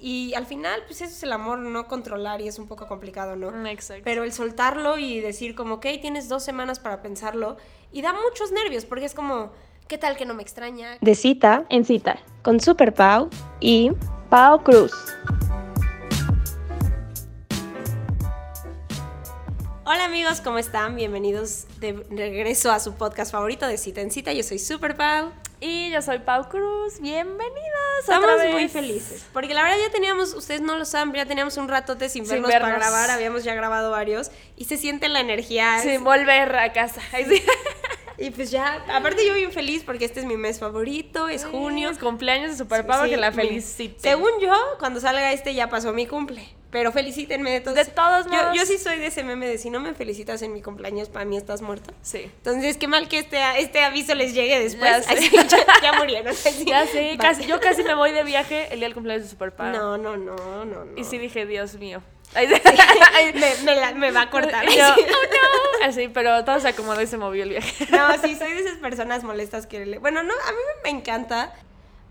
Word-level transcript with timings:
Y 0.00 0.32
al 0.34 0.46
final, 0.46 0.82
pues 0.86 1.00
eso 1.00 1.10
es 1.12 1.22
el 1.24 1.32
amor, 1.32 1.58
no 1.58 1.88
controlar 1.88 2.40
y 2.40 2.46
es 2.46 2.58
un 2.60 2.68
poco 2.68 2.86
complicado, 2.86 3.34
¿no? 3.34 3.50
Mm, 3.50 3.66
Exacto. 3.66 4.02
Pero 4.04 4.22
el 4.22 4.32
soltarlo 4.32 4.96
y 4.96 5.18
decir 5.20 5.56
como, 5.56 5.74
ok, 5.76 5.86
tienes 6.00 6.28
dos 6.28 6.44
semanas 6.44 6.78
para 6.78 7.02
pensarlo 7.02 7.56
y 7.90 8.00
da 8.02 8.12
muchos 8.12 8.52
nervios 8.52 8.84
porque 8.84 9.06
es 9.06 9.14
como, 9.14 9.50
¿qué 9.88 9.98
tal 9.98 10.16
que 10.16 10.24
no 10.24 10.34
me 10.34 10.42
extraña? 10.42 10.98
De 11.00 11.14
cita 11.16 11.64
En 11.68 11.84
cita. 11.84 12.20
con 12.42 12.60
Super 12.60 12.94
Pau 12.94 13.28
y 13.58 13.90
Pau 14.30 14.62
Cruz. 14.62 14.92
Hola 19.84 20.04
amigos, 20.04 20.40
¿cómo 20.42 20.58
están? 20.58 20.94
Bienvenidos 20.94 21.66
de 21.80 22.04
regreso 22.10 22.70
a 22.70 22.78
su 22.78 22.92
podcast 22.94 23.32
favorito 23.32 23.66
de 23.66 23.78
Cita 23.78 24.00
en 24.02 24.10
Cita. 24.12 24.32
Yo 24.32 24.42
soy 24.44 24.58
Super 24.60 24.96
Pau. 24.96 25.32
Y 25.60 25.90
yo 25.90 26.00
soy 26.02 26.20
Pau 26.20 26.48
Cruz. 26.48 27.00
Bienvenidos. 27.00 27.98
Estamos 28.00 28.30
otra 28.30 28.44
vez. 28.44 28.52
muy 28.52 28.68
felices. 28.68 29.26
Porque 29.32 29.54
la 29.54 29.64
verdad 29.64 29.76
ya 29.84 29.90
teníamos, 29.90 30.32
ustedes 30.34 30.60
no 30.60 30.76
lo 30.76 30.84
saben, 30.84 31.12
ya 31.12 31.26
teníamos 31.26 31.56
un 31.56 31.66
ratote 31.66 32.08
sin 32.08 32.24
Sin 32.26 32.42
vernos, 32.42 32.52
para 32.52 32.76
grabar. 32.76 33.10
Habíamos 33.10 33.42
ya 33.42 33.54
grabado 33.54 33.90
varios 33.90 34.30
y 34.56 34.66
se 34.66 34.76
siente 34.76 35.08
la 35.08 35.18
energía. 35.18 35.80
Sí, 35.82 35.96
volver 35.96 36.54
a 36.54 36.72
casa. 36.72 37.00
Sí. 37.10 37.42
Y 38.18 38.30
pues 38.30 38.50
ya, 38.50 38.84
aparte 38.92 39.24
yo 39.24 39.34
bien 39.34 39.52
feliz 39.52 39.84
porque 39.84 40.04
este 40.04 40.20
es 40.20 40.26
mi 40.26 40.36
mes 40.36 40.58
favorito, 40.58 41.28
es 41.28 41.44
junio. 41.44 41.88
Es 41.90 41.98
cumpleaños 41.98 42.50
de 42.50 42.56
Super 42.56 42.84
Pau, 42.84 43.04
Sí, 43.04 43.10
que 43.10 43.16
la 43.16 43.30
felicite. 43.30 44.00
Según 44.00 44.30
yo, 44.40 44.54
cuando 44.78 45.00
salga 45.00 45.32
este 45.32 45.54
ya 45.54 45.68
pasó 45.68 45.92
mi 45.92 46.06
cumple. 46.06 46.58
Pero 46.70 46.92
felicítenme 46.92 47.50
de 47.50 47.60
todos. 47.60 47.76
De 47.76 47.84
todos 47.86 48.26
yo, 48.26 48.32
modos. 48.32 48.56
yo 48.56 48.66
sí 48.66 48.76
soy 48.76 48.98
de 48.98 49.06
ese 49.06 49.24
meme 49.24 49.46
de 49.46 49.56
si 49.56 49.70
no 49.70 49.80
me 49.80 49.94
felicitas 49.94 50.42
en 50.42 50.52
mi 50.52 50.60
cumpleaños, 50.60 51.08
para 51.08 51.24
mí 51.24 51.36
estás 51.36 51.62
muerto. 51.62 51.94
Sí. 52.02 52.30
Entonces, 52.38 52.76
qué 52.76 52.88
mal 52.88 53.08
que 53.08 53.20
este, 53.20 53.38
este 53.58 53.82
aviso 53.84 54.14
les 54.14 54.34
llegue 54.34 54.58
después. 54.58 55.06
Ya. 55.06 55.12
Así, 55.14 55.30
ya, 55.30 55.64
ya 55.82 55.92
murieron. 55.94 56.28
así. 56.46 56.64
Ya 56.66 56.86
sé, 56.86 57.16
casi, 57.18 57.46
yo 57.46 57.60
casi 57.60 57.82
me 57.84 57.94
voy 57.94 58.12
de 58.12 58.24
viaje 58.24 58.68
el 58.70 58.80
día 58.80 58.88
del 58.88 58.94
cumpleaños 58.94 59.24
de 59.24 59.30
Super 59.30 59.54
Pau. 59.54 59.72
No, 59.72 59.96
no, 59.96 60.16
no, 60.16 60.36
no, 60.36 60.84
no. 60.84 60.98
Y 60.98 61.04
sí 61.04 61.16
dije, 61.18 61.46
Dios 61.46 61.76
mío. 61.76 62.02
Me, 63.34 63.54
me 63.64 63.74
la- 63.76 63.92
me 63.94 64.10
va 64.10 64.22
a 64.22 64.30
cortar. 64.30 64.66
Yo, 64.70 64.86
oh 64.88 65.80
no. 65.80 65.86
Así, 65.86 66.08
pero 66.08 66.44
todo 66.44 66.60
se 66.60 66.68
acomodó 66.68 67.00
y 67.00 67.06
se 67.06 67.16
movió 67.16 67.42
el 67.44 67.50
viaje. 67.50 67.86
No, 67.90 68.12
sí, 68.22 68.36
soy 68.36 68.52
de 68.52 68.60
esas 68.60 68.78
personas 68.78 69.24
molestas 69.24 69.66
que... 69.66 69.84
le- 69.86 69.98
Bueno, 69.98 70.22
no, 70.22 70.32
a 70.34 70.52
mí 70.52 70.58
me 70.84 70.90
encanta. 70.90 71.52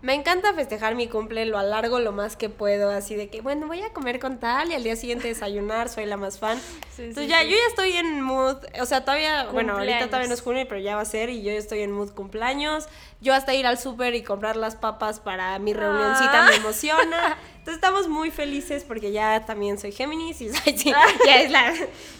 Me 0.00 0.14
encanta 0.14 0.54
festejar 0.54 0.94
mi 0.94 1.08
cumple, 1.08 1.44
lo 1.44 1.58
alargo 1.58 1.98
lo 1.98 2.12
más 2.12 2.36
que 2.36 2.48
puedo, 2.48 2.88
así 2.90 3.16
de 3.16 3.28
que, 3.30 3.40
bueno, 3.40 3.66
voy 3.66 3.82
a 3.82 3.92
comer 3.92 4.20
con 4.20 4.38
tal 4.38 4.70
y 4.70 4.74
al 4.74 4.84
día 4.84 4.94
siguiente 4.94 5.26
desayunar, 5.26 5.88
soy 5.88 6.06
la 6.06 6.16
más 6.16 6.38
fan. 6.38 6.56
Sí, 6.94 7.02
Entonces 7.02 7.24
sí, 7.24 7.26
ya, 7.28 7.40
sí. 7.42 7.48
yo 7.50 7.56
ya 7.56 7.66
estoy 7.68 7.92
en 7.94 8.20
mood, 8.22 8.58
o 8.80 8.86
sea, 8.86 9.04
todavía, 9.04 9.48
bueno, 9.50 9.72
ahorita 9.72 9.74
Cumpleaños. 9.74 10.06
todavía 10.10 10.28
no 10.28 10.34
es 10.34 10.40
junio, 10.42 10.64
pero 10.68 10.80
ya 10.80 10.94
va 10.94 11.02
a 11.02 11.04
ser 11.04 11.30
y 11.30 11.42
yo 11.42 11.50
ya 11.50 11.58
estoy 11.58 11.80
en 11.80 11.90
mood 11.90 12.10
cumpleaños. 12.12 12.86
Yo 13.20 13.34
hasta 13.34 13.54
ir 13.54 13.66
al 13.66 13.76
súper 13.76 14.14
y 14.14 14.22
comprar 14.22 14.54
las 14.56 14.76
papas 14.76 15.18
para 15.18 15.58
mi 15.58 15.72
reunioncita 15.74 16.44
Ah. 16.44 16.48
me 16.48 16.54
emociona. 16.56 17.36
Entonces 17.58 17.74
estamos 17.74 18.06
muy 18.06 18.30
felices 18.30 18.84
porque 18.86 19.10
ya 19.10 19.44
también 19.46 19.78
soy 19.78 19.90
Géminis 19.90 20.40
y 20.40 20.48
soy- 20.54 20.74
ya 21.26 21.40
es 21.40 21.50
la 21.50 21.74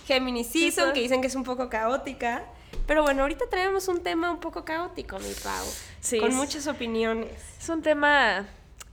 Géminis 0.08 0.48
season, 0.48 0.92
que 0.92 1.00
dicen 1.00 1.20
que 1.20 1.28
es 1.28 1.36
un 1.36 1.44
poco 1.44 1.68
caótica. 1.68 2.44
Pero 2.88 3.02
bueno, 3.02 3.22
ahorita 3.22 3.44
traemos 3.48 3.86
un 3.86 4.02
tema 4.02 4.30
un 4.32 4.40
poco 4.40 4.64
caótico, 4.64 5.18
mi 5.20 5.32
Pau. 5.44 5.64
Sí, 6.00 6.18
Con 6.20 6.30
es- 6.30 6.34
muchas 6.36 6.66
opiniones. 6.66 7.30
Es 7.60 7.68
un 7.68 7.82
tema 7.82 8.46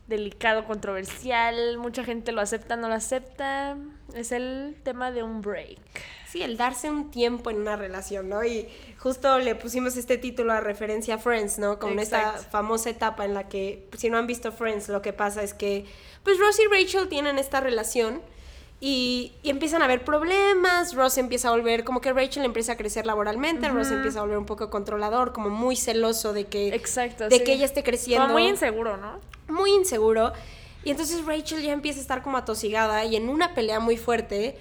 delicado, 0.08 0.66
controversial. 0.66 1.78
Mucha 1.78 2.04
gente 2.04 2.32
lo 2.32 2.42
acepta, 2.42 2.76
no 2.76 2.88
lo 2.90 2.96
acepta. 2.96 3.78
Es 4.14 4.32
el 4.32 4.76
tema 4.84 5.12
de 5.12 5.24
un 5.24 5.42
break. 5.42 5.80
Sí, 6.28 6.42
el 6.44 6.58
darse 6.58 6.90
un 6.92 7.12
tiempo 7.12 7.50
en 7.50 7.58
una 7.58 7.76
relación, 7.78 8.28
¿no? 8.30 8.44
Y 8.44 8.68
justo 9.00 9.40
le 9.40 9.56
pusimos 9.56 9.96
este 9.96 10.18
título 10.18 10.52
a 10.52 10.60
referencia 10.60 11.16
a 11.16 11.18
Friends, 11.18 11.60
¿no? 11.60 11.80
Con 11.80 11.98
esta 11.98 12.20
Exacto. 12.20 12.48
famosa 12.52 12.90
etapa 12.90 13.24
en 13.26 13.34
la 13.34 13.48
que, 13.48 13.88
si 13.98 14.10
no 14.10 14.18
han 14.18 14.28
visto 14.28 14.52
Friends, 14.52 14.90
lo 14.90 15.02
que 15.02 15.14
pasa 15.14 15.44
es 15.44 15.54
que, 15.54 15.86
pues 16.24 16.38
Ross 16.38 16.60
y 16.60 16.68
Rachel 16.68 17.08
tienen 17.08 17.40
esta 17.40 17.62
relación 17.62 18.22
y, 18.82 19.34
y 19.42 19.50
empiezan 19.50 19.82
a 19.82 19.86
haber 19.86 20.04
problemas, 20.04 20.94
Ross 20.94 21.18
empieza 21.18 21.48
a 21.48 21.52
volver, 21.52 21.84
como 21.84 22.02
que 22.02 22.12
Rachel 22.14 22.44
empieza 22.44 22.74
a 22.74 22.78
crecer 22.78 23.06
laboralmente, 23.06 23.70
Ross 23.70 23.92
empieza 23.92 24.20
a 24.20 24.22
volver 24.24 24.38
un 24.38 24.46
poco 24.46 24.70
controlador, 24.70 25.32
como 25.34 25.50
muy 25.50 25.76
celoso 25.76 26.34
de 26.34 26.46
que, 26.46 26.70
Exacto. 26.76 27.30
de 27.30 27.38
sí. 27.38 27.44
que 27.44 27.54
ella 27.54 27.66
esté 27.66 27.84
creciendo. 27.84 28.28
Como 28.28 28.40
muy 28.40 28.48
inseguro, 28.48 28.98
¿no? 28.98 29.20
muy 29.48 29.72
inseguro. 29.72 30.34
Y 30.84 30.92
entonces 30.92 31.26
Rachel 31.26 31.62
ya 31.62 31.72
empieza 31.72 32.00
a 32.00 32.02
estar 32.02 32.22
como 32.22 32.38
atosigada 32.38 33.06
y 33.06 33.16
en 33.16 33.30
una 33.30 33.56
pelea 33.56 33.80
muy 33.80 33.98
fuerte, 33.98 34.58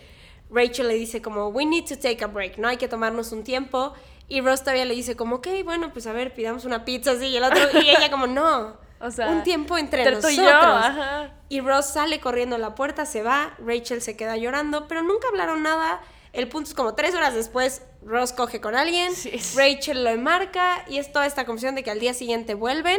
Rachel 0.50 0.88
le 0.88 0.94
dice 0.94 1.20
como, 1.20 1.48
we 1.48 1.66
need 1.66 1.84
to 1.84 1.96
take 1.98 2.22
a 2.24 2.28
break, 2.28 2.58
¿no? 2.58 2.68
Hay 2.68 2.76
que 2.76 2.88
tomarnos 2.88 3.32
un 3.32 3.42
tiempo. 3.44 3.92
Y 4.26 4.40
Ross 4.40 4.60
todavía 4.60 4.86
le 4.86 4.94
dice 4.94 5.16
como, 5.16 5.36
ok, 5.36 5.48
bueno, 5.64 5.92
pues 5.92 6.06
a 6.06 6.12
ver, 6.12 6.32
pidamos 6.32 6.64
una 6.64 6.84
pizza 6.84 7.10
así. 7.12 7.26
Y 7.26 7.36
el 7.36 7.44
otro, 7.44 7.58
y 7.82 7.90
ella 7.90 8.10
como, 8.10 8.26
no. 8.26 8.76
O 9.00 9.10
sea, 9.10 9.28
un 9.28 9.42
tiempo 9.42 9.76
entre, 9.76 10.02
entre 10.02 10.16
tú 10.16 10.28
nosotros. 10.28 10.32
y 10.32 10.36
yo, 10.36 10.48
ajá. 10.48 11.30
Y 11.48 11.60
Ross 11.60 11.86
sale 11.86 12.20
corriendo 12.20 12.56
a 12.56 12.58
la 12.58 12.74
puerta, 12.74 13.04
se 13.06 13.22
va, 13.22 13.54
Rachel 13.58 14.00
se 14.02 14.16
queda 14.16 14.36
llorando, 14.36 14.88
pero 14.88 15.02
nunca 15.02 15.28
hablaron 15.28 15.62
nada. 15.62 16.00
El 16.32 16.48
punto 16.48 16.68
es 16.70 16.74
como 16.74 16.94
tres 16.94 17.14
horas 17.14 17.34
después, 17.34 17.82
Ross 18.04 18.32
coge 18.32 18.60
con 18.60 18.74
alguien, 18.74 19.14
Sí. 19.14 19.32
Rachel 19.56 20.02
lo 20.04 20.10
enmarca 20.10 20.84
y 20.88 20.98
es 20.98 21.12
toda 21.12 21.26
esta 21.26 21.44
confusión 21.44 21.74
de 21.74 21.82
que 21.84 21.90
al 21.90 22.00
día 22.00 22.12
siguiente 22.14 22.54
vuelven, 22.54 22.98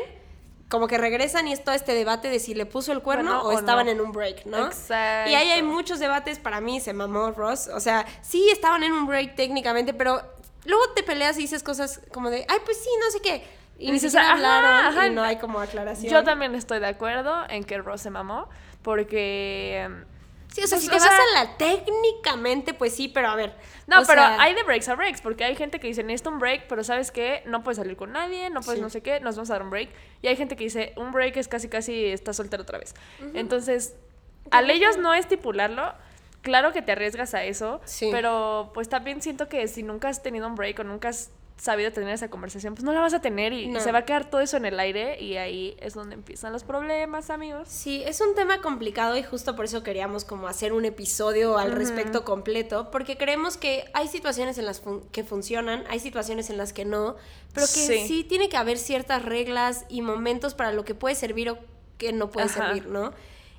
como 0.69 0.87
que 0.87 0.97
regresan 0.97 1.47
y 1.47 1.53
es 1.53 1.63
todo 1.63 1.75
este 1.75 1.93
debate 1.93 2.29
de 2.29 2.39
si 2.39 2.53
le 2.55 2.65
puso 2.65 2.91
el 2.91 3.01
cuerno 3.01 3.31
Bueno, 3.43 3.49
o, 3.49 3.53
o 3.55 3.59
estaban 3.59 3.85
no. 3.87 3.91
en 3.91 4.01
un 4.01 4.11
break, 4.11 4.45
¿no? 4.45 4.67
Exacto. 4.67 5.29
Y 5.31 5.35
ahí 5.35 5.51
hay 5.51 5.63
muchos 5.63 5.99
debates, 5.99 6.39
para 6.39 6.61
mí 6.61 6.79
se 6.79 6.93
mamó 6.93 7.31
Ross, 7.31 7.67
o 7.67 7.79
sea, 7.79 8.05
sí 8.21 8.49
estaban 8.49 8.83
en 8.83 8.93
un 8.93 9.05
break 9.05 9.35
técnicamente, 9.35 9.93
pero 9.93 10.21
luego 10.65 10.83
te 10.95 11.03
peleas 11.03 11.37
y 11.37 11.41
dices 11.41 11.61
cosas 11.61 12.01
como 12.13 12.29
de, 12.29 12.45
ay, 12.47 12.57
pues 12.63 12.77
sí, 12.81 12.89
no 13.03 13.11
sé 13.11 13.19
qué. 13.21 13.43
Y, 13.77 13.83
Y 13.83 13.87
ni 13.87 13.93
dices, 13.93 14.15
ajá, 14.15 14.33
hablaron 14.33 14.85
ajá. 14.87 15.07
y 15.07 15.09
no 15.11 15.21
hay 15.23 15.37
como 15.37 15.59
aclaración. 15.59 16.11
Yo 16.11 16.23
también 16.23 16.55
estoy 16.55 16.79
de 16.79 16.87
acuerdo 16.87 17.43
en 17.49 17.63
que 17.63 17.77
Ross 17.77 18.01
se 18.01 18.09
mamó. 18.09 18.47
Porque. 18.83 19.81
em, 19.83 20.05
Sí, 20.47 20.61
o 20.63 20.67
sea, 20.67 20.77
Pues, 20.77 20.83
si 20.83 20.89
te 20.89 20.95
o 20.95 20.99
vas 20.99 21.03
sea- 21.09 21.41
a 21.41 21.43
la 21.43 21.57
técnicamente, 21.57 22.73
pues 22.73 22.95
sí, 22.95 23.09
pero 23.09 23.27
a 23.27 23.35
ver. 23.35 23.53
No, 23.87 23.97
pero 24.07 24.21
sea, 24.21 24.41
hay 24.41 24.53
de 24.53 24.63
breaks 24.63 24.87
a 24.87 24.95
breaks, 24.95 25.19
porque 25.19 25.43
hay 25.43 25.53
gente 25.57 25.81
que 25.81 25.87
dice, 25.87 26.01
necesito 26.01 26.29
un 26.29 26.39
break, 26.39 26.67
pero 26.69 26.81
¿sabes 26.81 27.11
qué? 27.11 27.43
No 27.45 27.61
puedes 27.61 27.77
salir 27.77 27.97
con 27.97 28.13
nadie, 28.13 28.49
no 28.49 28.61
puedes 28.61 28.79
Sí. 28.79 28.81
no 28.81 28.89
sé 28.89 29.01
qué, 29.01 29.19
nos 29.19 29.35
vamos 29.35 29.49
a 29.49 29.53
dar 29.55 29.63
un 29.63 29.69
break. 29.69 29.89
Y 30.21 30.27
hay 30.27 30.37
gente 30.37 30.55
que 30.55 30.63
dice, 30.63 30.93
un 30.95 31.11
break 31.11 31.35
es 31.35 31.49
casi 31.49 31.67
casi 31.67 32.05
estás 32.05 32.37
soltero 32.37 32.63
otra 32.63 32.77
vez. 32.79 32.93
Entonces, 33.33 33.95
al 34.49 34.69
ellos 34.69 34.97
no 34.97 35.13
estipularlo, 35.13 35.93
claro 36.41 36.71
que 36.71 36.81
te 36.81 36.93
arriesgas 36.93 37.33
a 37.33 37.43
eso, 37.43 37.81
Sí. 37.83 38.07
pero 38.13 38.71
pues 38.73 38.87
también 38.87 39.21
siento 39.21 39.49
que 39.49 39.67
si 39.67 39.83
nunca 39.83 40.07
has 40.07 40.23
tenido 40.23 40.47
un 40.47 40.55
break 40.55 40.79
o 40.79 40.83
nunca 40.85 41.09
has 41.09 41.31
sabido 41.57 41.91
tener 41.91 42.09
esa 42.13 42.29
conversación, 42.29 42.75
pues 42.75 42.83
no 42.83 42.91
la 42.91 42.99
vas 42.99 43.13
a 43.13 43.21
tener 43.21 43.53
y, 43.53 43.67
No. 43.67 43.79
se 43.79 43.91
va 43.91 43.99
a 43.99 44.05
quedar 44.05 44.29
todo 44.29 44.41
eso 44.41 44.57
en 44.57 44.65
el 44.65 44.77
aire 44.79 45.21
y 45.21 45.37
ahí 45.37 45.77
es 45.79 45.93
donde 45.93 46.15
empiezan 46.15 46.51
los 46.51 46.63
problemas, 46.65 47.29
amigos. 47.29 47.67
Sí, 47.69 48.03
es 48.05 48.19
un 48.19 48.35
tema 48.35 48.61
complicado 48.61 49.15
y 49.17 49.23
justo 49.23 49.55
por 49.55 49.63
eso 49.65 49.81
queríamos 49.81 50.25
como 50.25 50.47
hacer 50.47 50.73
un 50.73 50.83
episodio 50.83 51.57
al 51.57 51.71
respecto 51.71 52.25
completo, 52.25 52.91
porque 52.91 53.17
creemos 53.17 53.55
que 53.57 53.85
hay 53.93 54.07
situaciones 54.09 54.57
en 54.57 54.65
las 54.65 54.81
fun- 54.81 55.07
que 55.11 55.23
funcionan, 55.23 55.85
hay 55.89 55.99
situaciones 55.99 56.49
en 56.49 56.57
las 56.57 56.73
que 56.73 56.83
no, 56.83 57.15
pero 57.53 57.65
que 57.67 57.71
sí. 57.71 58.07
Sí. 58.07 58.23
tiene 58.25 58.49
que 58.49 58.57
haber 58.57 58.77
ciertas 58.77 59.23
reglas 59.23 59.85
y 59.87 60.01
momentos 60.01 60.53
para 60.55 60.73
lo 60.73 60.83
que 60.83 60.93
puede 60.93 61.15
servir 61.15 61.49
o 61.49 61.57
que 61.97 62.11
no 62.11 62.29
puede 62.31 62.47
Ajá. 62.47 62.65
servir, 62.67 62.87
¿no? 62.87 63.13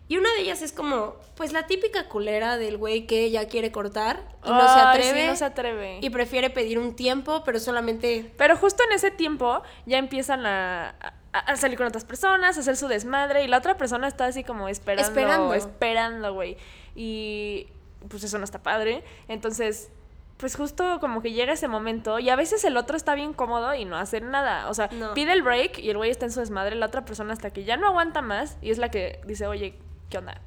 Y 0.09 0.19
una 0.19 0.33
de 0.35 0.43
ellas 0.43 0.63
es 0.63 0.73
como, 0.73 1.17
pues 1.37 1.53
la 1.53 1.67
típica 1.67 2.09
culera 2.09 2.57
del 2.59 2.77
güey 2.79 3.07
que 3.09 3.29
ya 3.33 3.49
quiere 3.49 3.73
cortar 3.73 4.23
y 4.45 4.51
no 4.51 4.61
se 4.61 4.75
sí, 4.75 4.81
atreve. 4.81 5.27
no 5.27 5.35
se 5.37 5.45
atreve. 5.45 5.99
Y 6.01 6.11
prefiere 6.11 6.49
pedir 6.51 6.79
un 6.79 6.95
tiempo, 6.95 7.43
pero 7.45 7.59
solamente 7.59 8.33
Pero 8.39 8.57
justo 8.57 8.85
en 8.85 8.93
ese 8.93 9.11
tiempo 9.11 9.63
ya 9.85 9.99
empiezan 9.99 10.47
a, 10.47 10.95
a- 11.33 11.39
a 11.39 11.57
salir 11.57 11.77
con 11.77 11.89
otras 11.89 12.05
personas, 12.05 12.57
a 12.57 12.61
hacer 12.61 12.77
su 12.77 12.87
desmadre 12.87 13.43
y 13.43 13.49
la 13.49 13.59
otra 13.59 13.77
persona 13.77 14.07
está 14.07 14.27
así 14.27 14.45
como 14.45 14.69
esperando, 14.69 15.09
Esperando. 15.09 15.55
esperando, 15.55 16.35
güey. 16.35 16.57
Y 16.95 17.67
pues 18.09 18.23
eso 18.23 18.39
no 18.39 18.45
está 18.45 18.63
padre. 18.63 19.03
Entonces, 19.27 19.91
pues 20.37 20.55
justo 20.55 20.99
como 21.01 21.21
que 21.23 21.33
llega 21.33 21.53
ese 21.55 21.67
momento 21.67 22.19
y 22.21 22.29
a 22.31 22.37
veces 22.37 22.63
el 22.65 22.77
otro 22.77 22.97
está 22.97 23.15
bien 23.17 23.33
cómodo 23.33 23.75
y 23.75 23.85
no 23.85 23.97
hace 23.97 24.21
nada. 24.21 24.69
O 24.71 24.75
sea, 24.75 24.89
No. 24.93 25.15
pide 25.15 25.33
el 25.33 25.43
break 25.43 25.79
y 25.79 25.91
el 25.91 25.97
güey 25.97 26.11
está 26.11 26.27
en 26.27 26.33
su 26.33 26.41
desmadre, 26.41 26.77
la 26.77 26.87
otra 26.87 27.05
persona 27.05 27.33
hasta 27.33 27.51
que 27.51 27.65
ya 27.65 27.77
no 27.77 27.89
aguanta 27.89 28.23
más 28.23 28.57
y 28.63 28.71
es 28.71 28.79
la 28.79 28.91
que 28.91 29.21
dice, 29.27 29.47
oye, 29.47 29.79
¿qué 30.11 30.19
onda? 30.19 30.41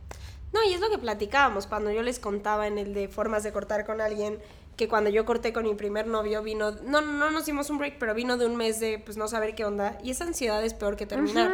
No, 0.52 0.64
y 0.64 0.74
es 0.74 0.80
lo 0.80 0.90
que 0.90 0.98
platicábamos 0.98 1.68
cuando 1.68 1.92
yo 1.92 2.02
les 2.02 2.20
contaba 2.20 2.68
en 2.68 2.78
el 2.78 2.94
de 2.94 3.08
formas 3.08 3.44
de 3.44 3.52
cortar 3.52 3.86
con 3.86 4.02
alguien, 4.02 4.40
que 4.76 4.88
cuando 4.88 5.10
yo 5.10 5.26
corté 5.26 5.54
con 5.54 5.66
mi 5.66 5.76
primer 5.76 6.08
novio 6.08 6.42
vino, 6.42 6.72
no, 6.84 7.02
no 7.02 7.30
nos 7.30 7.46
dimos 7.46 7.70
un 7.70 7.78
break, 7.78 7.98
pero 8.00 8.14
vino 8.14 8.38
de 8.38 8.46
un 8.46 8.56
mes 8.56 8.80
de 8.80 8.98
pues 8.98 9.18
no 9.18 9.28
saber 9.28 9.54
qué 9.54 9.66
onda, 9.66 9.98
y 10.04 10.12
esa 10.12 10.24
ansiedad 10.24 10.64
es 10.64 10.74
peor 10.74 10.96
que 10.96 11.06
terminar. 11.06 11.54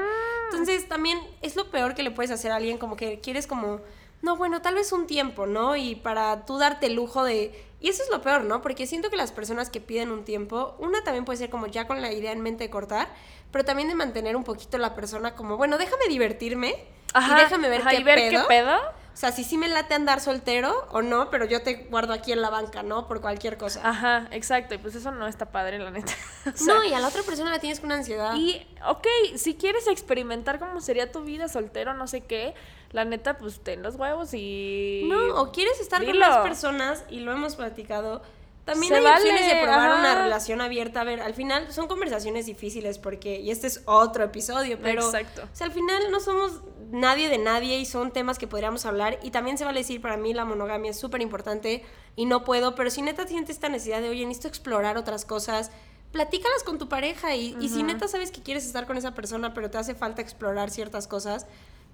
Entonces 0.52 0.88
también 0.88 1.20
es 1.42 1.56
lo 1.56 1.72
peor 1.72 1.96
que 1.96 2.04
le 2.04 2.12
puedes 2.12 2.32
hacer 2.32 2.52
a 2.52 2.58
alguien, 2.58 2.78
como 2.78 2.96
que 2.96 3.20
quieres 3.20 3.48
como, 3.48 3.82
no, 4.22 4.38
bueno, 4.38 4.62
tal 4.62 4.76
vez 4.76 4.92
un 4.92 5.08
tiempo, 5.08 5.48
¿no? 5.48 5.76
Y 5.76 5.96
para 5.96 6.46
tú 6.46 6.58
darte 6.58 6.86
el 6.86 6.94
lujo 6.94 7.24
de... 7.24 7.66
Y 7.82 7.90
eso 7.90 8.04
es 8.04 8.10
lo 8.10 8.22
peor, 8.22 8.44
¿no? 8.44 8.62
Porque 8.62 8.88
siento 8.88 9.10
que 9.10 9.18
las 9.18 9.32
personas 9.32 9.70
que 9.70 9.82
piden 9.82 10.12
un 10.12 10.24
tiempo, 10.24 10.76
una 10.80 11.04
también 11.04 11.26
puede 11.26 11.38
ser 11.38 11.50
como 11.50 11.68
ya 11.68 11.88
con 11.88 12.02
la 12.02 12.14
idea 12.14 12.32
en 12.32 12.42
mente 12.42 12.64
de 12.64 12.70
cortar, 12.70 13.10
pero 13.52 13.66
también 13.66 13.90
de 13.90 13.96
mantener 13.96 14.36
un 14.36 14.44
poquito 14.44 14.78
la 14.78 14.96
persona 14.96 15.36
como, 15.36 15.58
bueno, 15.58 15.78
déjame 15.78 16.08
divertirme 16.08 16.76
y 17.20 17.36
déjame 17.36 17.70
ver, 17.70 17.82
ajá, 17.82 17.90
qué, 17.92 17.98
y 17.98 18.04
ver 18.04 18.20
pedo. 18.20 18.42
qué 18.42 18.48
pedo. 18.48 18.78
O 19.16 19.18
sea, 19.18 19.32
si 19.32 19.46
sí 19.46 19.58
me 19.58 19.70
late 19.70 19.94
andar 19.94 20.20
soltero 20.20 20.88
o 20.92 21.02
no, 21.02 21.30
pero 21.30 21.46
yo 21.46 21.62
te 21.64 21.88
guardo 21.90 22.12
aquí 22.12 22.34
en 22.34 22.42
la 22.42 22.50
banca, 22.50 22.84
¿no? 22.84 23.08
Por 23.08 23.22
cualquier 23.22 23.58
cosa. 23.58 23.80
Ajá, 23.82 24.28
exacto. 24.32 24.76
Y 24.76 24.78
pues 24.78 24.94
eso 24.94 25.10
no 25.12 25.26
está 25.26 25.52
padre, 25.52 25.80
la 25.80 25.90
neta. 25.90 26.12
O 26.54 26.58
sea, 26.58 26.74
no, 26.74 26.84
y 26.84 26.94
a 26.94 27.00
la 27.00 27.08
otra 27.08 27.24
persona 27.24 27.50
la 27.50 27.60
tienes 27.60 27.80
con 27.80 27.94
ansiedad. 27.94 28.36
Y, 28.36 28.68
ok, 28.86 29.08
si 29.38 29.56
quieres 29.56 29.88
experimentar 29.88 30.60
cómo 30.60 30.82
sería 30.82 31.14
tu 31.14 31.24
vida 31.24 31.48
soltero, 31.48 31.94
no 31.94 32.08
sé 32.08 32.26
qué, 32.26 32.56
la 32.92 33.06
neta, 33.06 33.38
pues 33.38 33.62
ten 33.62 33.82
los 33.82 33.96
huevos 33.96 34.34
y. 34.34 35.06
No, 35.08 35.42
o 35.42 35.52
quieres 35.54 35.80
estar 35.80 36.04
con 36.04 36.20
más 36.20 36.40
personas 36.40 37.06
y 37.10 37.22
lo 37.22 37.32
hemos 37.32 37.56
platicado. 37.56 38.22
También 38.66 38.94
Se 38.94 38.98
hay 38.98 39.04
vale, 39.04 39.18
opciones 39.18 39.48
de 39.48 39.62
probar 39.62 40.00
una 40.00 40.12
ajá. 40.12 40.24
relación 40.24 40.60
abierta. 40.60 41.02
A 41.02 41.04
ver, 41.04 41.22
al 41.22 41.36
final 41.36 41.72
son 41.72 41.88
conversaciones 41.88 42.48
difíciles 42.48 42.98
porque, 42.98 43.40
y 43.40 43.52
este 43.52 43.68
es 43.68 43.82
otro 43.86 44.24
episodio, 44.24 44.80
pero. 44.82 45.06
Exacto. 45.06 45.44
O 45.44 45.56
sea, 45.56 45.68
al 45.68 45.74
final 45.74 46.12
no 46.12 46.20
somos 46.20 46.62
nadie 46.92 47.30
de 47.30 47.38
nadie 47.38 47.78
y 47.78 47.86
son 47.86 48.12
temas 48.12 48.40
que 48.40 48.48
podríamos 48.48 48.86
hablar. 48.86 49.20
Y 49.22 49.32
también 49.32 49.58
se 49.58 49.66
vale 49.66 49.82
decir, 49.82 50.02
para 50.02 50.18
mí 50.18 50.34
la 50.34 50.46
monogamia 50.46 50.92
es 50.92 51.00
súper 51.00 51.22
importante 51.22 51.84
y 52.16 52.26
no 52.26 52.44
puedo, 52.44 52.76
pero 52.76 52.90
si 52.90 53.02
neta 53.02 53.28
sientes 53.28 53.56
esta 53.56 53.70
necesidad 53.70 54.02
de, 54.02 54.10
oye, 54.10 54.26
necesito 54.26 54.48
explorar 54.48 54.98
otras 54.98 55.26
cosas, 55.26 55.72
platícalas 56.12 56.64
con 56.64 56.80
tu 56.80 56.90
pareja. 56.90 57.36
Y, 57.36 57.56
y 57.60 57.70
si 57.70 57.84
neta 57.84 58.08
sabes 58.08 58.32
que 58.32 58.42
quieres 58.42 58.66
estar 58.66 58.88
con 58.88 58.98
esa 58.98 59.14
persona, 59.14 59.54
pero 59.54 59.70
te 59.70 59.78
hace 59.78 59.94
falta 59.94 60.22
explorar 60.22 60.72
ciertas 60.72 61.08
cosas, 61.08 61.46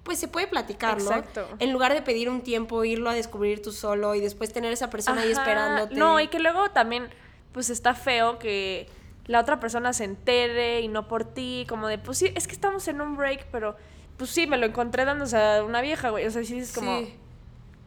pues 0.02 0.18
se 0.18 0.28
puede 0.28 0.46
platicar, 0.48 0.96
¿no? 0.98 1.10
Exacto. 1.10 1.46
En 1.58 1.72
lugar 1.72 1.94
de 1.94 2.02
pedir 2.02 2.28
un 2.28 2.42
tiempo, 2.42 2.84
irlo 2.84 3.08
a 3.10 3.14
descubrir 3.14 3.62
tú 3.62 3.72
solo 3.72 4.14
y 4.14 4.20
después 4.20 4.52
tener 4.52 4.72
esa 4.72 4.90
persona 4.90 5.22
ahí 5.22 5.30
esperándote. 5.30 5.94
No, 5.94 6.18
y 6.20 6.28
que 6.28 6.38
luego 6.40 6.70
también, 6.70 7.08
pues 7.52 7.70
está 7.70 7.94
feo 7.94 8.38
que 8.38 8.88
la 9.26 9.38
otra 9.40 9.60
persona 9.60 9.92
se 9.92 10.04
entere 10.04 10.80
y 10.80 10.88
no 10.88 11.06
por 11.06 11.24
ti, 11.24 11.64
como 11.68 11.86
de, 11.86 11.98
pues 11.98 12.18
sí, 12.18 12.32
es 12.34 12.46
que 12.48 12.52
estamos 12.52 12.88
en 12.88 13.00
un 13.00 13.16
break, 13.16 13.46
pero 13.52 13.76
pues 14.16 14.30
sí, 14.30 14.46
me 14.48 14.56
lo 14.58 14.66
encontré 14.66 15.04
dándose 15.04 15.36
a 15.36 15.62
una 15.64 15.80
vieja, 15.80 16.10
güey. 16.10 16.26
O 16.26 16.30
sea, 16.30 16.42
sí 16.44 16.58
es 16.58 16.72
como, 16.72 16.98
Sí. 17.00 17.14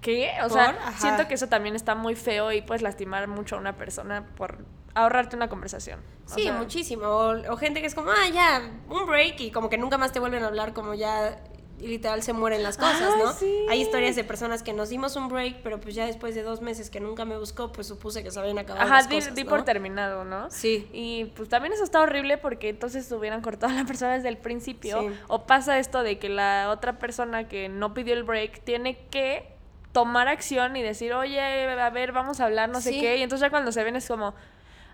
¿qué? 0.01 0.31
O 0.39 0.43
¿Por? 0.47 0.51
sea, 0.51 0.69
Ajá. 0.69 0.99
siento 0.99 1.27
que 1.27 1.33
eso 1.33 1.47
también 1.47 1.75
está 1.75 1.95
muy 1.95 2.15
feo 2.15 2.51
y 2.53 2.61
puedes 2.61 2.81
lastimar 2.81 3.27
mucho 3.27 3.57
a 3.57 3.59
una 3.59 3.75
persona 3.75 4.25
por 4.37 4.59
ahorrarte 4.93 5.35
una 5.35 5.49
conversación. 5.49 5.99
O 6.25 6.33
Sí, 6.33 6.43
sea, 6.43 6.53
muchísimo. 6.53 7.05
O, 7.07 7.51
o 7.51 7.57
gente 7.57 7.81
que 7.81 7.87
es 7.87 7.95
como, 7.95 8.11
ah, 8.11 8.29
ya, 8.33 8.71
un 8.89 9.05
break 9.05 9.39
y 9.41 9.51
como 9.51 9.69
que 9.69 9.77
nunca 9.77 9.97
más 9.97 10.13
te 10.13 10.19
vuelven 10.21 10.43
a 10.43 10.47
hablar, 10.47 10.73
como 10.73 10.93
ya 10.93 11.37
literal 11.81 12.23
se 12.23 12.33
mueren 12.33 12.63
las 12.63 12.77
cosas, 12.77 13.17
¿no? 13.17 13.33
sí. 13.33 13.65
Hay 13.69 13.81
historias 13.81 14.15
de 14.15 14.23
personas 14.23 14.63
que 14.63 14.73
nos 14.73 14.89
dimos 14.89 15.15
un 15.15 15.27
break, 15.27 15.61
pero 15.61 15.79
pues 15.79 15.95
ya 15.95 16.05
después 16.05 16.35
de 16.35 16.43
dos 16.43 16.61
meses 16.61 16.89
que 16.89 16.99
nunca 16.99 17.25
me 17.25 17.37
buscó, 17.37 17.71
pues 17.71 17.87
supuse 17.87 18.23
que 18.23 18.31
se 18.31 18.39
habían 18.39 18.57
acabado 18.57 18.85
Ajá, 18.85 18.95
las 18.97 19.09
di, 19.09 19.15
cosas, 19.15 19.35
di 19.35 19.43
¿no? 19.43 19.49
por 19.49 19.63
terminado, 19.63 20.23
¿no? 20.25 20.49
Sí. 20.49 20.87
Y 20.93 21.25
pues 21.35 21.49
también 21.49 21.73
eso 21.73 21.83
está 21.83 22.01
horrible 22.01 22.37
porque 22.37 22.69
entonces 22.69 23.11
hubieran 23.11 23.41
cortado 23.41 23.73
a 23.73 23.75
la 23.75 23.85
persona 23.85 24.13
desde 24.13 24.29
el 24.29 24.37
principio. 24.37 25.01
Sí. 25.01 25.07
O 25.27 25.45
pasa 25.45 25.77
esto 25.79 26.03
de 26.03 26.17
que 26.19 26.29
la 26.29 26.69
otra 26.69 26.97
persona 26.99 27.47
que 27.47 27.69
no 27.69 27.93
pidió 27.93 28.13
el 28.13 28.23
break 28.23 28.61
tiene 28.63 28.97
que 29.09 29.55
tomar 29.91 30.27
acción 30.27 30.75
y 30.75 30.81
decir, 30.83 31.13
oye, 31.13 31.39
a 31.39 31.89
ver, 31.89 32.11
vamos 32.11 32.41
a 32.41 32.45
hablar, 32.45 32.69
no 32.69 32.81
sé 32.81 32.91
qué. 32.91 33.17
Y 33.17 33.21
entonces 33.21 33.45
ya 33.45 33.49
cuando 33.49 33.71
se 33.71 33.81
ven 33.83 33.95
es 33.95 34.07
como, 34.07 34.33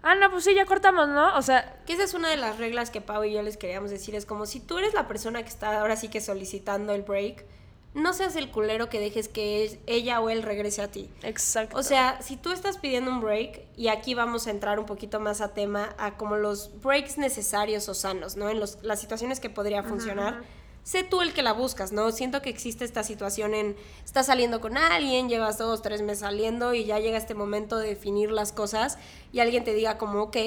ah, 0.04 0.16
no, 0.16 0.30
pues 0.32 0.44
sí, 0.44 0.54
ya 0.56 0.66
cortamos, 0.66 1.08
¿no? 1.10 1.36
O 1.38 1.42
sea, 1.42 1.80
Que 1.86 1.94
esa 1.94 2.04
es 2.04 2.14
una 2.14 2.30
de 2.30 2.38
las 2.38 2.58
reglas 2.58 2.90
que 2.90 3.02
Pau 3.02 3.24
y 3.24 3.34
yo 3.34 3.42
les 3.42 3.58
queríamos 3.58 3.92
decir. 3.92 4.16
Es 4.16 4.26
como 4.26 4.46
si 4.46 4.60
tú 4.60 4.78
eres 4.78 4.94
la 4.94 5.08
persona 5.08 5.42
que 5.44 5.50
está 5.50 5.80
ahora 5.82 5.96
sí 5.96 6.08
que 6.10 6.22
solicitando 6.22 6.94
el 6.94 7.02
break, 7.04 7.46
no 7.94 8.14
seas 8.14 8.38
el 8.38 8.50
culero 8.52 8.88
que 8.88 9.02
dejes 9.02 9.28
que 9.28 9.78
ella 9.86 10.22
o 10.22 10.30
él 10.30 10.44
regrese 10.44 10.82
a 10.82 10.88
ti. 10.90 11.10
exacto. 11.24 11.78
O 11.78 11.84
sea, 11.84 12.22
si 12.22 12.38
tú 12.38 12.52
estás 12.54 12.78
pidiendo 12.78 13.12
un 13.12 13.20
break, 13.20 13.64
y 13.76 13.90
aquí 13.90 14.14
vamos 14.14 14.48
a 14.48 14.52
entrar 14.52 14.80
un 14.80 14.86
poquito 14.86 15.20
más 15.20 15.42
a 15.42 15.54
tema, 15.54 15.94
a 15.98 16.16
como 16.16 16.38
los 16.38 16.72
breaks 16.82 17.18
necesarios 17.18 17.90
o 17.90 17.94
sanos, 17.94 18.38
¿no? 18.38 18.50
En 18.50 18.62
los- 18.62 18.82
las 18.82 19.02
situaciones 19.02 19.42
que 19.42 19.50
podría 19.50 19.84
funcionar. 19.84 20.42
Sé 20.84 21.04
tú 21.04 21.22
el 21.22 21.34
que 21.34 21.44
la 21.44 21.54
buscas, 21.54 21.92
¿no? 21.92 22.12
Siento 22.12 22.42
que 22.42 22.50
existe 22.50 22.86
esta 22.86 23.04
situación 23.04 23.54
en, 23.54 23.76
estás 24.04 24.26
saliendo 24.26 24.62
con 24.62 24.78
alguien, 24.78 25.30
llevas 25.30 25.58
dos, 25.60 25.82
tres 25.82 26.02
meses 26.02 26.20
saliendo 26.20 26.74
y 26.74 26.86
ya 26.86 27.00
llega 27.00 27.18
este 27.18 27.36
momento 27.36 27.78
de 27.78 27.90
definir 27.90 28.32
las 28.32 28.52
cosas 28.52 28.98
y 29.32 29.40
alguien 29.40 29.64
te 29.64 29.74
diga 29.74 29.98
como, 30.00 30.24
ok, 30.24 30.38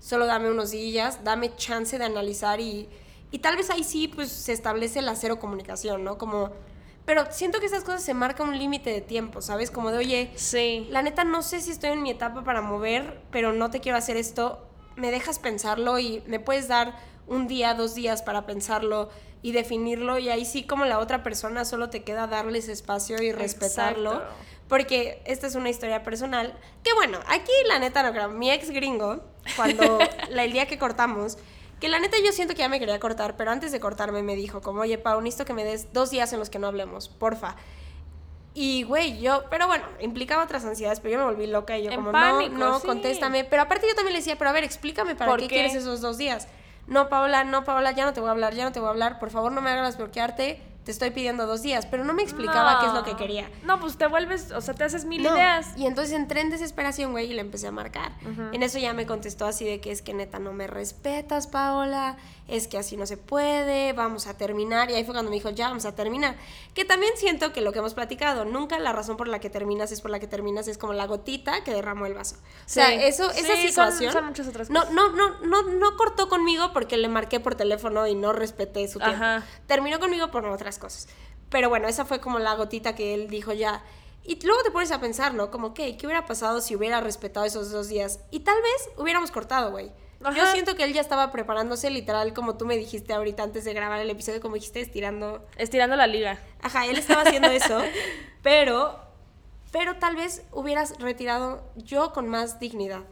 solo 0.00 0.26
dame 0.26 0.50
unos 0.50 0.70
días, 0.70 1.24
dame 1.24 1.54
chance 1.56 1.98
de 1.98 2.04
analizar 2.04 2.60
y, 2.60 2.88
y 3.30 3.40
tal 3.40 3.56
vez 3.56 3.68
ahí 3.68 3.84
sí, 3.84 4.08
pues 4.08 4.30
se 4.32 4.52
establece 4.52 5.02
la 5.02 5.14
cero 5.14 5.38
comunicación, 5.38 6.04
¿no? 6.04 6.16
Como, 6.16 6.52
pero 7.04 7.24
siento 7.30 7.60
que 7.60 7.66
esas 7.66 7.84
cosas 7.84 8.02
se 8.02 8.14
marca 8.14 8.42
un 8.42 8.58
límite 8.58 8.90
de 8.90 9.00
tiempo, 9.00 9.40
¿sabes? 9.40 9.70
Como 9.70 9.92
de, 9.92 9.98
oye, 9.98 10.30
sí. 10.34 10.88
la 10.90 11.02
neta 11.02 11.22
no 11.24 11.42
sé 11.42 11.60
si 11.60 11.70
estoy 11.70 11.90
en 11.90 12.02
mi 12.02 12.10
etapa 12.10 12.44
para 12.44 12.62
mover, 12.62 13.20
pero 13.30 13.52
no 13.52 13.70
te 13.70 13.80
quiero 13.80 13.96
hacer 13.96 14.16
esto. 14.16 14.66
Me 14.96 15.10
dejas 15.10 15.38
pensarlo 15.38 15.98
y 15.98 16.22
me 16.26 16.40
puedes 16.40 16.66
dar 16.66 16.96
un 17.26 17.46
día, 17.48 17.74
dos 17.74 17.94
días 17.94 18.22
para 18.22 18.46
pensarlo 18.46 19.08
y 19.42 19.52
definirlo 19.52 20.18
y 20.18 20.28
ahí 20.28 20.44
sí 20.44 20.64
como 20.64 20.84
la 20.86 20.98
otra 20.98 21.22
persona 21.22 21.64
solo 21.64 21.90
te 21.90 22.02
queda 22.02 22.26
darles 22.26 22.68
espacio 22.68 23.22
y 23.22 23.32
respetarlo. 23.32 24.12
Exacto. 24.14 24.34
Porque 24.68 25.22
esta 25.26 25.46
es 25.46 25.54
una 25.54 25.70
historia 25.70 26.02
personal. 26.02 26.58
Que 26.82 26.92
bueno, 26.94 27.20
aquí 27.28 27.52
la 27.68 27.78
neta 27.78 28.02
no 28.02 28.10
creo. 28.10 28.28
Mi 28.30 28.50
ex 28.50 28.70
gringo, 28.70 29.22
cuando 29.54 29.98
la, 30.30 30.42
el 30.42 30.52
día 30.52 30.66
que 30.66 30.76
cortamos, 30.78 31.38
que 31.80 31.88
la 31.88 32.00
neta 32.00 32.16
yo 32.24 32.32
siento 32.32 32.54
que 32.54 32.60
ya 32.60 32.68
me 32.68 32.80
quería 32.80 32.98
cortar, 32.98 33.36
pero 33.36 33.52
antes 33.52 33.70
de 33.70 33.78
cortarme 33.78 34.22
me 34.24 34.34
dijo 34.34 34.60
como, 34.62 34.80
oye, 34.80 34.98
Pau, 34.98 35.20
necesito 35.20 35.44
que 35.44 35.52
me 35.52 35.62
des 35.62 35.92
dos 35.92 36.10
días 36.10 36.32
en 36.32 36.40
los 36.40 36.50
que 36.50 36.58
no 36.58 36.66
hablemos, 36.66 37.08
porfa. 37.08 37.54
Y, 38.54 38.84
güey, 38.84 39.20
yo, 39.20 39.44
pero 39.50 39.66
bueno, 39.66 39.84
implicaba 40.00 40.42
otras 40.42 40.64
ansiedades, 40.64 40.98
pero 41.00 41.12
yo 41.12 41.18
me 41.18 41.24
volví 41.26 41.46
loca 41.46 41.76
y 41.78 41.84
yo 41.84 41.90
En 41.90 41.96
como, 41.96 42.10
pánico, 42.10 42.54
no, 42.54 42.70
no, 42.70 42.80
sí. 42.80 42.86
contéstame. 42.86 43.44
Pero 43.44 43.62
aparte 43.62 43.86
yo 43.86 43.94
también 43.94 44.14
le 44.14 44.20
decía, 44.20 44.36
pero 44.38 44.48
a 44.48 44.52
ver, 44.54 44.64
explícame 44.64 45.14
para 45.14 45.30
¿Por 45.30 45.40
qué, 45.40 45.46
qué? 45.48 45.54
quieres 45.56 45.74
esos 45.74 46.00
dos 46.00 46.16
días. 46.16 46.48
No, 46.86 47.08
Paola, 47.08 47.44
no, 47.44 47.64
Paola, 47.64 47.92
ya 47.92 48.04
no 48.04 48.12
te 48.12 48.20
voy 48.20 48.28
a 48.28 48.32
hablar, 48.32 48.54
ya 48.54 48.64
no 48.64 48.72
te 48.72 48.80
voy 48.80 48.88
a 48.88 48.90
hablar, 48.90 49.18
por 49.18 49.30
favor 49.30 49.52
no 49.52 49.60
me 49.60 49.70
hagas 49.70 49.96
bloquearte, 49.96 50.62
te 50.84 50.92
estoy 50.92 51.10
pidiendo 51.10 51.46
dos 51.46 51.62
días. 51.62 51.84
Pero 51.86 52.04
no 52.04 52.12
me 52.14 52.22
explicaba 52.22 52.78
qué 52.80 52.86
es 52.86 52.92
lo 52.92 53.02
que 53.02 53.16
quería. 53.16 53.50
No, 53.64 53.80
pues 53.80 53.98
te 53.98 54.06
vuelves, 54.06 54.52
o 54.52 54.60
sea, 54.60 54.72
te 54.74 54.84
haces 54.84 55.04
mil 55.04 55.20
No, 55.22 55.34
ideas. 55.34 55.76
Y 55.76 55.86
entonces 55.86 56.14
entré 56.14 56.40
en 56.40 56.50
desesperación, 56.50 57.10
güey, 57.10 57.28
y 57.30 57.34
le 57.34 57.40
empecé 57.40 57.66
a 57.66 57.72
marcar. 57.72 58.12
En 58.52 58.62
eso 58.62 58.78
ya 58.78 58.92
me 58.92 59.04
contestó 59.04 59.46
así 59.46 59.64
de 59.64 59.80
que 59.80 59.90
es 59.90 60.00
que 60.00 60.14
neta 60.14 60.38
no 60.38 60.52
me 60.52 60.68
respetas, 60.68 61.48
Paola, 61.48 62.16
es 62.48 62.68
que 62.68 62.78
así 62.78 62.96
no 62.96 63.06
se 63.06 63.16
puede, 63.16 63.92
vamos 63.92 64.26
a 64.26 64.36
terminar. 64.36 64.90
Y 64.90 64.94
ahí 64.94 65.04
fue 65.04 65.14
cuando 65.14 65.30
me 65.30 65.36
dijo, 65.36 65.50
ya 65.50 65.68
vamos 65.68 65.84
a 65.84 65.94
terminar. 65.94 66.36
Que 66.74 66.84
también 66.84 67.12
siento 67.16 67.52
que 67.52 67.60
lo 67.60 67.72
que 67.72 67.80
hemos 67.80 67.94
platicado, 67.94 68.44
nunca 68.44 68.78
la 68.78 68.92
razón 68.92 69.16
por 69.16 69.26
la 69.28 69.40
que 69.40 69.50
terminas 69.50 69.90
es 69.92 70.00
por 70.00 70.10
la 70.10 70.20
que 70.20 70.26
terminas, 70.26 70.68
es 70.68 70.78
como 70.78 70.92
la 70.92 71.06
gotita 71.06 71.64
que 71.64 71.72
derramó 71.72 72.06
el 72.06 72.14
vaso. 72.14 72.36
O 72.36 72.68
sea, 72.68 72.92
eso, 72.94 73.30
esa 73.30 73.56
Sí, 73.56 73.68
situación. 73.68 74.12
son 74.12 74.26
muchas 74.26 74.46
otras 74.46 74.70
no, 74.70 74.84
no, 74.90 75.10
no, 75.10 75.40
no, 75.40 75.62
no 75.62 75.96
cortó 75.96 76.28
conmigo 76.28 76.72
porque 76.72 76.96
le 76.96 77.08
marqué 77.08 77.40
por 77.40 77.54
teléfono 77.54 78.06
y 78.06 78.14
no 78.14 78.32
respeté 78.32 78.86
su 78.88 78.98
tiempo. 78.98 79.16
Ajá. 79.16 79.44
Terminó 79.66 79.98
conmigo 79.98 80.30
por 80.30 80.46
otras 80.46 80.78
cosas. 80.78 81.08
Pero 81.50 81.68
bueno, 81.68 81.88
esa 81.88 82.04
fue 82.04 82.20
como 82.20 82.38
la 82.38 82.54
gotita 82.54 82.94
que 82.94 83.14
él 83.14 83.28
dijo 83.28 83.52
ya. 83.52 83.82
Y 84.24 84.44
luego 84.44 84.62
te 84.64 84.70
pones 84.72 84.90
a 84.90 85.00
pensar, 85.00 85.34
¿no? 85.34 85.50
Como, 85.52 85.72
¿qué? 85.72 85.96
¿Qué 85.96 86.06
hubiera 86.06 86.26
pasado 86.26 86.60
si 86.60 86.74
hubiera 86.74 87.00
respetado 87.00 87.46
esos 87.46 87.70
dos 87.70 87.88
días? 87.88 88.18
Y 88.32 88.40
tal 88.40 88.56
vez 88.60 88.88
hubiéramos 88.96 89.30
cortado, 89.30 89.70
güey. 89.70 89.92
Yo 90.20 90.46
siento 90.52 90.76
que 90.76 90.84
él 90.84 90.92
ya 90.92 91.00
estaba 91.00 91.30
preparándose 91.30 91.90
literal, 91.90 92.32
como 92.32 92.56
tú 92.56 92.64
me 92.64 92.76
dijiste 92.76 93.12
ahorita 93.12 93.42
antes 93.42 93.64
de 93.64 93.74
grabar 93.74 94.00
el 94.00 94.10
episodio, 94.10 94.40
como 94.40 94.54
dijiste, 94.54 94.80
estirando. 94.80 95.46
Estirando 95.56 95.96
la 95.96 96.06
liga. 96.06 96.40
Ajá, 96.62 96.86
él 96.86 96.98
estaba 96.98 97.22
haciendo 97.22 97.48
eso, 97.50 97.80
pero, 98.42 98.98
pero 99.72 99.96
tal 99.96 100.16
vez 100.16 100.42
hubieras 100.52 100.98
retirado 100.98 101.62
yo 101.76 102.12
con 102.12 102.28
más 102.28 102.58
dignidad. 102.58 103.02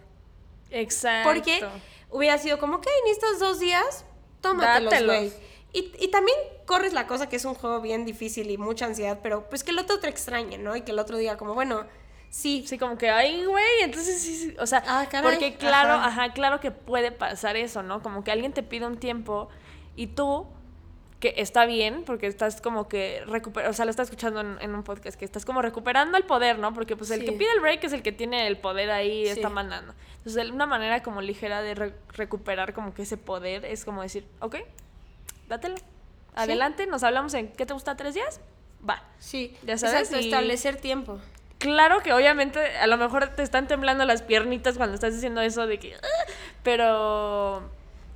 Exacto. 0.71 1.29
Porque 1.29 1.65
hubiera 2.11 2.39
sido 2.39 2.59
como, 2.59 2.77
ok, 2.77 2.87
en 3.05 3.13
estos 3.13 3.39
dos 3.39 3.61
días, 3.61 4.05
tómatelos, 4.41 5.05
güey. 5.05 5.33
Y, 5.73 5.93
y 5.99 6.09
también 6.09 6.37
corres 6.67 6.93
la 6.93 7.07
cosa 7.07 7.29
que 7.29 7.37
es 7.37 7.45
un 7.45 7.55
juego 7.55 7.81
bien 7.81 8.05
difícil 8.05 8.51
y 8.51 8.59
mucha 8.59 8.87
ansiedad, 8.87 9.19
pero 9.23 9.49
pues 9.49 9.65
que 9.65 9.73
el 9.73 9.79
otro 9.79 9.99
te 9.99 10.09
extrañe, 10.09 10.57
¿no? 10.57 10.77
Y 10.77 10.83
que 10.83 10.93
el 10.93 10.99
otro 10.99 11.17
diga 11.17 11.37
como, 11.37 11.55
bueno, 11.55 11.85
sí, 12.37 12.65
Sí, 12.67 12.79
como 12.79 12.99
que, 12.99 13.11
ay, 13.11 13.45
güey, 13.45 13.65
entonces 13.83 14.21
sí, 14.21 14.35
sí, 14.35 14.57
o 14.59 14.67
sea, 14.67 14.83
Ah, 14.87 15.07
caray, 15.11 15.31
porque 15.31 15.55
claro, 15.57 15.95
ajá. 15.95 16.07
ajá. 16.25 16.33
claro 16.33 16.59
que 16.61 16.71
puede 16.71 17.13
pasar 17.13 17.57
eso, 17.57 17.83
¿no? 17.83 18.03
Como 18.03 18.25
que 18.25 18.33
alguien 18.33 18.53
te 18.53 18.63
pide 18.63 18.87
un 18.87 18.97
tiempo 18.99 19.49
y 19.97 20.09
tú, 20.09 20.47
que 21.21 21.35
está 21.39 21.65
bien, 21.65 22.03
porque 22.05 22.27
estás 22.27 22.61
como 22.61 22.89
que, 22.89 23.23
recuper 23.27 23.67
o 23.69 23.73
sea, 23.73 23.85
lo 23.85 23.91
estás 23.93 24.09
escuchando 24.09 24.41
en, 24.41 24.59
en 24.61 24.75
un 24.75 24.83
podcast, 24.83 25.17
que 25.19 25.25
estás 25.25 25.45
como 25.45 25.63
recuperando 25.63 26.19
el 26.19 26.25
poder, 26.25 26.59
¿no? 26.59 26.75
Porque 26.75 26.97
pues 26.97 27.11
el 27.13 27.21
Sí. 27.21 27.27
que 27.27 27.33
pide 27.33 27.51
el 27.55 27.61
break 27.61 27.85
es 27.85 27.93
el 27.93 28.03
que 28.03 28.13
tiene 28.13 28.47
el 28.49 28.59
poder 28.59 28.91
ahí, 28.91 29.27
está 29.27 29.49
mandando. 29.49 29.95
Entonces, 30.19 30.51
una 30.51 30.67
manera 30.67 31.03
como 31.03 31.21
ligera 31.23 31.63
de 31.63 31.75
re- 31.77 31.95
recuperar 32.09 32.75
como 32.75 32.93
que 32.95 33.03
ese 33.03 33.17
poder 33.17 33.65
es 33.65 33.85
como 33.85 34.03
decir, 34.03 34.27
ok, 34.41 34.57
dátelo, 35.49 35.77
adelante, 36.35 36.87
nos 36.87 37.05
hablamos 37.05 37.33
en, 37.35 37.49
¿qué 37.53 37.65
te 37.65 37.73
gusta, 37.75 37.97
tres 37.97 38.15
días? 38.15 38.41
Va. 38.87 39.03
sí, 39.19 39.57
Ya 39.63 39.79
sabes, 39.79 40.09
exacto, 40.09 40.21
y- 40.21 40.25
establecer 40.29 40.77
tiempo. 40.77 41.21
Claro 41.65 42.03
que 42.03 42.13
obviamente 42.13 42.61
a 42.77 42.87
lo 42.87 42.99
mejor 42.99 43.29
te 43.29 43.43
están 43.43 43.67
temblando 43.67 44.05
las 44.05 44.21
piernitas 44.21 44.77
cuando 44.77 44.95
estás 44.95 45.15
diciendo 45.15 45.41
eso 45.41 45.67
de 45.67 45.79
que... 45.79 45.95
"Ah", 45.95 46.33
Pero... 46.63 47.63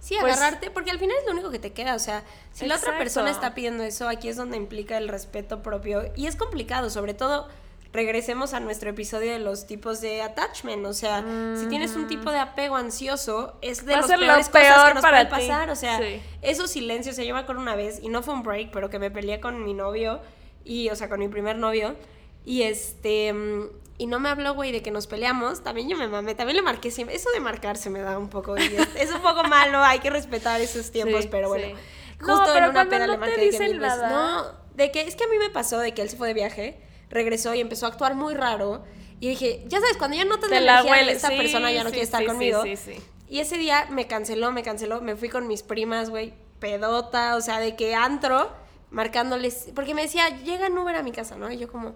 Sí, 0.01 0.17
Pues- 0.21 0.37
agarrarte, 0.37 0.71
porque 0.71 0.91
al 0.91 0.99
final 0.99 1.17
es 1.19 1.25
lo 1.27 1.33
único 1.33 1.51
que 1.51 1.59
te 1.59 1.73
queda. 1.73 1.95
O 1.95 1.99
sea, 1.99 2.25
si 2.53 2.67
la 2.67 2.77
otra 2.77 2.99
persona 2.99 3.31
está 3.31 3.55
pidiendo 3.55 3.83
eso, 3.85 4.07
aquí 4.07 4.29
es 4.29 4.37
donde 4.37 4.59
implica 4.59 4.99
el 4.99 5.09
respeto 5.09 5.63
propio. 5.63 6.03
Y 6.15 6.27
es 6.27 6.37
complicado, 6.37 6.91
sobre 6.91 7.15
todo, 7.15 7.49
regresemos 7.93 8.53
a 8.53 8.61
nuestro 8.61 8.91
episodio 8.91 9.33
de 9.33 9.39
los 9.39 9.67
tipos 9.67 10.03
de 10.03 10.21
attachment. 10.21 10.85
O 10.87 10.93
sea, 10.93 11.25
si 11.59 11.67
tienes 11.69 11.97
un 11.97 12.07
tipo 12.07 12.31
de 12.31 12.39
apego 12.39 12.77
ansioso, 12.77 13.57
es 13.63 13.87
de 13.87 13.97
las 13.97 14.07
peores 14.07 14.49
cosas 14.51 14.51
peor 14.75 14.89
que 14.89 14.95
nos 14.95 15.03
para 15.03 15.29
pueden 15.31 15.49
pasar. 15.49 15.71
O 15.71 15.75
sea, 15.75 15.99
Sí. 15.99 16.21
esos 16.43 16.71
silencios. 16.71 17.15
O 17.15 17.17
sea, 17.17 17.25
yo 17.25 17.35
me 17.35 17.41
acuerdo 17.41 17.63
una 17.63 17.75
vez, 17.75 17.99
y 18.03 18.11
no 18.11 18.23
fue 18.23 18.35
un 18.35 18.43
break, 18.43 18.71
pero 18.71 18.91
que 18.91 18.99
me 18.99 19.11
peleé 19.11 19.41
con 19.41 19.65
mi 19.65 19.73
novio, 19.75 20.21
y, 20.65 20.91
o 20.91 20.97
sea, 20.97 21.09
con 21.09 21.19
mi 21.19 21.29
primer 21.29 21.57
novio. 21.57 21.97
Y 22.45 22.63
este. 22.63 23.33
mm, 23.33 23.65
Y 23.99 24.07
no 24.07 24.21
me 24.21 24.29
habló, 24.29 24.55
güey, 24.55 24.73
de 24.73 24.81
que 24.83 24.91
nos 24.91 25.07
peleamos. 25.07 25.63
También 25.63 25.89
yo 25.89 25.97
me 25.97 26.09
mamé. 26.09 26.35
También 26.35 26.57
le 26.57 26.63
marqué 26.63 26.91
siempre. 26.91 27.17
Eso 27.17 27.31
de 27.33 27.41
marcarse 27.41 27.91
me 27.91 28.01
da 28.01 28.19
un 28.19 28.29
poco. 28.29 28.57
es, 28.57 28.71
es 28.97 29.11
un 29.13 29.21
poco 29.21 29.43
malo. 29.45 29.83
Hay 29.83 29.99
que 30.01 30.11
respetar 30.11 30.61
esos 30.61 30.91
tiempos, 30.91 31.23
Sí, 31.23 31.29
pero 31.31 31.49
bueno. 31.49 31.67
sí. 31.67 31.75
Justo 32.21 32.37
No, 32.37 32.53
pero 32.53 32.65
en 32.67 32.71
una 32.71 32.89
peda 32.89 33.07
no 33.07 33.13
le 33.13 33.19
marqué 33.19 33.51
de 33.51 33.59
que 33.59 33.75
nada. 33.75 34.09
No, 34.11 34.45
De 34.75 34.91
que 34.91 35.03
es 35.03 35.15
que 35.17 35.25
a 35.25 35.29
mí 35.29 35.37
me 35.39 35.51
pasó 35.51 35.79
de 35.79 35.95
que 35.95 36.03
él 36.03 36.09
se 36.11 36.17
fue 36.17 36.29
de 36.29 36.35
viaje, 36.35 36.81
regresó 37.11 37.55
y 37.55 37.61
empezó 37.61 37.87
a 37.87 37.91
actuar 37.91 38.15
muy 38.17 38.35
raro. 38.35 38.85
Y 39.21 39.29
dije, 39.29 39.65
ya 39.67 39.81
sabes, 39.81 39.97
cuando 39.97 40.17
ya 40.17 40.25
no 40.25 40.39
te 40.39 40.49
Te 40.49 40.61
la 40.61 40.81
energía 40.81 40.95
de 40.95 41.01
huele. 41.01 41.13
esta 41.13 41.29
Sí, 41.29 41.37
persona 41.37 41.71
ya 41.73 41.83
no 41.85 41.91
quiere 41.91 42.05
estar 42.05 42.25
conmigo. 42.25 42.63
sí, 42.63 42.77
sí. 42.77 42.95
Y 43.29 43.41
ese 43.41 43.59
día 43.59 43.87
me 43.91 44.07
canceló, 44.07 44.53
me 44.53 44.63
canceló, 44.63 45.01
me 45.01 45.15
fui 45.17 45.29
con 45.29 45.47
mis 45.49 45.63
primas, 45.63 46.09
güey, 46.11 46.33
pedota, 46.61 47.37
o 47.37 47.41
sea, 47.41 47.61
de 47.61 47.77
que 47.77 47.95
antro, 47.95 48.51
marcándoles, 48.91 49.69
porque 49.75 49.95
me 49.95 50.03
decía, 50.03 50.29
llega 50.45 50.67
en 50.69 50.79
Uber 50.79 50.97
a 50.97 51.03
mi 51.03 51.13
casa, 51.13 51.37
¿no? 51.37 51.51
Y 51.51 51.59
yo 51.59 51.69
como, 51.71 51.95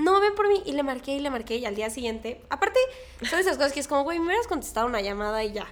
no, 0.00 0.20
ven 0.20 0.34
por 0.34 0.48
mí, 0.48 0.62
y 0.66 0.72
le 0.72 0.82
marqué, 0.82 1.12
y 1.12 1.20
le 1.20 1.30
marqué, 1.30 1.56
y 1.56 1.64
al 1.66 1.74
día 1.74 1.90
siguiente, 1.90 2.42
aparte, 2.50 2.78
son 3.28 3.38
esas 3.38 3.56
cosas 3.56 3.72
que 3.72 3.80
es 3.80 3.88
como, 3.88 4.02
güey, 4.02 4.18
me 4.18 4.26
hubieras 4.26 4.46
contestado 4.46 4.86
una 4.86 5.00
llamada 5.00 5.42
y 5.44 5.52
ya. 5.52 5.66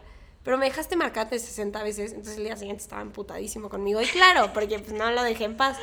Pero 0.44 0.56
me 0.56 0.66
dejaste 0.66 0.96
marcarte 0.96 1.38
60 1.38 1.82
veces, 1.82 2.12
entonces 2.12 2.38
el 2.38 2.44
día 2.44 2.56
siguiente 2.56 2.82
estaba 2.82 3.02
emputadísimo 3.02 3.68
conmigo. 3.68 4.00
Y 4.00 4.06
claro, 4.06 4.52
porque 4.54 4.78
pues 4.78 4.92
no 4.92 5.10
lo 5.10 5.22
dejé 5.22 5.44
en 5.44 5.56
paz. 5.56 5.76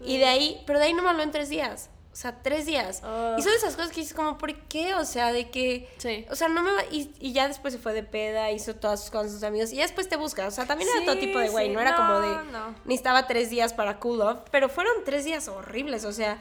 Y 0.00 0.18
de 0.18 0.26
ahí, 0.26 0.62
pero 0.66 0.78
de 0.78 0.84
ahí 0.86 0.94
no 0.94 1.02
me 1.02 1.10
habló 1.10 1.22
en 1.22 1.30
tres 1.32 1.48
días. 1.48 1.90
O 2.12 2.14
sea, 2.14 2.42
tres 2.42 2.66
días. 2.66 3.02
Ugh. 3.02 3.38
Y 3.38 3.42
son 3.42 3.52
esas 3.54 3.74
cosas 3.74 3.90
que 3.90 4.00
dices 4.00 4.14
como, 4.14 4.36
¿por 4.36 4.54
qué? 4.68 4.94
O 4.96 5.06
sea, 5.06 5.32
de 5.32 5.50
que... 5.50 5.88
Sí. 5.96 6.26
O 6.30 6.36
sea, 6.36 6.48
no 6.48 6.62
me 6.62 6.70
va... 6.70 6.84
Y, 6.90 7.10
y 7.20 7.32
ya 7.32 7.48
después 7.48 7.72
se 7.72 7.80
fue 7.80 7.94
de 7.94 8.02
peda, 8.02 8.50
hizo 8.52 8.76
todas 8.76 9.00
sus 9.00 9.10
cosas 9.10 9.24
con 9.28 9.32
sus 9.32 9.42
amigos. 9.44 9.72
Y 9.72 9.76
ya 9.76 9.82
después 9.82 10.10
te 10.10 10.16
busca. 10.16 10.46
O 10.46 10.50
sea, 10.50 10.66
también 10.66 10.90
era 10.90 11.00
Sí, 11.00 11.06
todo 11.06 11.16
tipo 11.18 11.38
de 11.38 11.48
güey. 11.48 11.68
sí. 11.68 11.72
No 11.74 11.80
era 11.80 11.96
como 11.96 12.20
de... 12.20 12.28
No, 12.28 12.44
no. 12.44 12.74
Necesitaba 12.84 13.26
tres 13.26 13.48
días 13.48 13.72
para 13.72 13.98
cool 13.98 14.20
off. 14.20 14.40
Pero 14.50 14.68
fueron 14.68 14.92
tres 15.06 15.24
días 15.24 15.48
horribles. 15.48 16.04
O 16.04 16.12
sea, 16.12 16.38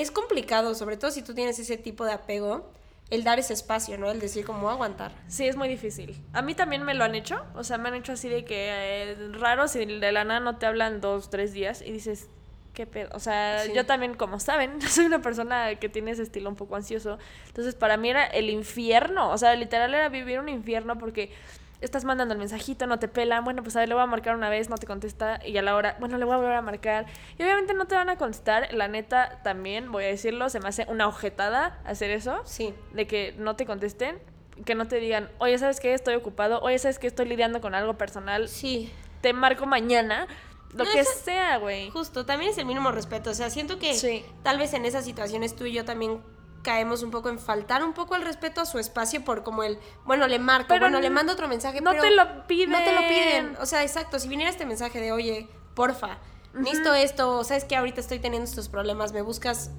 es 0.00 0.10
complicado. 0.10 0.74
Sobre 0.74 0.96
todo 0.96 1.10
si 1.10 1.22
tú 1.22 1.34
tienes 1.34 1.58
ese 1.58 1.76
tipo 1.76 2.04
de 2.04 2.12
apego. 2.12 2.70
El 3.10 3.24
dar 3.24 3.38
ese 3.38 3.54
espacio, 3.54 3.96
¿no? 3.96 4.10
El 4.10 4.20
decir 4.20 4.44
como 4.44 4.68
aguantar. 4.68 5.12
Sí, 5.28 5.46
es 5.48 5.56
muy 5.56 5.66
difícil. 5.66 6.22
A 6.34 6.42
mí 6.42 6.54
también 6.54 6.82
me 6.82 6.92
lo 6.92 7.04
han 7.04 7.14
hecho. 7.14 7.42
O 7.54 7.64
sea, 7.64 7.78
me 7.78 7.88
han 7.88 7.94
hecho 7.94 8.12
así 8.12 8.28
de 8.28 8.44
que 8.44 8.68
eh, 8.68 9.16
raro 9.32 9.66
si 9.66 9.82
de 9.86 10.12
la 10.12 10.24
nada 10.24 10.40
no 10.40 10.58
te 10.58 10.66
hablan 10.66 11.00
dos, 11.00 11.30
tres 11.30 11.54
días 11.54 11.80
y 11.80 11.90
dices, 11.90 12.28
¿qué 12.74 12.86
pedo? 12.86 13.08
O 13.14 13.18
sea, 13.18 13.62
Sí. 13.64 13.72
yo 13.74 13.86
también, 13.86 14.12
como 14.12 14.38
saben, 14.40 14.78
soy 14.90 15.06
una 15.06 15.22
persona 15.22 15.74
que 15.76 15.88
tiene 15.88 16.10
ese 16.10 16.22
estilo 16.22 16.50
un 16.50 16.56
poco 16.56 16.76
ansioso. 16.76 17.16
Entonces, 17.46 17.74
para 17.74 17.96
mí 17.96 18.10
era 18.10 18.26
el 18.26 18.50
infierno. 18.50 19.30
O 19.30 19.38
sea, 19.38 19.54
literal 19.54 19.94
era 19.94 20.10
vivir 20.10 20.38
un 20.38 20.50
infierno 20.50 20.98
porque 20.98 21.30
estás 21.80 22.04
mandando 22.04 22.34
el 22.34 22.38
mensajito, 22.40 22.86
no 22.86 22.98
te 22.98 23.08
pelan. 23.08 23.44
Bueno, 23.44 23.62
pues 23.62 23.76
a 23.76 23.80
ver, 23.80 23.88
le 23.88 23.94
voy 23.94 24.02
a 24.02 24.06
marcar 24.06 24.34
una 24.34 24.48
vez, 24.50 24.68
no 24.68 24.76
te 24.76 24.86
contesta. 24.86 25.40
Y 25.46 25.56
a 25.58 25.62
la 25.62 25.74
hora, 25.76 25.96
bueno, 26.00 26.18
le 26.18 26.24
voy 26.24 26.34
a 26.34 26.36
volver 26.38 26.54
a 26.54 26.62
marcar. 26.62 27.06
Y 27.38 27.42
obviamente 27.42 27.74
no 27.74 27.86
te 27.86 27.94
van 27.94 28.08
a 28.08 28.16
contestar. 28.16 28.72
La 28.74 28.88
neta, 28.88 29.40
también, 29.44 29.92
voy 29.92 30.04
a 30.04 30.08
decirlo, 30.08 30.48
se 30.50 30.60
me 30.60 30.68
hace 30.68 30.86
una 30.88 31.06
ojetada 31.06 31.78
hacer 31.84 32.10
eso 32.10 32.40
Sí. 32.44 32.74
de 32.92 33.06
que 33.06 33.34
no 33.38 33.56
te 33.56 33.66
contesten, 33.66 34.18
que 34.64 34.74
no 34.74 34.88
te 34.88 34.96
digan, 34.96 35.30
oye, 35.38 35.56
¿sabes 35.58 35.78
qué? 35.80 35.94
Estoy 35.94 36.14
ocupado, 36.16 36.60
oye, 36.62 36.78
¿sabes 36.78 36.98
qué? 36.98 37.06
Estoy 37.06 37.28
lidiando 37.28 37.60
con 37.60 37.74
algo 37.76 37.94
personal, 37.96 38.48
Sí. 38.48 38.92
te 39.20 39.32
marco 39.32 39.66
mañana, 39.66 40.26
lo 40.74 40.84
No, 40.84 40.90
que 40.90 41.00
eso- 41.00 41.10
sea, 41.24 41.58
güey. 41.58 41.90
Justo, 41.90 42.26
también 42.26 42.50
es 42.50 42.58
el 42.58 42.66
mínimo 42.66 42.90
respeto. 42.90 43.30
O 43.30 43.34
sea, 43.34 43.50
siento 43.50 43.78
que 43.78 43.94
Sí. 43.94 44.24
tal 44.42 44.58
vez 44.58 44.74
en 44.74 44.84
esas 44.84 45.04
situaciones 45.04 45.54
tú 45.56 45.64
y 45.64 45.72
yo 45.72 45.84
también 45.84 46.20
caemos 46.62 47.02
un 47.02 47.10
poco 47.10 47.28
en 47.28 47.38
faltar 47.38 47.84
un 47.84 47.92
poco 47.92 48.16
el 48.16 48.22
respeto 48.22 48.60
a 48.60 48.66
su 48.66 48.78
espacio 48.78 49.24
por 49.24 49.42
como 49.42 49.62
el, 49.62 49.78
bueno, 50.04 50.26
le 50.26 50.38
marco, 50.38 50.68
Pero 50.68 50.82
bueno, 50.82 51.00
le 51.00 51.10
mando 51.10 51.32
otro 51.32 51.48
mensaje, 51.48 51.80
no 51.80 51.90
pero 51.90 52.02
te 52.02 52.10
lo 52.10 52.46
piden. 52.46 52.70
No 52.70 52.78
te 52.78 52.92
lo 52.92 53.00
piden. 53.08 53.56
O 53.60 53.66
sea, 53.66 53.82
exacto, 53.82 54.18
si 54.18 54.28
viniera 54.28 54.50
este 54.50 54.66
mensaje 54.66 55.00
de, 55.00 55.12
oye, 55.12 55.48
porfa, 55.74 56.18
necesito 56.54 56.94
esto, 56.94 57.44
sabes 57.44 57.64
que 57.64 57.76
ahorita 57.76 58.00
estoy 58.00 58.18
teniendo 58.18 58.48
estos 58.48 58.68
problemas, 58.68 59.12
me 59.12 59.22
buscas, 59.22 59.70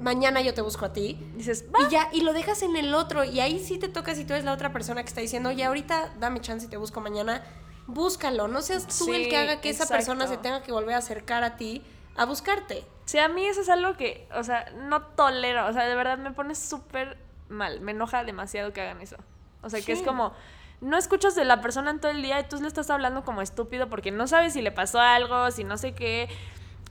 mañana 0.00 0.40
yo 0.40 0.54
te 0.54 0.60
busco 0.60 0.84
a 0.84 0.92
ti. 0.92 1.18
Dices, 1.36 1.66
va. 1.74 1.86
Y 1.86 1.90
ya, 1.90 2.08
y 2.12 2.22
lo 2.22 2.32
dejas 2.32 2.62
en 2.62 2.76
el 2.76 2.94
otro, 2.94 3.24
y 3.24 3.40
ahí 3.40 3.58
sí 3.58 3.78
te 3.78 3.88
toca 3.88 4.14
si 4.14 4.24
tú 4.24 4.32
eres 4.32 4.44
la 4.44 4.52
otra 4.52 4.72
persona 4.72 5.02
que 5.02 5.08
está 5.08 5.20
diciendo, 5.20 5.50
oye, 5.50 5.64
ahorita 5.64 6.14
dame 6.18 6.40
chance 6.40 6.66
y 6.66 6.68
te 6.68 6.76
busco 6.76 7.00
mañana, 7.00 7.42
búscalo, 7.86 8.48
no 8.48 8.62
seas 8.62 8.86
tú 8.86 9.12
el 9.12 9.28
que 9.28 9.36
haga 9.36 9.60
que 9.60 9.70
esa 9.70 9.86
persona 9.86 10.26
se 10.26 10.36
tenga 10.36 10.62
que 10.62 10.72
volver 10.72 10.94
a 10.94 10.98
acercar 10.98 11.44
a 11.44 11.56
ti 11.56 11.82
a 12.16 12.24
buscarte. 12.24 12.84
Sí, 13.04 13.18
a 13.18 13.28
mí 13.28 13.44
eso 13.44 13.60
es 13.60 13.68
algo 13.68 13.96
que, 13.96 14.26
o 14.34 14.42
sea, 14.44 14.70
no 14.76 15.02
tolero, 15.02 15.66
o 15.66 15.72
sea, 15.72 15.84
de 15.84 15.94
verdad 15.94 16.16
me 16.18 16.30
pone 16.32 16.54
súper 16.54 17.18
mal, 17.48 17.80
me 17.80 17.92
enoja 17.92 18.24
demasiado 18.24 18.72
que 18.72 18.80
hagan 18.80 19.00
eso. 19.02 19.16
O 19.62 19.70
sea, 19.70 19.80
que 19.82 19.92
es 19.92 20.02
como, 20.02 20.32
no 20.80 20.96
escuchas 20.96 21.34
de 21.34 21.44
la 21.44 21.60
persona 21.60 21.90
en 21.90 22.00
todo 22.00 22.10
el 22.10 22.22
día 22.22 22.40
y 22.40 22.44
tú 22.48 22.60
le 22.60 22.66
estás 22.68 22.88
hablando 22.90 23.24
como 23.24 23.42
estúpido 23.42 23.88
porque 23.88 24.10
no 24.10 24.26
sabes 24.26 24.52
si 24.54 24.62
le 24.62 24.72
pasó 24.72 25.00
algo, 25.00 25.50
si 25.50 25.64
no 25.64 25.76
sé 25.76 25.94
qué, 25.94 26.28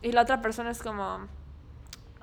y 0.01 0.11
la 0.11 0.21
otra 0.21 0.41
persona 0.41 0.69
es 0.71 0.81
como... 0.81 1.27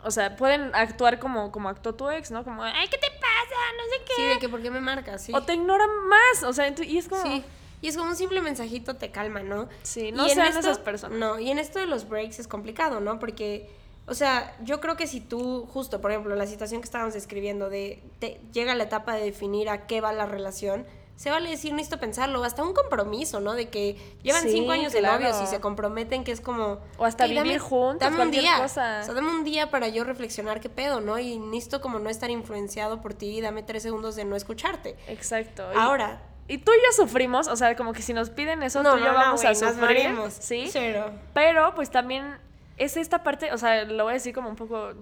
O 0.03 0.11
sea, 0.11 0.35
pueden 0.37 0.75
actuar 0.75 1.19
como, 1.19 1.53
como 1.53 1.69
actuó 1.69 1.95
tu 1.95 2.09
ex, 2.09 2.31
¿no? 2.31 2.43
Como, 2.43 2.63
ay, 2.63 2.89
¿qué 2.89 2.97
te 2.97 3.11
pasa? 3.11 3.57
No 3.77 3.85
sé 3.85 4.05
qué. 4.07 4.15
Sí, 4.17 4.23
de 4.25 4.39
que 4.39 4.49
por 4.49 4.63
qué 4.63 4.71
me 4.71 4.81
marcas, 4.81 5.23
sí. 5.23 5.33
O 5.35 5.43
te 5.43 5.53
ignoran 5.55 5.91
más, 6.09 6.43
o 6.45 6.53
sea, 6.55 6.69
y 6.69 6.97
es 6.99 7.09
como... 7.09 7.23
Sí. 7.23 7.45
Y 7.83 7.89
es 7.89 7.97
como 7.97 8.11
un 8.11 8.17
simple 8.17 8.41
mensajito 8.43 8.97
te 8.97 9.11
calma, 9.11 9.41
¿no? 9.43 9.69
Sí, 9.83 10.11
no 10.13 10.27
Y 10.27 10.31
sean 10.31 10.47
esto- 10.49 10.61
esas 10.61 10.79
personas. 10.79 11.19
No, 11.19 11.39
y 11.39 11.51
en 11.51 11.59
esto 11.59 11.79
de 11.79 11.87
los 11.87 12.09
breaks 12.09 12.39
es 12.39 12.47
complicado, 12.49 13.01
¿no? 13.01 13.19
Porque, 13.19 13.71
o 14.11 14.15
sea, 14.15 14.55
yo 14.63 14.81
creo 14.81 14.97
que 14.97 15.07
si 15.07 15.21
tú, 15.21 15.67
justo, 15.73 16.01
por 16.01 16.11
ejemplo, 16.11 16.35
la 16.35 16.47
situación 16.47 16.81
que 16.81 16.85
estábamos 16.87 17.15
describiendo 17.15 17.71
de, 17.71 18.03
te- 18.19 18.41
llega 18.53 18.75
la 18.75 18.85
etapa 18.85 19.15
de 19.15 19.25
definir 19.25 19.69
a 19.71 19.87
qué 19.87 20.01
va 20.01 20.13
la 20.13 20.27
relación, 20.27 20.85
se 21.17 21.31
vale 21.31 21.51
decir, 21.51 21.73
necesito 21.75 22.01
pensarlo, 22.01 22.43
hasta 22.45 22.63
un 22.63 22.73
compromiso, 22.73 23.41
¿no? 23.41 23.53
De 23.53 23.69
que 23.69 23.97
llevan 24.23 24.43
Sí, 24.43 24.53
cinco 24.53 24.73
años 24.73 24.93
de 24.93 25.03
novios 25.03 25.39
y 25.43 25.47
se 25.47 25.61
comprometen 25.61 26.25
que 26.25 26.33
es 26.33 26.41
como... 26.41 26.79
O 26.97 27.05
hasta 27.05 27.27
"Ey, 27.27 27.35
vivir 27.35 27.59
juntos, 27.59 28.01
Dame 28.11 28.23
un 28.23 28.31
día, 28.31 28.57
cosa". 28.57 29.01
o 29.03 29.05
sea, 29.05 29.15
dame 29.15 29.29
un 29.31 29.45
día 29.45 29.71
para 29.71 29.89
yo 29.89 30.03
reflexionar 30.05 30.61
qué 30.61 30.71
pedo, 30.71 31.01
¿no? 31.01 31.19
Y 31.19 31.39
necesito 31.39 31.81
como 31.83 31.99
no 31.99 32.09
estar 32.09 32.31
influenciado 32.31 33.03
por 33.03 33.13
ti 33.15 33.37
y 33.37 33.41
dame 33.43 33.63
tres 33.63 33.83
segundos 33.83 34.17
de 34.17 34.25
no 34.25 34.35
escucharte. 34.35 34.97
Exacto. 35.09 35.63
Ahora, 35.77 36.23
Y 36.49 36.59
tú 36.59 36.73
y 36.73 36.77
yo 36.79 36.93
sufrimos, 37.05 37.49
o 37.49 37.55
sea, 37.57 37.77
como 37.77 37.93
que 37.93 38.01
si 38.03 38.13
nos 38.15 38.31
piden 38.31 38.63
eso, 38.63 38.83
tú 38.83 38.97
y 38.97 39.01
yo 39.01 39.13
vamos 39.13 39.43
güey, 39.43 39.47
a 39.47 39.51
nos 39.61 39.75
sufrir. 39.75 39.81
morimos. 40.09 40.33
Sí. 40.33 40.69
Cero. 40.73 41.11
Pero 41.35 41.75
pues 41.77 41.91
también 41.91 42.39
es 42.81 42.97
esta 42.97 43.23
parte, 43.23 43.53
o 43.53 43.59
sea, 43.59 43.85
lo 43.85 44.05
voy 44.05 44.11
a 44.13 44.15
decir 44.15 44.35
como 44.35 44.49
un 44.49 44.57
poco, 44.57 44.95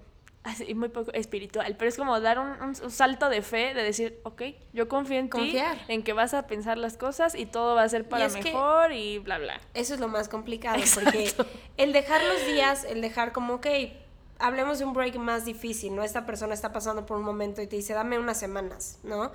así, 0.45 0.75
muy 0.75 0.89
poco 0.89 1.13
espiritual, 1.13 1.77
pero 1.79 1.89
es 1.89 1.97
como 1.97 2.19
dar 2.21 2.39
un, 2.39 2.49
un- 2.63 2.75
un 2.83 2.91
salto 2.91 3.29
de 3.29 3.43
fe, 3.43 3.73
de 3.75 3.83
decir, 3.83 4.21
ok, 4.25 4.43
yo 4.73 4.89
confío 4.89 5.19
en 5.19 5.31
ti, 5.31 5.59
en 5.89 6.03
que 6.03 6.13
vas 6.13 6.35
a 6.35 6.47
pensar 6.47 6.79
las 6.79 6.97
cosas 6.97 7.35
y 7.35 7.47
todo 7.47 7.75
va 7.75 7.83
a 7.83 7.89
ser 7.89 8.09
para 8.09 8.29
que- 8.29 8.43
mejor 8.53 8.93
y 8.93 9.19
bla, 9.19 9.39
bla. 9.39 9.61
Eso 9.75 9.95
es 9.95 10.01
lo 10.01 10.09
más 10.09 10.29
complicado, 10.29 10.77
Exacto. 10.79 11.11
porque 11.13 11.33
el 11.77 11.93
dejar 11.93 12.23
los 12.25 12.47
días, 12.47 12.85
el 12.85 13.01
dejar 13.01 13.33
como, 13.33 13.55
ok, 13.55 13.67
hablemos 14.39 14.79
de 14.79 14.85
un 14.85 14.93
break 14.93 15.17
más 15.17 15.45
difícil, 15.45 15.95
¿no? 15.97 16.03
Esta 16.05 16.25
persona 16.25 16.55
está 16.55 16.73
pasando 16.73 17.05
por 17.07 17.19
un 17.19 17.25
momento 17.25 17.61
y 17.63 17.67
te 17.67 17.77
dice, 17.77 17.93
dame 17.95 18.19
unas 18.19 18.39
semanas, 18.39 18.99
¿no? 19.03 19.33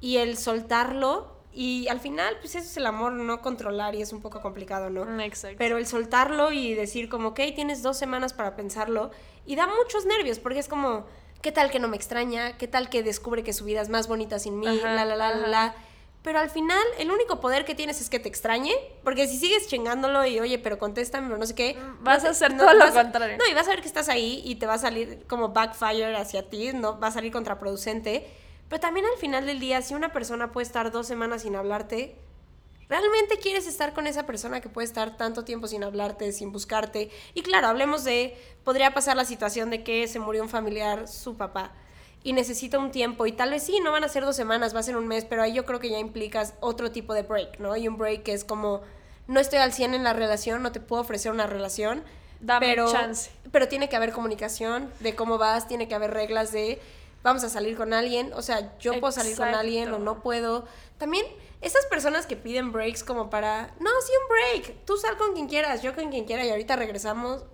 Y 0.00 0.16
el 0.18 0.36
soltarlo, 0.38 1.39
y 1.52 1.88
al 1.88 2.00
final, 2.00 2.36
pues 2.40 2.54
eso 2.54 2.64
es 2.64 2.76
el 2.76 2.86
amor, 2.86 3.12
no 3.12 3.40
controlar, 3.42 3.94
y 3.94 4.02
es 4.02 4.12
un 4.12 4.20
poco 4.20 4.40
complicado, 4.40 4.88
¿no? 4.90 5.04
Mm, 5.04 5.20
Exacto. 5.20 5.56
Pero 5.58 5.78
el 5.78 5.86
soltarlo 5.86 6.52
y 6.52 6.74
decir 6.74 7.08
como, 7.08 7.28
ok, 7.30 7.40
tienes 7.54 7.82
dos 7.82 7.96
semanas 7.96 8.32
para 8.32 8.54
pensarlo, 8.56 9.10
y 9.46 9.56
da 9.56 9.66
muchos 9.66 10.06
nervios, 10.06 10.38
porque 10.38 10.58
es 10.60 10.68
como, 10.68 11.06
¿qué 11.42 11.50
tal 11.52 11.70
que 11.70 11.78
no 11.80 11.88
me 11.88 11.96
extraña? 11.96 12.56
¿Qué 12.58 12.68
tal 12.68 12.88
que 12.88 13.02
descubre 13.02 13.42
que 13.42 13.52
su 13.52 13.64
vida 13.64 13.80
es 13.80 13.88
más 13.88 14.06
bonita 14.08 14.38
sin 14.38 14.58
mí? 14.60 14.66
Ajá, 14.68 14.94
la, 14.94 15.04
la, 15.04 15.16
la, 15.16 15.34
la, 15.34 15.46
la. 15.48 15.74
Pero 16.22 16.38
al 16.38 16.50
final, 16.50 16.82
el 16.98 17.10
único 17.10 17.40
poder 17.40 17.64
que 17.64 17.74
tienes 17.74 17.98
es 18.02 18.10
que 18.10 18.18
te 18.20 18.28
extrañe, 18.28 18.74
porque 19.02 19.26
si 19.26 19.38
sigues 19.38 19.66
chingándolo 19.68 20.26
y, 20.26 20.38
oye, 20.38 20.58
pero 20.58 20.78
contéstame, 20.78 21.28
pero 21.28 21.38
no 21.38 21.46
sé 21.46 21.54
qué. 21.54 21.74
Mm, 21.74 22.04
vas 22.04 22.22
no 22.22 22.28
a 22.28 22.32
hacer 22.32 22.52
no- 22.52 22.64
todo 22.64 22.74
lo 22.74 22.92
contrario. 22.92 23.38
No, 23.38 23.50
y 23.50 23.54
vas 23.54 23.66
a 23.66 23.70
ver 23.70 23.80
que 23.80 23.88
estás 23.88 24.10
ahí 24.10 24.42
y 24.44 24.56
te 24.56 24.66
va 24.66 24.74
a 24.74 24.78
salir 24.78 25.24
como 25.26 25.48
backfire 25.48 26.14
hacia 26.16 26.48
ti, 26.50 26.72
no 26.74 27.00
va 27.00 27.06
a 27.08 27.10
salir 27.10 27.32
contraproducente. 27.32 28.26
Pero 28.70 28.80
también 28.80 29.04
al 29.04 29.18
final 29.18 29.46
del 29.46 29.58
día, 29.58 29.82
si 29.82 29.94
una 29.94 30.12
persona 30.12 30.52
puede 30.52 30.64
estar 30.64 30.92
dos 30.92 31.08
semanas 31.08 31.42
sin 31.42 31.56
hablarte, 31.56 32.14
¿realmente 32.88 33.36
quieres 33.38 33.66
estar 33.66 33.92
con 33.92 34.06
esa 34.06 34.26
persona 34.26 34.60
que 34.60 34.68
puede 34.68 34.86
estar 34.86 35.16
tanto 35.16 35.44
tiempo 35.44 35.66
sin 35.66 35.82
hablarte, 35.82 36.30
sin 36.30 36.52
buscarte? 36.52 37.10
Y 37.34 37.42
claro, 37.42 37.66
hablemos 37.66 38.04
de, 38.04 38.38
podría 38.62 38.94
pasar 38.94 39.16
la 39.16 39.24
situación 39.24 39.70
de 39.70 39.82
que 39.82 40.06
se 40.06 40.20
murió 40.20 40.40
un 40.44 40.48
familiar, 40.48 41.08
su 41.08 41.36
papá, 41.36 41.72
y 42.22 42.32
necesita 42.32 42.78
un 42.78 42.92
tiempo, 42.92 43.26
y 43.26 43.32
tal 43.32 43.50
vez 43.50 43.64
sí, 43.64 43.80
no 43.82 43.90
van 43.90 44.04
a 44.04 44.08
ser 44.08 44.24
dos 44.24 44.36
semanas, 44.36 44.72
va 44.72 44.78
a 44.78 44.84
ser 44.84 44.96
un 44.96 45.08
mes, 45.08 45.24
pero 45.24 45.42
ahí 45.42 45.52
yo 45.52 45.66
creo 45.66 45.80
que 45.80 45.90
ya 45.90 45.98
implicas 45.98 46.54
otro 46.60 46.92
tipo 46.92 47.12
de 47.12 47.22
break, 47.22 47.58
¿no? 47.58 47.76
Y 47.76 47.88
un 47.88 47.98
break 47.98 48.22
que 48.22 48.34
es 48.34 48.44
como, 48.44 48.82
no 49.26 49.40
estoy 49.40 49.58
al 49.58 49.72
100 49.72 49.94
en 49.94 50.04
la 50.04 50.12
relación, 50.12 50.62
no 50.62 50.70
te 50.70 50.78
puedo 50.78 51.02
ofrecer 51.02 51.32
una 51.32 51.48
relación, 51.48 52.04
Dame 52.40 52.68
pero, 52.68 52.92
chance. 52.92 53.32
pero 53.50 53.66
tiene 53.66 53.88
que 53.88 53.96
haber 53.96 54.12
comunicación 54.12 54.92
de 55.00 55.16
cómo 55.16 55.38
vas, 55.38 55.66
tiene 55.66 55.88
que 55.88 55.96
haber 55.96 56.12
reglas 56.12 56.52
de 56.52 56.80
vamos 57.22 57.44
a 57.44 57.48
salir 57.48 57.76
con 57.76 57.92
alguien, 57.92 58.32
o 58.34 58.42
sea, 58.42 58.76
yo 58.78 58.98
puedo 59.00 59.12
salir 59.12 59.36
con 59.36 59.48
alguien 59.48 59.92
o 59.92 59.98
no 59.98 60.22
puedo. 60.22 60.66
También 60.98 61.26
esas 61.60 61.84
personas 61.86 62.26
que 62.26 62.36
piden 62.36 62.72
breaks 62.72 63.04
como 63.04 63.30
para, 63.30 63.74
no, 63.80 63.90
sí 64.06 64.12
un 64.22 64.28
break, 64.28 64.84
tú 64.84 64.96
sal 64.96 65.16
con 65.16 65.34
quien 65.34 65.48
quieras, 65.48 65.82
yo 65.82 65.94
con 65.94 66.10
quien 66.10 66.24
quiera 66.24 66.44
y 66.44 66.50
ahorita 66.50 66.76
regresamos. 66.76 67.44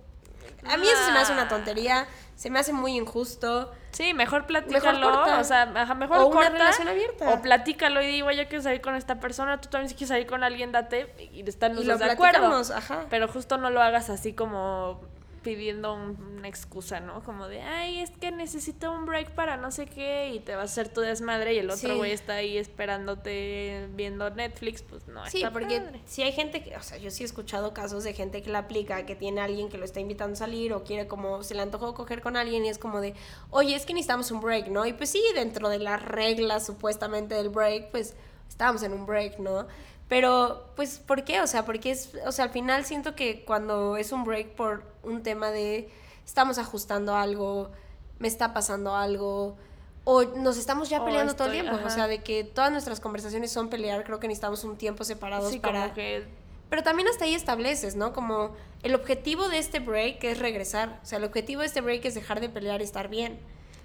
A 0.65 0.75
mí 0.75 0.87
eso 0.87 1.05
se 1.05 1.11
me 1.11 1.19
hace 1.19 1.31
una 1.33 1.47
tontería, 1.47 2.07
se 2.35 2.49
me 2.49 2.59
hace 2.59 2.73
muy 2.73 2.95
injusto. 2.97 3.71
Sí, 3.91 4.13
mejor 4.13 4.45
platícalo, 4.45 5.11
corta. 5.11 5.39
o 5.39 5.43
sea, 5.43 5.61
ajá, 5.75 5.95
mejor 5.95 6.17
O 6.17 6.25
una 6.27 6.35
corta, 6.35 6.49
relación 6.49 6.87
abierta. 6.87 7.29
O 7.33 7.41
platícalo 7.41 8.01
y 8.01 8.07
digo, 8.07 8.31
yo 8.31 8.47
quiero 8.47 8.63
salir 8.63 8.81
con 8.81 8.95
esta 8.95 9.19
persona, 9.19 9.61
tú 9.61 9.69
también 9.69 9.89
si 9.89 9.95
quieres 9.95 10.09
salir 10.09 10.27
con 10.27 10.43
alguien, 10.43 10.71
date 10.71 11.13
y 11.31 11.47
están 11.47 11.75
los 11.75 11.83
Y 11.83 11.87
lo 11.87 11.93
dos 11.97 12.05
de 12.05 12.11
acuerdo. 12.11 12.61
ajá. 12.75 13.05
Pero 13.09 13.27
justo 13.27 13.57
no 13.57 13.69
lo 13.69 13.81
hagas 13.81 14.09
así 14.09 14.33
como 14.33 15.01
pidiendo 15.47 15.93
un- 15.93 16.35
una 16.39 16.47
excusa, 16.49 16.99
¿no? 16.99 17.23
Como 17.23 17.47
de, 17.47 17.61
ay, 17.61 17.99
es 17.99 18.11
que 18.11 18.31
necesito 18.31 18.91
un 18.91 19.05
break 19.05 19.31
para 19.31 19.55
no 19.55 19.71
sé 19.71 19.85
qué 19.85 20.31
y 20.33 20.39
te 20.41 20.55
vas 20.55 20.63
a 20.71 20.73
hacer 20.81 20.89
tu 20.93 20.99
desmadre 20.99 21.53
y 21.53 21.59
el 21.59 21.69
otro 21.69 21.89
Sí. 21.91 21.95
güey 21.95 22.11
está 22.11 22.33
ahí 22.33 22.57
esperándote 22.57 23.87
viendo 23.93 24.29
Netflix, 24.29 24.81
pues 24.81 25.07
no 25.07 25.25
Sí, 25.27 25.37
está 25.37 25.51
porque 25.51 25.79
padre. 25.79 26.01
si 26.05 26.23
hay 26.23 26.31
gente 26.33 26.63
que, 26.63 26.75
o 26.75 26.83
sea, 26.83 26.97
yo 26.97 27.11
sí 27.11 27.23
he 27.23 27.25
escuchado 27.25 27.73
casos 27.73 28.03
de 28.03 28.13
gente 28.13 28.41
que 28.41 28.49
la 28.49 28.59
aplica, 28.59 29.05
que 29.05 29.15
tiene 29.15 29.39
a 29.41 29.45
alguien 29.45 29.69
que 29.69 29.77
lo 29.77 29.85
está 29.85 29.99
invitando 30.01 30.33
a 30.33 30.35
salir 30.35 30.73
o 30.73 30.83
quiere 30.83 31.07
como, 31.07 31.43
se 31.43 31.55
le 31.55 31.61
antojó 31.61 31.93
coger 31.93 32.21
con 32.21 32.35
alguien 32.35 32.65
y 32.65 32.69
es 32.69 32.77
como 32.77 32.99
de, 32.99 33.13
oye, 33.49 33.75
es 33.75 33.85
que 33.85 33.93
necesitamos 33.93 34.29
un 34.31 34.41
break, 34.41 34.67
¿no? 34.67 34.85
Y 34.85 34.93
pues 34.93 35.09
sí, 35.09 35.23
dentro 35.33 35.69
de 35.69 35.79
las 35.79 36.01
reglas 36.03 36.65
supuestamente 36.65 37.35
del 37.35 37.49
break, 37.49 37.91
pues 37.91 38.15
estábamos 38.49 38.83
en 38.83 38.91
un 38.93 39.05
break, 39.05 39.39
¿no? 39.39 39.65
Pero, 40.07 40.71
pues, 40.75 40.99
¿por 40.99 41.23
qué? 41.23 41.41
O 41.41 41.47
sea, 41.47 41.65
porque 41.65 41.91
es, 41.91 42.11
o 42.25 42.31
sea, 42.31 42.45
al 42.45 42.51
final 42.51 42.85
siento 42.85 43.15
que 43.15 43.43
cuando 43.43 43.97
es 43.97 44.11
un 44.11 44.23
break 44.23 44.55
por 44.55 44.83
un 45.03 45.21
tema 45.21 45.51
de, 45.51 45.89
estamos 46.25 46.57
ajustando 46.57 47.15
algo, 47.15 47.71
me 48.19 48.27
está 48.27 48.53
pasando 48.53 48.95
algo, 48.95 49.57
o 50.05 50.23
nos 50.23 50.57
estamos 50.57 50.89
ya 50.89 51.03
peleando 51.03 51.35
todo 51.35 51.47
el 51.47 51.53
tiempo, 51.53 51.77
o 51.85 51.89
sea, 51.89 52.07
de 52.07 52.19
que 52.19 52.45
todas 52.45 52.71
nuestras 52.71 53.01
conversaciones 53.01 53.51
son 53.51 53.69
pelear, 53.69 54.05
creo 54.05 54.19
que 54.19 54.27
necesitamos 54.27 54.63
un 54.63 54.77
tiempo 54.77 55.03
separados 55.03 55.51
Sí, 55.51 55.59
para... 55.59 55.81
como 55.81 55.93
que 55.95 56.23
Pero 56.69 56.83
también 56.83 57.09
hasta 57.09 57.25
ahí 57.25 57.35
estableces, 57.35 57.97
¿no? 57.97 58.13
Como 58.13 58.51
el 58.83 58.95
objetivo 58.95 59.49
de 59.49 59.57
este 59.57 59.79
break 59.79 60.23
es 60.23 60.39
regresar, 60.39 61.01
o 61.03 61.05
sea, 61.05 61.17
el 61.17 61.25
objetivo 61.25 61.59
de 61.59 61.67
este 61.67 61.81
break 61.81 62.05
es 62.05 62.15
dejar 62.15 62.39
de 62.39 62.47
pelear 62.47 62.79
y 62.79 62.85
estar 62.85 63.09
bien. 63.09 63.37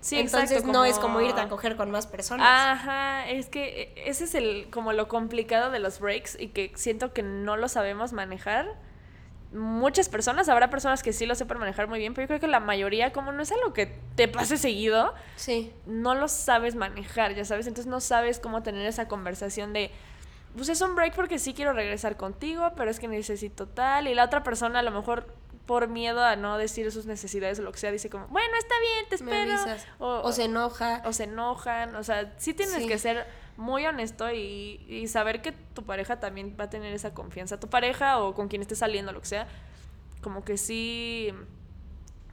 Sí, 0.02 0.18
Entonces 0.18 0.50
exacto, 0.50 0.72
no 0.72 0.84
es 0.84 0.98
como 0.98 1.14
como- 1.14 1.20
irte 1.26 1.40
a 1.40 1.48
coger 1.48 1.76
con 1.76 1.90
más 1.90 2.06
personas. 2.06 2.46
Ajá, 2.50 3.28
es 3.30 3.46
que 3.48 3.94
ese 3.96 4.24
es 4.24 4.34
el 4.34 4.68
como 4.70 4.92
lo 4.92 5.06
complicado 5.08 5.70
de 5.70 5.78
los 5.78 6.00
breaks 6.00 6.36
y 6.38 6.48
que 6.48 6.72
siento 6.74 7.12
que 7.14 7.22
no 7.22 7.56
lo 7.56 7.68
sabemos 7.68 8.12
manejar. 8.12 8.66
Muchas 9.52 10.08
personas, 10.08 10.48
habrá 10.48 10.70
personas 10.70 11.02
que 11.02 11.12
sí 11.12 11.24
lo 11.26 11.34
sepan 11.34 11.58
manejar 11.58 11.86
muy 11.86 11.98
bien, 11.98 12.14
pero 12.14 12.24
yo 12.24 12.28
creo 12.28 12.40
que 12.40 12.46
la 12.48 12.58
mayoría, 12.58 13.12
como 13.12 13.32
no 13.32 13.42
es 13.42 13.52
algo 13.52 13.72
que 13.74 13.94
te 14.16 14.26
pase 14.26 14.56
seguido, 14.56 15.14
Sí. 15.36 15.72
no 15.86 16.14
lo 16.14 16.26
sabes 16.28 16.74
manejar, 16.74 17.34
ya 17.34 17.44
sabes, 17.44 17.66
entonces 17.66 17.88
no 17.90 18.00
sabes 18.00 18.40
cómo 18.40 18.62
tener 18.62 18.86
esa 18.86 19.08
conversación 19.08 19.72
de, 19.74 19.90
pues 20.56 20.68
es 20.70 20.80
un 20.80 20.94
break 20.96 21.14
porque 21.14 21.38
sí 21.38 21.52
quiero 21.54 21.74
regresar 21.74 22.16
contigo, 22.16 22.72
pero 22.76 22.90
es 22.90 22.98
que 22.98 23.08
necesito 23.08 23.68
tal, 23.68 24.08
y 24.08 24.14
la 24.14 24.24
otra 24.24 24.42
persona 24.42 24.78
a 24.78 24.82
lo 24.82 24.90
mejor 24.90 25.26
por 25.66 25.88
miedo 25.88 26.22
a 26.24 26.34
no 26.36 26.58
decir 26.58 26.90
sus 26.90 27.06
necesidades 27.06 27.58
o 27.58 27.62
lo 27.62 27.72
que 27.72 27.78
sea, 27.78 27.92
dice 27.92 28.10
como, 28.10 28.26
bueno, 28.28 28.52
está 28.58 28.74
bien, 28.80 29.08
te 29.08 29.14
espero. 29.14 29.76
O, 29.98 30.20
O 30.24 30.32
se 30.32 30.44
enoja. 30.44 31.02
o 31.04 31.12
se 31.12 31.24
enojan, 31.24 31.94
o 31.96 32.02
sea, 32.02 32.34
sí 32.38 32.52
tienes 32.54 32.74
Sí. 32.82 32.88
que 32.88 32.98
ser 32.98 33.26
muy 33.56 33.86
honesto 33.86 34.30
y, 34.32 34.84
y 34.88 35.06
saber 35.08 35.40
que 35.42 35.52
tu 35.52 35.84
pareja 35.84 36.18
también 36.18 36.56
va 36.58 36.64
a 36.64 36.70
tener 36.70 36.92
esa 36.92 37.14
confianza. 37.14 37.60
Tu 37.60 37.68
pareja 37.68 38.18
o 38.18 38.34
con 38.34 38.48
quien 38.48 38.62
estés 38.62 38.78
saliendo, 38.78 39.12
lo 39.12 39.20
que 39.20 39.26
sea, 39.26 39.46
como 40.20 40.44
que 40.44 40.56
sí, 40.58 41.32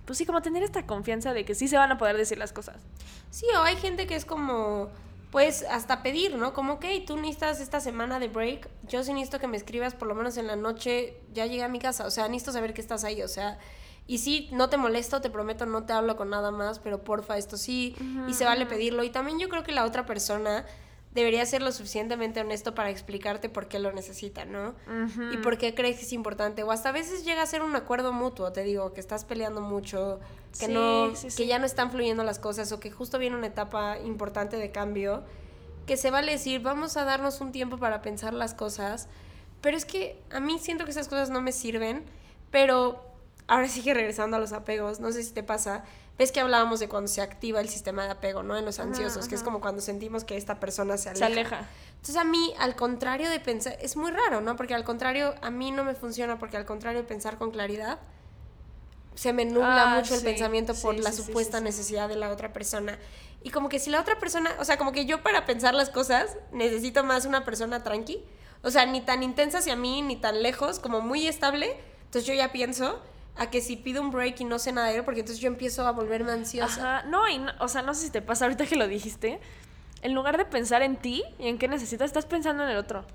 pues 0.05 0.17
sí, 0.17 0.25
como 0.25 0.41
tener 0.41 0.63
esta 0.63 0.85
confianza 0.87 1.33
de 1.33 1.45
que 1.45 1.53
sí 1.55 1.67
se 1.67 1.77
van 1.77 1.91
a 1.91 1.97
poder 1.97 2.17
decir 2.17 2.37
las 2.39 2.51
cosas. 2.51 2.81
Sí, 3.29 3.45
o 3.55 3.61
hay 3.61 3.75
gente 3.75 4.07
que 4.07 4.15
es 4.15 4.25
como, 4.25 4.89
pues 5.31 5.63
hasta 5.69 6.01
pedir, 6.01 6.35
¿no? 6.35 6.53
Como, 6.53 6.73
ok, 6.73 6.85
tú 7.05 7.15
necesitas 7.17 7.59
esta 7.59 7.79
semana 7.79 8.19
de 8.19 8.27
break, 8.27 8.69
yo 8.87 9.03
sí 9.03 9.13
necesito 9.13 9.39
que 9.39 9.47
me 9.47 9.57
escribas 9.57 9.93
por 9.93 10.07
lo 10.07 10.15
menos 10.15 10.37
en 10.37 10.47
la 10.47 10.55
noche, 10.55 11.17
ya 11.33 11.45
llegué 11.45 11.63
a 11.63 11.67
mi 11.67 11.79
casa, 11.79 12.05
o 12.05 12.11
sea, 12.11 12.27
necesito 12.27 12.51
saber 12.51 12.73
que 12.73 12.81
estás 12.81 13.03
ahí, 13.03 13.21
o 13.21 13.27
sea, 13.27 13.59
y 14.07 14.17
sí, 14.17 14.49
no 14.51 14.69
te 14.69 14.77
molesto, 14.77 15.21
te 15.21 15.29
prometo, 15.29 15.67
no 15.67 15.83
te 15.83 15.93
hablo 15.93 16.15
con 16.15 16.31
nada 16.31 16.49
más, 16.49 16.79
pero 16.79 17.03
porfa, 17.03 17.37
esto 17.37 17.57
sí, 17.57 17.95
y 18.27 18.33
se 18.33 18.43
vale 18.43 18.65
pedirlo. 18.65 19.03
Y 19.03 19.11
también 19.11 19.37
yo 19.37 19.49
creo 19.49 19.63
que 19.63 19.71
la 19.71 19.85
otra 19.85 20.07
persona 20.07 20.65
debería 21.13 21.45
ser 21.45 21.61
lo 21.63 21.71
suficientemente 21.71 22.39
honesto 22.39 22.75
para 22.75 22.89
explicarte 22.91 23.49
por 23.49 23.67
qué 23.67 23.79
lo 23.79 23.91
necesita, 23.91 24.45
¿no? 24.45 24.75
Y 25.31 25.37
por 25.37 25.57
qué 25.57 25.73
crees 25.73 25.97
que 25.97 26.03
es 26.03 26.13
importante. 26.13 26.61
O 26.63 26.71
hasta 26.71 26.89
a 26.89 26.91
veces 26.91 27.25
llega 27.25 27.41
a 27.41 27.45
ser 27.45 27.61
un 27.63 27.75
acuerdo 27.75 28.13
mutuo, 28.13 28.51
te 28.51 28.63
digo, 28.63 28.93
que 28.93 28.99
estás 28.99 29.25
peleando 29.25 29.61
mucho, 29.61 30.19
que 30.59 30.67
Sí, 30.67 30.71
no, 30.71 31.15
sí, 31.15 31.27
que 31.27 31.31
sí. 31.31 31.47
ya 31.47 31.57
no 31.59 31.65
están 31.65 31.89
fluyendo 31.91 32.23
las 32.23 32.37
cosas, 32.37 32.71
o 32.71 32.79
que 32.79 32.91
justo 32.91 33.17
viene 33.17 33.35
una 33.35 33.47
etapa 33.47 33.97
importante 33.99 34.57
de 34.57 34.71
cambio, 34.71 35.23
que 35.87 35.97
se 35.97 36.11
vale 36.11 36.31
decir, 36.33 36.61
vamos 36.61 36.95
a 36.97 37.05
darnos 37.05 37.41
un 37.41 37.51
tiempo 37.51 37.77
para 37.77 38.01
pensar 38.03 38.33
las 38.33 38.53
cosas. 38.53 39.07
Pero 39.61 39.75
es 39.75 39.85
que 39.85 40.21
a 40.31 40.39
mí 40.39 40.59
siento 40.59 40.85
que 40.85 40.91
esas 40.91 41.07
cosas 41.07 41.31
no 41.31 41.41
me 41.41 41.51
sirven, 41.51 42.03
pero 42.51 43.03
ahora 43.47 43.67
sí 43.67 43.81
que 43.81 43.95
regresando 43.95 44.37
a 44.37 44.39
los 44.39 44.53
apegos, 44.53 44.99
no 44.99 45.11
sé 45.11 45.23
si 45.23 45.33
te 45.33 45.41
pasa, 45.41 45.83
ves 46.19 46.31
que 46.31 46.39
hablábamos 46.41 46.79
de 46.81 46.87
cuando 46.89 47.07
se 47.07 47.21
activa 47.21 47.61
el 47.61 47.69
sistema 47.69 48.03
de 48.03 48.11
apego, 48.11 48.43
¿no? 48.43 48.55
En 48.57 48.65
los 48.65 48.77
ansiosos, 48.79 49.27
que 49.27 49.35
es 49.35 49.41
como 49.41 49.61
cuando 49.61 49.81
sentimos 49.81 50.25
que 50.25 50.35
esta 50.37 50.59
persona 50.59 50.97
se 50.97 51.15
Se 51.15 51.23
aleja. 51.23 51.55
aleja. 51.57 51.69
Entonces 51.93 52.17
a 52.17 52.23
mí, 52.25 52.53
al 52.59 52.75
contrario 52.75 53.29
de 53.29 53.39
pensar, 53.39 53.77
es 53.81 53.95
muy 53.95 54.11
raro, 54.11 54.41
¿no? 54.41 54.55
Porque 54.57 54.75
al 54.75 54.83
contrario, 54.83 55.33
a 55.41 55.49
mí 55.49 55.71
no 55.71 55.83
me 55.83 55.95
funciona, 55.95 56.37
porque 56.37 56.57
al 56.57 56.65
contrario 56.65 57.01
de 57.01 57.07
pensar 57.07 57.37
con 57.37 57.51
claridad, 57.51 57.99
se 59.15 59.33
me 59.33 59.45
nubla 59.45 59.93
Ah, 59.93 59.95
mucho 59.99 60.13
el 60.15 60.21
pensamiento 60.21 60.73
por 60.75 60.95
sí, 60.95 61.01
la 61.01 61.11
sí, 61.11 61.23
supuesta 61.23 61.59
necesidad 61.61 62.07
de 62.09 62.15
la 62.17 62.29
otra 62.29 62.53
persona. 62.53 62.99
Y 63.41 63.49
como 63.51 63.69
que 63.69 63.79
si 63.79 63.89
la 63.89 64.01
otra 64.01 64.19
persona, 64.19 64.51
o 64.59 64.65
sea, 64.65 64.77
como 64.77 64.91
que 64.91 65.05
yo 65.05 65.23
para 65.23 65.45
pensar 65.45 65.73
las 65.73 65.89
cosas 65.89 66.35
necesito 66.51 67.03
más 67.03 67.25
una 67.25 67.43
persona 67.45 67.81
tranqui, 67.83 68.23
o 68.61 68.71
sea, 68.71 68.85
ni 68.85 68.99
tan 69.01 69.23
intensa 69.23 69.59
hacia 69.59 69.77
mí, 69.77 70.01
ni 70.01 70.17
tan 70.17 70.43
lejos, 70.43 70.79
como 70.79 70.99
muy 71.01 71.27
estable. 71.27 71.77
Entonces 72.05 72.25
yo 72.25 72.33
ya 72.33 72.51
pienso 72.51 73.01
a 73.39 73.49
que 73.49 73.61
si 73.61 73.75
pido 73.77 74.01
un 74.01 74.11
break 74.11 74.39
y 74.41 74.45
no 74.45 74.59
sé 74.59 74.71
nada 74.71 74.87
de 74.89 74.97
él, 74.97 75.03
porque 75.03 75.21
entonces 75.21 75.41
yo 75.41 75.47
empiezo 75.47 75.87
a 75.87 75.91
volverme 75.91 76.31
ansiosa. 76.31 76.97
Ajá, 76.99 77.07
no, 77.07 77.27
y 77.29 77.37
no- 77.39 77.51
o 77.59 77.67
sea, 77.67 77.81
no 77.81 77.93
sé 77.93 78.05
si 78.05 78.11
te 78.11 78.21
pasa 78.21 78.45
ahorita 78.45 78.65
que 78.65 78.75
lo 78.75 78.87
dijiste, 78.87 79.39
en 80.01 80.13
lugar 80.13 80.37
de 80.37 80.45
pensar 80.45 80.81
en 80.81 80.95
ti 80.97 81.23
y 81.39 81.47
en 81.47 81.57
qué 81.57 81.67
necesitas, 81.67 82.05
estás 82.07 82.25
pensando 82.25 82.63
en 82.63 82.69
el 82.69 82.77
otro. 82.77 83.05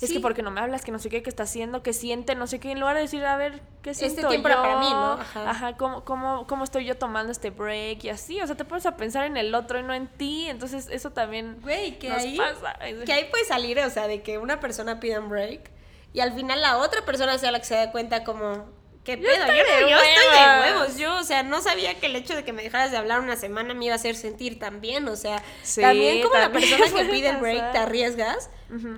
Es 0.00 0.12
que 0.12 0.20
porque 0.20 0.42
no 0.42 0.50
me 0.50 0.60
hablas, 0.60 0.84
que 0.84 0.90
no 0.92 0.98
sé 0.98 1.08
qué, 1.08 1.22
que 1.22 1.30
está 1.30 1.44
haciendo, 1.44 1.82
que 1.82 1.92
siente, 1.92 2.34
no 2.34 2.46
sé 2.48 2.58
qué, 2.58 2.72
en 2.72 2.80
lugar 2.80 2.96
de 2.96 3.02
decir, 3.02 3.24
a 3.24 3.36
ver, 3.36 3.62
¿qué 3.80 3.94
siento 3.94 4.16
Este 4.22 4.28
tiempo 4.28 4.48
yo? 4.48 4.52
era 4.54 4.62
para 4.62 4.78
mí, 4.80 4.90
¿no? 4.90 5.12
Ajá. 5.12 5.50
Ajá, 5.50 5.76
¿cómo, 5.76 6.04
cómo, 6.04 6.46
cómo 6.48 6.64
estoy 6.64 6.84
yo 6.84 6.96
tomando 6.98 7.30
este 7.32 7.50
break 7.50 8.04
y 8.04 8.08
así, 8.10 8.40
o 8.40 8.46
sea, 8.46 8.56
te 8.56 8.64
pones 8.64 8.84
a 8.86 8.96
pensar 8.96 9.24
en 9.24 9.36
el 9.36 9.54
otro 9.54 9.78
y 9.78 9.82
no 9.82 9.94
en 9.94 10.08
ti, 10.08 10.46
entonces 10.48 10.88
eso 10.90 11.10
también 11.10 11.58
Güey, 11.62 11.98
que 11.98 12.08
nos 12.10 12.18
ahí, 12.22 12.36
pasa. 12.36 12.76
que 13.06 13.12
ahí 13.12 13.28
puede 13.30 13.44
salir, 13.44 13.78
o 13.78 13.88
sea, 13.88 14.06
de 14.08 14.20
que 14.22 14.36
una 14.36 14.58
persona 14.60 14.98
pida 15.00 15.20
un 15.20 15.28
break 15.30 15.70
y 16.12 16.20
al 16.20 16.32
final 16.34 16.60
la 16.60 16.76
otra 16.78 17.04
persona 17.06 17.38
sea 17.38 17.52
la 17.52 17.60
que 17.60 17.64
se 17.66 17.76
da 17.76 17.90
cuenta 17.92 18.24
como, 18.24 18.66
¿qué 19.04 19.16
pedo? 19.18 19.30
estoy 19.32 19.56
yo, 19.58 19.62
no- 19.62 19.88
yo 19.90 19.96
estoy 19.98 20.38
de 20.40 20.60
huevos. 20.72 20.96
Yo, 20.96 21.16
o 21.18 21.24
sea, 21.24 21.42
no 21.42 21.60
sabía 21.62 21.94
que 22.00 22.06
el 22.06 22.16
hecho 22.16 22.34
de 22.34 22.42
que 22.44 22.52
me 22.52 22.62
dejaras 22.62 22.90
de 22.90 22.96
hablar 22.96 23.20
una 23.20 23.36
semana 23.36 23.74
me 23.74 23.84
iba 23.84 23.94
a 23.94 23.96
hacer 23.96 24.16
sentir 24.16 24.58
tan 24.58 24.80
bien, 24.80 25.06
o 25.08 25.16
sea, 25.16 25.42
Sí, 25.62 25.80
también 25.82 26.22
como 26.22 26.34
la 26.34 26.50
también 26.50 26.70
persona 26.78 27.02
que 27.02 27.08
pide 27.10 27.28
el 27.28 27.36
break 27.36 27.72
te 27.72 27.78
arriesgas 27.78 28.50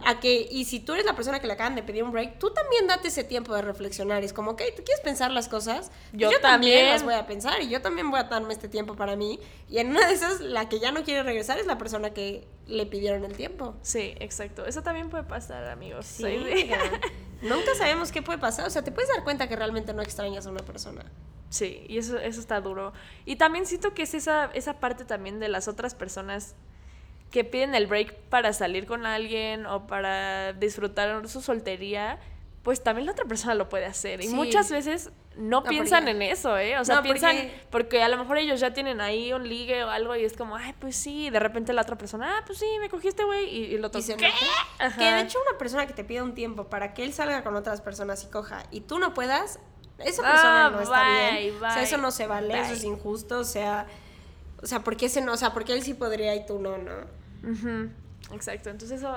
a 0.07 0.21
que, 0.21 0.49
y 0.51 0.65
si 0.65 0.81
tú 0.81 0.95
eres 0.95 1.05
la 1.05 1.15
persona 1.15 1.39
que 1.39 1.47
le 1.47 1.53
acaban 1.53 1.75
de 1.75 1.83
pedir 1.83 2.03
un 2.03 2.11
break, 2.11 2.39
tú 2.39 2.51
también 2.51 2.87
date 2.87 3.09
ese 3.09 3.25
tiempo 3.25 3.55
de 3.55 3.61
reflexionar. 3.61 4.25
Es 4.25 4.33
como, 4.33 4.53
ok, 4.53 4.63
tú 4.75 4.83
quieres 4.83 5.01
pensar 5.05 5.31
las 5.33 5.49
cosas, 5.49 5.91
Yo 6.15 6.31
yo, 6.31 6.41
también 6.41 6.77
también. 6.79 6.89
las 6.89 7.03
voy 7.03 7.13
a 7.13 7.27
pensar 7.27 7.61
y 7.61 7.69
yo 7.69 7.83
también 7.83 8.11
voy 8.11 8.21
a 8.21 8.23
darme 8.25 8.55
este 8.55 8.69
tiempo 8.69 8.97
para 8.97 9.17
mí. 9.17 9.39
Y 9.69 9.77
en 9.79 9.91
una 9.91 10.07
de 10.07 10.15
esas, 10.15 10.41
la 10.41 10.71
que 10.71 10.81
ya 10.81 10.93
no 10.93 11.05
quiere 11.05 11.23
regresar 11.25 11.59
es 11.59 11.67
la 11.67 11.77
persona 11.77 12.15
que 12.15 12.47
le 12.67 12.87
pidieron 12.87 13.23
el 13.27 13.35
tiempo. 13.37 13.75
Sí, 13.83 14.15
exacto. 14.19 14.65
Eso 14.65 14.83
también 14.83 15.11
puede 15.11 15.25
pasar, 15.25 15.69
amigos. 15.69 16.07
Sí. 16.07 16.25
Nunca 17.43 17.75
sabemos 17.75 18.13
qué 18.13 18.23
puede 18.23 18.39
pasar. 18.39 18.67
O 18.67 18.71
sea, 18.71 18.83
te 18.83 18.93
puedes 18.93 19.11
dar 19.11 19.25
cuenta 19.25 19.49
que 19.49 19.57
realmente 19.57 19.93
no 19.93 20.03
extrañas 20.03 20.47
a 20.47 20.51
una 20.51 20.63
persona. 20.63 21.05
Sí, 21.49 21.85
y 21.89 21.99
eso, 21.99 22.19
eso 22.19 22.41
está 22.41 22.61
duro. 22.61 22.93
Y 23.25 23.37
también 23.37 23.67
siento 23.67 23.95
que 23.95 24.03
es 24.03 24.15
esa, 24.15 24.47
esa 24.55 24.81
parte 24.81 25.05
también 25.05 25.39
de 25.39 25.49
las 25.49 25.69
otras 25.69 25.95
personas 25.95 26.55
que 27.31 27.45
piden 27.45 27.75
el 27.75 27.87
break 27.87 28.15
para 28.31 28.53
salir 28.53 28.87
con 28.87 29.07
alguien 29.07 29.67
o 29.67 29.87
para 29.87 30.53
disfrutar 30.53 31.29
su 31.29 31.41
soltería, 31.41 32.19
pues 32.67 32.83
también 32.83 33.07
la 33.07 33.13
otra 33.13 33.27
persona 33.27 33.55
lo 33.55 33.69
puede 33.69 33.85
hacer. 33.87 34.21
Y 34.21 34.27
Sí. 34.27 34.35
muchas 34.35 34.73
veces 34.73 35.13
no, 35.37 35.61
No, 35.61 35.63
piensan 35.63 36.01
porque- 36.03 36.11
en 36.11 36.23
eso, 36.23 36.59
¿eh? 36.59 36.77
O 36.81 36.85
sea, 36.85 36.97
No, 36.97 37.03
piensan, 37.05 37.37
porque- 37.37 37.61
porque... 37.71 38.03
a 38.03 38.09
lo 38.09 38.17
mejor 38.17 38.39
ellos 38.39 38.59
ya 38.59 38.73
tienen 38.73 39.01
ahí 39.01 39.33
un 39.33 39.49
ligue 39.49 39.85
o 39.85 39.89
algo 39.91 40.17
y 40.17 40.25
es 40.25 40.37
como, 40.37 40.57
ay, 40.57 40.75
pues 40.81 40.97
sí, 40.97 41.27
y 41.27 41.31
de 41.31 41.39
repente 41.39 41.73
la 41.73 41.83
otra 41.83 41.97
persona, 41.97 42.39
ah, 42.39 42.43
pues 42.45 42.59
sí, 42.59 42.67
me 42.81 42.89
cogiste, 42.89 43.23
güey, 43.23 43.45
y, 43.49 43.67
y 43.67 43.75
el 43.77 43.85
otro, 43.85 44.01
¿qué? 44.05 44.31
Ajá. 44.81 44.99
Que 44.99 45.05
de 45.13 45.21
hecho 45.21 45.39
una 45.49 45.57
persona 45.59 45.87
que 45.87 45.93
te 45.93 46.03
pide 46.03 46.23
un 46.23 46.35
tiempo 46.35 46.65
para 46.65 46.93
que 46.93 47.05
él 47.05 47.13
salga 47.13 47.45
con 47.45 47.55
otras 47.55 47.81
personas 47.83 48.25
y 48.25 48.27
coja 48.27 48.65
y 48.73 48.81
tú 48.81 48.99
no 48.99 49.15
puedas, 49.15 49.61
esa 50.01 50.23
Ah, 50.25 50.33
persona 50.33 50.71
no 50.71 50.81
está 50.81 51.03
bye, 51.31 51.41
bien. 51.43 51.55
O 51.57 51.61
sea, 51.61 51.83
eso 51.85 51.99
no 51.99 52.11
se 52.11 52.27
vale, 52.27 52.61
eso 52.61 52.73
es 52.73 52.83
injusto, 52.83 53.39
o 53.39 53.45
sea, 53.45 53.87
o 54.61 54.67
sea, 54.67 54.81
¿por 54.81 54.97
qué 54.97 55.07
ese 55.07 55.21
no? 55.21 55.35
O 55.35 55.37
sea, 55.37 55.53
porque 55.53 55.73
él 55.73 55.85
sí 55.85 55.95
podría 55.95 56.35
y 56.35 56.45
tú 56.45 56.59
no, 56.59 56.77
¿no? 56.79 56.93
Ujú, 57.49 57.91
Exacto, 58.35 58.71
entonces 58.71 58.99
eso 59.03 59.17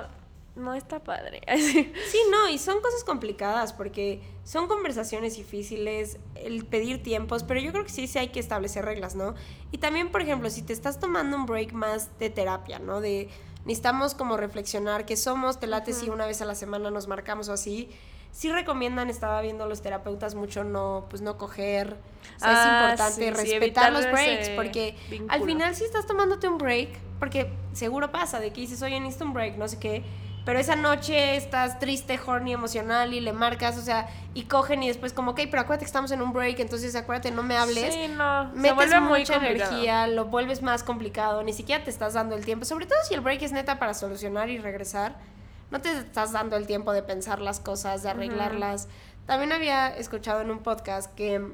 no 0.60 0.74
está 0.74 1.04
padre. 1.04 1.42
Sí, 2.12 2.20
no, 2.32 2.50
y 2.50 2.58
son 2.58 2.82
cosas 2.82 3.04
complicadas 3.04 3.74
porque 3.74 4.22
son 4.44 4.68
conversaciones 4.68 5.38
difíciles, 5.38 6.18
el 6.36 6.66
pedir 6.66 7.02
tiempos, 7.04 7.44
pero 7.44 7.60
yo 7.60 7.72
creo 7.72 7.84
que 7.84 7.92
sí, 7.92 8.08
sí 8.08 8.20
hay 8.20 8.30
que 8.30 8.40
establecer 8.40 8.86
reglas, 8.86 9.16
¿no? 9.16 9.36
Y 9.72 9.78
también, 9.78 10.12
por 10.12 10.22
ejemplo, 10.22 10.50
si 10.50 10.62
te 10.62 10.74
estás 10.74 11.00
tomando 11.00 11.38
un 11.38 11.46
break 11.46 11.74
más 11.74 12.18
de 12.20 12.30
terapia, 12.30 12.80
¿no? 12.80 13.02
De 13.02 13.30
necesitamos 13.66 14.16
como 14.16 14.38
reflexionar 14.38 15.06
qué 15.06 15.18
somos, 15.18 15.60
te 15.60 15.68
late 15.68 15.94
si 15.94 16.10
una 16.10 16.26
vez 16.26 16.42
a 16.42 16.46
la 16.46 16.56
semana 16.56 16.90
nos 16.92 17.08
marcamos 17.08 17.50
o 17.50 17.54
así. 17.54 17.90
Sí 18.32 18.52
recomiendan, 18.52 19.10
estaba 19.10 19.42
viendo 19.42 19.66
los 19.68 19.82
terapeutas 19.82 20.36
mucho 20.36 20.64
no, 20.64 21.08
pues 21.10 21.22
no 21.22 21.38
coger. 21.38 21.98
O 22.38 22.40
sea, 22.40 22.50
Ah, 22.52 22.94
es 22.94 23.00
importante 23.00 23.24
sí, 23.26 23.44
respetar 23.50 23.92
los 23.92 24.06
breaks 24.12 24.50
porque 24.50 24.96
al 25.30 25.44
final 25.44 25.76
si 25.76 25.84
estás 25.84 26.06
tomándote 26.06 26.48
un 26.48 26.58
break, 26.60 26.90
porque 27.18 27.52
seguro 27.74 28.12
pasa 28.12 28.40
de 28.40 28.54
que 28.54 28.62
dices, 28.62 28.82
oye, 28.84 29.00
necesito 29.00 29.26
un 29.26 29.34
break, 29.34 29.58
no 29.58 29.68
sé 29.68 29.80
qué, 29.80 30.04
pero 30.50 30.58
esa 30.62 30.76
noche 30.76 31.36
estás 31.36 31.78
triste, 31.78 32.20
horny, 32.26 32.54
emocional 32.54 33.14
y 33.14 33.20
le 33.20 33.34
marcas, 33.34 33.78
o 33.78 33.84
sea, 33.84 34.08
y 34.34 34.46
cogen 34.46 34.82
y 34.82 34.88
después 34.88 35.14
como, 35.14 35.32
ok, 35.32 35.42
pero 35.52 35.62
acuérdate 35.62 35.86
que 35.86 35.90
estamos 35.90 36.10
en 36.10 36.24
un 36.24 36.34
break, 36.34 36.58
entonces 36.60 36.96
acuérdate, 36.96 37.30
no 37.30 37.44
me 37.44 37.56
hables. 37.56 37.94
Sí, 37.94 38.08
no. 38.08 38.50
Se 38.52 38.58
Metes 38.58 38.76
vuelve 38.76 39.00
muy 39.00 39.20
mucha 39.20 39.36
complicado. 39.36 39.72
energía, 39.74 40.08
lo 40.08 40.26
vuelves 40.26 40.64
más 40.64 40.82
complicado, 40.82 41.44
ni 41.44 41.54
siquiera 41.54 41.84
te 41.84 41.92
estás 41.92 42.16
dando 42.16 42.36
el 42.36 42.46
tiempo, 42.46 42.66
sobre 42.66 42.88
todo 42.88 42.98
si 43.08 43.14
el 43.14 43.22
break 43.22 43.44
es 43.44 43.52
neta 43.52 43.78
para 43.78 43.94
solucionar 43.94 44.50
y 44.50 44.58
regresar, 44.58 45.18
no 45.70 45.82
te 45.82 45.92
estás 45.92 46.32
dando 46.32 46.56
el 46.56 46.66
tiempo 46.66 46.94
de 46.94 47.04
pensar 47.04 47.40
las 47.42 47.60
cosas, 47.60 48.02
de 48.02 48.10
arreglarlas. 48.10 48.88
También 49.28 49.52
había 49.52 49.90
escuchado 49.96 50.42
en 50.42 50.50
un 50.50 50.64
podcast 50.64 51.14
que 51.14 51.46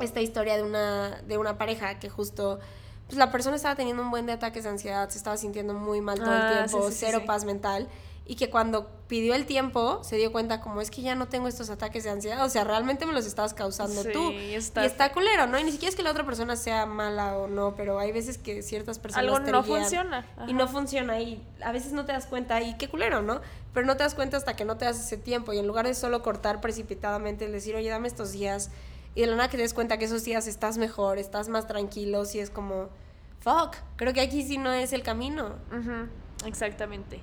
esta 0.00 0.20
historia 0.20 0.56
de 0.56 0.62
una, 0.62 1.20
de 1.26 1.36
una 1.36 1.58
pareja 1.58 1.98
que 1.98 2.08
justo 2.08 2.60
pues 3.06 3.18
la 3.18 3.32
persona 3.32 3.56
estaba 3.56 3.74
teniendo 3.74 4.04
un 4.04 4.10
buen 4.12 4.24
de 4.26 4.34
ataques 4.34 4.62
de 4.62 4.70
ansiedad, 4.70 5.08
se 5.08 5.18
estaba 5.18 5.36
sintiendo 5.36 5.74
muy 5.74 6.00
mal 6.00 6.20
todo 6.20 6.30
Ah, 6.30 6.48
el 6.60 6.70
tiempo, 6.70 6.86
sí, 6.86 6.92
sí, 6.92 6.98
cero 7.06 7.18
sí. 7.22 7.26
paz 7.26 7.44
mental, 7.44 7.88
y 8.30 8.36
que 8.36 8.48
cuando 8.48 8.86
pidió 9.08 9.34
el 9.34 9.44
tiempo 9.44 10.04
se 10.04 10.14
dio 10.14 10.30
cuenta 10.30 10.60
como 10.60 10.80
es 10.80 10.92
que 10.92 11.02
ya 11.02 11.16
no 11.16 11.26
tengo 11.26 11.48
estos 11.48 11.68
ataques 11.68 12.04
de 12.04 12.10
ansiedad, 12.10 12.44
o 12.44 12.48
sea, 12.48 12.62
realmente 12.62 13.04
me 13.04 13.12
los 13.12 13.26
estabas 13.26 13.54
causando 13.54 14.04
Sí, 14.04 14.10
tú. 14.12 14.30
y 14.30 14.54
está- 14.54 14.84
y 14.84 14.86
está 14.86 15.10
culero, 15.12 15.48
¿no? 15.48 15.58
Y 15.58 15.64
ni 15.64 15.72
siquiera 15.72 15.90
es 15.90 15.96
que 15.96 16.04
la 16.04 16.12
otra 16.12 16.24
persona 16.24 16.54
sea 16.54 16.86
mala 16.86 17.36
o 17.38 17.48
no, 17.48 17.74
pero 17.74 17.98
hay 17.98 18.12
veces 18.12 18.38
que 18.38 18.62
ciertas 18.62 19.00
personas 19.00 19.24
Algo 19.26 19.44
te 19.44 19.50
no 19.50 19.64
funciona. 19.64 20.24
y 20.46 20.52
no 20.52 20.68
funciona 20.68 21.18
y 21.18 21.44
a 21.60 21.72
veces 21.72 21.92
no 21.92 22.04
te 22.04 22.12
das 22.12 22.26
cuenta 22.26 22.62
y 22.62 22.76
qué 22.76 22.88
culero, 22.88 23.20
¿no? 23.20 23.40
Pero 23.74 23.84
no 23.84 23.96
te 23.96 24.04
das 24.04 24.14
cuenta 24.14 24.36
hasta 24.36 24.54
que 24.54 24.64
no 24.64 24.76
te 24.76 24.84
das 24.84 25.00
ese 25.00 25.16
tiempo 25.16 25.52
y 25.52 25.58
en 25.58 25.66
lugar 25.66 25.88
de 25.88 25.94
solo 25.94 26.22
cortar 26.22 26.60
precipitadamente, 26.60 27.46
el 27.46 27.50
decir, 27.52 27.74
oye, 27.74 27.88
dame 27.90 28.06
estos 28.06 28.30
días 28.30 28.70
y 29.16 29.22
de 29.22 29.26
la 29.26 29.34
nada 29.34 29.48
que 29.50 29.56
te 29.56 29.64
des 29.64 29.74
cuenta 29.74 29.98
que 29.98 30.04
esos 30.04 30.22
días 30.22 30.46
estás 30.46 30.78
mejor, 30.78 31.18
estás 31.18 31.48
más 31.48 31.66
tranquilo, 31.66 32.24
si 32.26 32.38
es 32.38 32.48
como, 32.50 32.90
fuck, 33.40 33.74
creo 33.96 34.12
que 34.12 34.20
aquí 34.20 34.44
sí 34.44 34.56
no 34.56 34.70
es 34.72 34.92
el 34.92 35.02
camino. 35.02 35.56
Exactamente. 36.46 37.20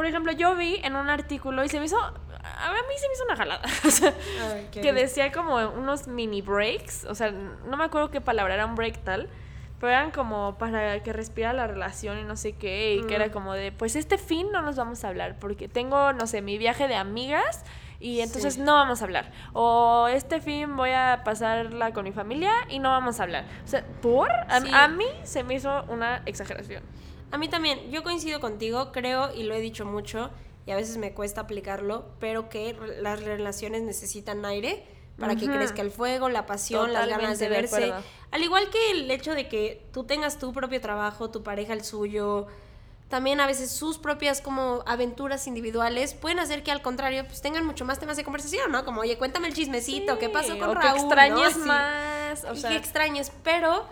Por 0.00 0.06
ejemplo, 0.06 0.32
yo 0.32 0.56
vi 0.56 0.80
en 0.82 0.96
un 0.96 1.10
artículo 1.10 1.62
y 1.62 1.68
se 1.68 1.78
me 1.78 1.84
hizo. 1.84 1.98
A 1.98 2.70
mí 2.72 2.94
se 2.96 3.06
me 3.06 3.12
hizo 3.12 3.24
una 3.26 3.36
jalada. 3.36 3.60
o 3.86 3.90
sea, 3.90 4.14
que 4.72 4.94
decía 4.94 5.30
como 5.30 5.56
unos 5.56 6.08
mini 6.08 6.40
breaks. 6.40 7.04
O 7.04 7.14
sea, 7.14 7.30
no 7.32 7.76
me 7.76 7.84
acuerdo 7.84 8.10
qué 8.10 8.22
palabra 8.22 8.54
era 8.54 8.64
un 8.64 8.76
break 8.76 9.04
tal. 9.04 9.28
Pero 9.78 9.92
eran 9.92 10.10
como 10.10 10.56
para 10.56 11.02
que 11.02 11.12
respira 11.12 11.52
la 11.52 11.66
relación 11.66 12.18
y 12.18 12.24
no 12.24 12.36
sé 12.36 12.52
qué. 12.54 12.94
Y 12.94 13.06
que 13.08 13.14
era 13.14 13.30
como 13.30 13.52
de, 13.52 13.72
pues 13.72 13.94
este 13.94 14.16
fin 14.16 14.50
no 14.52 14.62
nos 14.62 14.76
vamos 14.76 15.04
a 15.04 15.08
hablar. 15.08 15.36
Porque 15.38 15.68
tengo, 15.68 16.14
no 16.14 16.26
sé, 16.26 16.40
mi 16.40 16.56
viaje 16.56 16.88
de 16.88 16.94
amigas. 16.94 17.62
Y 17.98 18.20
entonces 18.22 18.54
Sí. 18.54 18.60
no 18.62 18.72
vamos 18.76 19.02
a 19.02 19.04
hablar. 19.04 19.30
O 19.52 20.08
este 20.08 20.40
fin 20.40 20.78
voy 20.78 20.92
a 20.92 21.20
pasarla 21.26 21.92
con 21.92 22.04
mi 22.04 22.12
familia 22.12 22.52
y 22.70 22.78
no 22.78 22.88
vamos 22.88 23.20
a 23.20 23.24
hablar. 23.24 23.44
O 23.66 23.68
sea, 23.68 23.84
¿por? 24.00 24.30
A, 24.32 24.62
Sí. 24.62 24.70
a 24.72 24.88
mí 24.88 25.04
se 25.24 25.44
me 25.44 25.52
hizo 25.56 25.84
una 25.88 26.22
exageración. 26.24 26.82
A 27.30 27.38
mí 27.38 27.48
también, 27.48 27.90
yo 27.90 28.02
coincido 28.02 28.40
contigo, 28.40 28.92
creo 28.92 29.32
y 29.34 29.44
lo 29.44 29.54
he 29.54 29.60
dicho 29.60 29.84
mucho 29.84 30.30
y 30.66 30.72
a 30.72 30.76
veces 30.76 30.96
me 30.96 31.12
cuesta 31.12 31.42
aplicarlo, 31.42 32.06
pero 32.18 32.48
que 32.48 32.76
las 33.00 33.22
relaciones 33.22 33.82
necesitan 33.82 34.44
aire 34.44 34.84
para 35.18 35.36
que 35.36 35.46
crezca 35.46 35.82
el 35.82 35.90
fuego, 35.90 36.28
la 36.28 36.46
pasión, 36.46 36.92
las 36.92 37.08
ganas 37.08 37.38
de 37.38 37.48
verse. 37.48 37.92
Al 38.30 38.42
igual 38.42 38.70
que 38.70 38.92
el 38.92 39.10
hecho 39.10 39.34
de 39.34 39.48
que 39.48 39.86
tú 39.92 40.04
tengas 40.04 40.38
tu 40.38 40.52
propio 40.52 40.80
trabajo, 40.80 41.30
tu 41.30 41.42
pareja 41.42 41.74
el 41.74 41.84
suyo, 41.84 42.46
también 43.10 43.40
a 43.40 43.46
veces 43.46 43.70
sus 43.70 43.98
propias 43.98 44.40
como 44.40 44.82
aventuras 44.86 45.46
individuales 45.46 46.14
pueden 46.14 46.38
hacer 46.38 46.62
que 46.62 46.70
al 46.70 46.80
contrario 46.80 47.26
pues 47.26 47.42
tengan 47.42 47.66
mucho 47.66 47.84
más 47.84 47.98
temas 47.98 48.16
de 48.16 48.24
conversación, 48.24 48.70
¿no? 48.70 48.84
Como, 48.84 49.00
oye, 49.00 49.18
cuéntame 49.18 49.48
el 49.48 49.54
chismecito, 49.54 50.18
¿qué 50.18 50.28
pasó 50.28 50.58
con 50.58 50.70
o 50.70 50.74
Raúl? 50.74 50.94
que 50.94 51.00
extrañes 51.00 51.56
¿no? 51.56 51.62
Sí. 51.62 51.68
más. 51.68 52.44
O 52.44 52.54
y 52.54 52.60
sea, 52.60 52.70
que 52.70 52.76
extrañes, 52.76 53.32
pero 53.42 53.84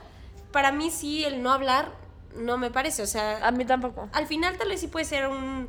para 0.52 0.70
mí 0.70 0.90
sí 0.90 1.24
el 1.24 1.42
no 1.42 1.52
hablar 1.52 1.92
no 2.38 2.58
me 2.58 2.70
parece, 2.70 3.02
o 3.02 3.06
sea, 3.06 3.46
a 3.46 3.50
mí 3.50 3.64
tampoco. 3.64 4.08
al 4.12 4.26
final 4.26 4.56
tal 4.56 4.68
vez 4.68 4.80
sí 4.80 4.86
puede 4.88 5.04
ser 5.04 5.26
un 5.28 5.68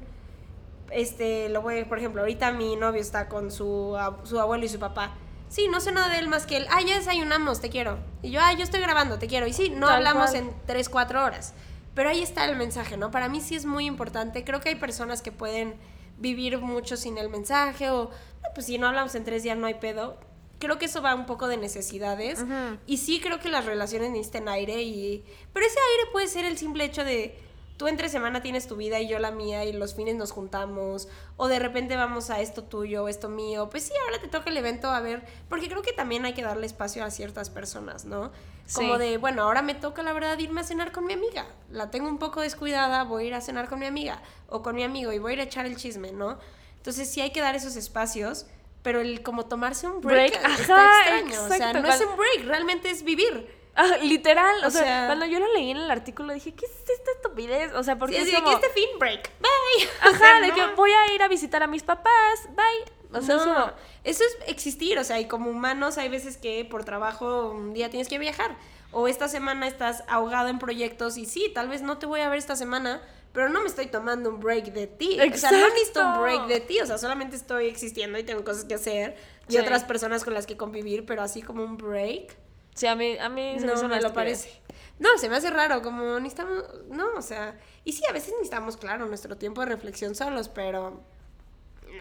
este 0.92 1.50
lo 1.50 1.62
voy 1.62 1.84
por 1.86 2.00
ejemplo 2.00 2.22
ahorita 2.22 2.52
mi 2.52 2.76
novio 2.76 3.00
está 3.02 3.30
con 3.30 3.52
su, 3.52 3.96
su 4.24 4.40
abuelo 4.40 4.66
y 4.66 4.70
su 4.70 4.80
papá. 4.80 5.12
Sí 5.50 5.68
no 5.68 5.80
sé 5.80 5.92
nada 5.92 6.10
de 6.10 6.20
él 6.20 6.28
más 6.28 6.46
que 6.46 6.58
él. 6.58 6.68
Ah 6.70 6.82
ya 6.82 6.96
desayunamos 6.98 7.60
te 7.62 7.70
quiero. 7.70 7.98
Y 8.22 8.32
yo 8.32 8.40
ah 8.42 8.54
yo 8.54 8.64
estoy 8.64 8.82
grabando 8.82 9.18
te 9.20 9.28
quiero 9.28 9.48
y 9.48 9.54
sí 9.54 9.70
no 9.70 9.88
Tal 9.88 9.98
hablamos 9.98 10.32
cual. 10.32 10.44
en 10.44 10.54
3, 10.68 10.90
4 10.90 11.24
horas. 11.24 11.54
Pero 11.96 12.10
ahí 12.10 12.22
está 12.22 12.46
el 12.46 12.56
mensaje 12.56 12.98
no 12.98 13.12
para 13.12 13.30
mí 13.30 13.42
sí 13.42 13.56
es 13.56 13.66
muy 13.66 13.86
importante. 13.86 14.44
Creo 14.44 14.60
que 14.62 14.70
hay 14.70 14.76
personas 14.76 15.22
que 15.22 15.32
pueden 15.32 15.76
vivir 16.18 16.58
mucho 16.60 16.98
sin 16.98 17.18
el 17.18 17.30
mensaje 17.30 17.90
o 17.92 18.06
"No, 18.06 18.50
pues 18.54 18.66
si 18.68 18.78
no 18.78 18.88
hablamos 18.88 19.16
en 19.16 19.24
tres 19.24 19.44
días 19.44 19.58
no 19.58 19.68
hay 19.68 19.76
pedo 19.76 20.18
creo 20.60 20.78
que 20.78 20.86
eso 20.86 21.02
va 21.02 21.16
un 21.16 21.26
poco 21.26 21.48
de 21.48 21.58
necesidades 21.58 22.42
Ujú. 22.42 22.78
y 22.86 22.98
sí 22.98 23.20
creo 23.20 23.40
que 23.40 23.50
las 23.50 23.66
relaciones 23.66 24.12
necesitan 24.12 24.48
aire 24.50 24.82
y 24.84 25.24
pero 25.54 25.66
ese 25.66 25.80
aire 25.80 26.12
puede 26.12 26.28
ser 26.28 26.46
el 26.46 26.58
simple 26.58 26.84
hecho 26.86 27.04
de 27.04 27.38
tú 27.78 27.88
entre 27.88 28.10
semana 28.10 28.42
tienes 28.42 28.68
tu 28.68 28.76
vida 28.76 29.00
y 29.00 29.08
yo 29.08 29.20
la 29.20 29.32
mía 29.32 29.64
y 29.64 29.72
los 29.72 29.96
fines 29.96 30.16
nos 30.16 30.32
juntamos 30.32 31.08
o 31.38 31.48
de 31.48 31.60
repente 31.60 31.96
vamos 31.96 32.30
a 32.30 32.42
esto 32.42 32.62
tuyo 32.66 33.08
esto 33.08 33.30
mío 33.30 33.70
pues 33.70 33.84
sí 33.84 33.94
ahora 34.06 34.20
te 34.20 34.28
toca 34.28 34.50
el 34.50 34.58
evento 34.58 34.90
a 34.92 35.00
ver 35.00 35.24
porque 35.48 35.70
creo 35.70 35.82
que 35.82 35.94
también 35.94 36.26
hay 36.26 36.34
que 36.34 36.42
darle 36.42 36.66
espacio 36.66 37.06
a 37.06 37.10
ciertas 37.10 37.50
personas 37.50 38.04
no 38.04 38.32
como 38.76 38.94
Sí. 38.96 39.00
de 39.00 39.18
bueno 39.18 39.44
ahora 39.44 39.62
me 39.62 39.76
toca 39.76 40.04
la 40.04 40.12
verdad 40.12 40.38
irme 40.40 40.60
a 40.60 40.64
cenar 40.66 40.92
con 40.92 41.06
mi 41.06 41.14
amiga 41.14 41.46
la 41.72 41.90
tengo 41.90 42.10
un 42.10 42.18
poco 42.20 42.42
descuidada 42.42 43.06
voy 43.06 43.24
a 43.24 43.28
ir 43.28 43.34
a 43.34 43.40
cenar 43.42 43.70
con 43.70 43.80
mi 43.80 43.86
amiga 43.86 44.22
o 44.50 44.62
con 44.62 44.76
mi 44.76 44.84
amigo 44.84 45.14
y 45.14 45.20
voy 45.20 45.32
a 45.32 45.34
ir 45.36 45.40
a 45.40 45.44
echar 45.44 45.66
el 45.66 45.78
chisme 45.78 46.12
no 46.12 46.38
entonces 46.76 47.10
sí 47.10 47.22
hay 47.22 47.32
que 47.32 47.40
dar 47.40 47.56
esos 47.56 47.78
espacios 47.78 48.46
pero 48.84 49.02
el 49.02 49.22
como 49.24 49.46
tomarse 49.46 49.88
un 49.88 50.02
break, 50.02 50.32
Break, 50.40 50.60
está 50.60 50.76
ajá, 50.76 51.00
extraño 51.20 51.44
o 51.44 51.48
sea 51.48 51.58
exacto, 51.58 51.82
no 51.82 51.88
es 51.94 52.02
un 52.02 52.18
break 52.18 52.46
realmente 52.46 52.90
es 52.90 53.04
vivir 53.04 53.58
Ah, 53.76 53.96
literal, 54.02 54.62
o, 54.64 54.68
O 54.68 54.72
sea, 54.72 54.82
sea- 54.82 55.06
cuando 55.06 55.26
yo 55.26 55.40
lo 55.40 55.54
leí 55.54 55.72
en 55.72 55.78
el 55.78 55.90
artículo 55.90 56.34
dije, 56.34 56.54
¿qué 56.54 56.66
es 56.66 56.72
esta 56.90 57.12
estupidez? 57.12 57.72
O 57.76 57.82
sea, 57.84 57.98
porque 57.98 58.16
Sí, 58.16 58.22
es 58.24 58.28
de 58.28 58.34
como, 58.44 58.50
que 58.50 58.56
este 58.56 58.70
fin 58.72 58.90
break 59.00 59.30
bye 59.40 59.88
O 60.06 60.10
ajá, 60.10 60.18
sea, 60.18 60.42
de 60.42 60.48
no. 60.50 60.56
que 60.56 60.66
voy 60.76 60.92
a 60.92 61.14
ir 61.14 61.24
a 61.24 61.30
visitar 61.30 61.64
a 61.64 61.68
mis 61.68 61.84
papás, 61.84 62.50
bye. 62.50 63.18
O 63.18 63.22
sea, 63.22 63.36
no, 63.38 63.42
es 63.42 63.48
como- 63.48 63.72
eso 64.04 64.24
es 64.26 64.38
existir, 64.48 65.00
o 65.00 65.04
sea, 65.06 65.20
y 65.22 65.28
como 65.30 65.50
humanos 65.50 65.98
hay 65.98 66.10
veces 66.10 66.36
que 66.36 66.66
por 66.66 66.84
trabajo 66.84 67.52
un 67.52 67.74
día 67.74 67.90
tienes 67.90 68.10
que 68.10 68.18
viajar, 68.20 68.58
o 68.92 69.08
esta 69.08 69.28
semana 69.28 69.68
estás 69.68 70.04
ahogado 70.08 70.50
en 70.50 70.60
proyectos 70.60 71.18
y 71.18 71.26
sí, 71.26 71.52
tal 71.54 71.68
vez 71.70 71.82
no 71.82 71.98
te 71.98 72.06
voy 72.06 72.22
a 72.22 72.30
ver 72.30 72.40
esta 72.40 72.56
semana, 72.56 73.02
pero 73.34 73.50
no 73.50 73.62
me 73.62 73.68
estoy 73.68 73.88
tomando 73.88 74.30
un 74.30 74.40
break 74.40 74.74
de 74.74 74.88
ti. 74.88 75.20
O 75.22 75.38
sea, 75.38 75.52
no 75.52 75.68
necesito 75.70 76.06
un 76.06 76.22
break 76.22 76.48
de 76.48 76.60
ti, 76.62 76.80
o 76.82 76.86
sea, 76.86 76.98
solamente 76.98 77.36
estoy 77.36 77.68
existiendo 77.68 78.18
y 78.18 78.24
tengo 78.24 78.44
cosas 78.44 78.66
que 78.66 78.74
hacer 78.74 79.16
y 79.48 79.54
Sí. 79.54 79.58
otras 79.60 79.84
personas 79.84 80.24
con 80.24 80.34
las 80.34 80.46
que 80.46 80.58
convivir, 80.58 81.06
pero 81.06 81.22
así 81.22 81.42
como 81.42 81.64
un 81.64 81.78
break, 81.78 82.36
sí, 82.74 82.88
a 82.88 82.96
mí, 82.96 83.18
a 83.18 83.30
mí 83.30 83.56
se 83.60 83.66
no 83.66 83.88
me 83.88 84.02
lo 84.02 84.14
parece. 84.14 84.62
No, 85.00 85.18
se 85.18 85.30
me 85.30 85.38
hace 85.38 85.50
raro, 85.50 85.82
como 85.82 86.20
necesitamos, 86.20 86.64
no, 86.90 87.08
o 87.16 87.22
sea, 87.22 87.58
y 87.86 87.94
sí, 87.94 88.04
a 88.10 88.12
veces 88.12 88.32
necesitamos, 88.34 88.76
claro, 88.78 89.06
nuestro 89.06 89.38
tiempo 89.38 89.62
de 89.62 89.68
reflexión 89.68 90.14
solos, 90.16 90.50
pero... 90.50 91.02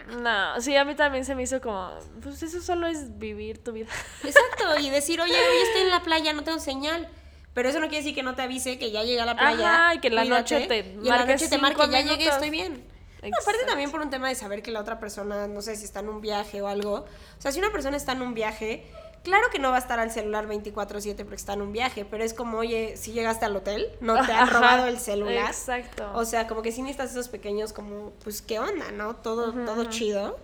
No, 0.07 0.61
sí, 0.61 0.75
a 0.77 0.85
mí 0.85 0.95
también 0.95 1.25
se 1.25 1.35
me 1.35 1.43
hizo 1.43 1.61
como, 1.61 1.91
pues 2.23 2.43
eso 2.43 2.61
solo 2.61 2.87
es 2.87 3.19
vivir 3.19 3.63
tu 3.63 3.73
vida. 3.73 3.87
Exacto, 4.25 4.79
y 4.81 4.91
decir, 4.91 5.21
oye, 5.21 5.35
hoy 5.35 5.57
estoy 5.67 5.83
en 5.83 5.91
la 5.91 6.03
playa, 6.03 6.33
no 6.33 6.43
tengo 6.45 6.59
señal. 6.59 7.09
Pero 7.55 7.71
eso 7.71 7.81
no 7.81 7.89
quiere 7.89 8.05
decir 8.05 8.15
que 8.15 8.23
no 8.23 8.37
te 8.37 8.43
avise 8.43 8.79
que 8.79 8.93
ya 8.93 9.03
llegué 9.03 9.21
a 9.21 9.27
la 9.27 9.37
playa. 9.37 9.75
Ajá, 9.87 9.95
y 9.95 9.99
que 9.99 10.09
en 10.09 10.15
la 10.15 10.23
cuídate, 10.23 10.55
noche 10.55 10.67
te 10.69 10.77
y 10.77 10.81
en 10.81 11.05
la 11.05 11.11
marque 11.17 11.33
noche 11.33 11.49
te 11.49 11.57
cinco 11.57 11.63
marque, 11.63 11.83
ya 11.91 12.01
llegué, 12.03 12.11
minutos". 12.19 12.35
estoy 12.35 12.51
bien. 12.51 12.85
No, 13.21 13.37
aparte 13.43 13.65
también 13.67 13.91
por 13.91 14.01
un 14.01 14.11
tema 14.11 14.29
de 14.29 14.37
saber 14.37 14.63
que 14.63 14.71
la 14.71 14.81
otra 14.81 15.01
persona, 15.01 15.49
no 15.49 15.61
sé 15.61 15.75
si 15.75 15.85
está 15.85 16.01
en 16.01 16.09
un 16.09 16.21
viaje 16.21 16.63
o 16.63 16.69
algo. 16.69 16.95
O 16.95 17.41
sea, 17.41 17.51
si 17.51 17.59
una 17.59 17.73
persona 17.73 17.97
está 17.97 18.13
en 18.13 18.23
un 18.23 18.33
viaje, 18.35 18.87
claro 19.23 19.47
que 19.51 19.59
no 19.59 19.71
va 19.71 19.77
a 19.77 19.79
estar 19.79 19.99
al 19.99 20.11
celular 20.11 20.47
24/7 20.47 21.17
porque 21.25 21.37
está 21.37 21.55
en 21.55 21.63
un 21.63 21.73
viaje, 21.73 22.05
pero 22.05 22.25
es 22.25 22.35
como, 22.35 22.59
oye, 22.59 22.97
si 22.97 23.13
llegaste 23.13 23.45
al 23.45 23.57
hotel, 23.57 23.89
no 24.01 24.15
te 24.27 24.33
han 24.33 24.49
robado 24.49 24.87
el 24.87 24.99
celular. 24.99 25.51
Exacto. 25.51 26.11
O 26.15 26.25
sea, 26.25 26.47
como 26.47 26.63
que 26.63 26.73
sí 26.73 26.83
necesitas 26.83 27.13
esos 27.13 27.29
pequeños 27.29 27.73
como, 27.73 28.13
pues, 28.25 28.43
¿qué 28.43 28.59
onda, 28.59 28.91
no? 28.93 29.17
Todo, 29.17 29.53
todo 29.53 29.85
chido. 29.85 30.39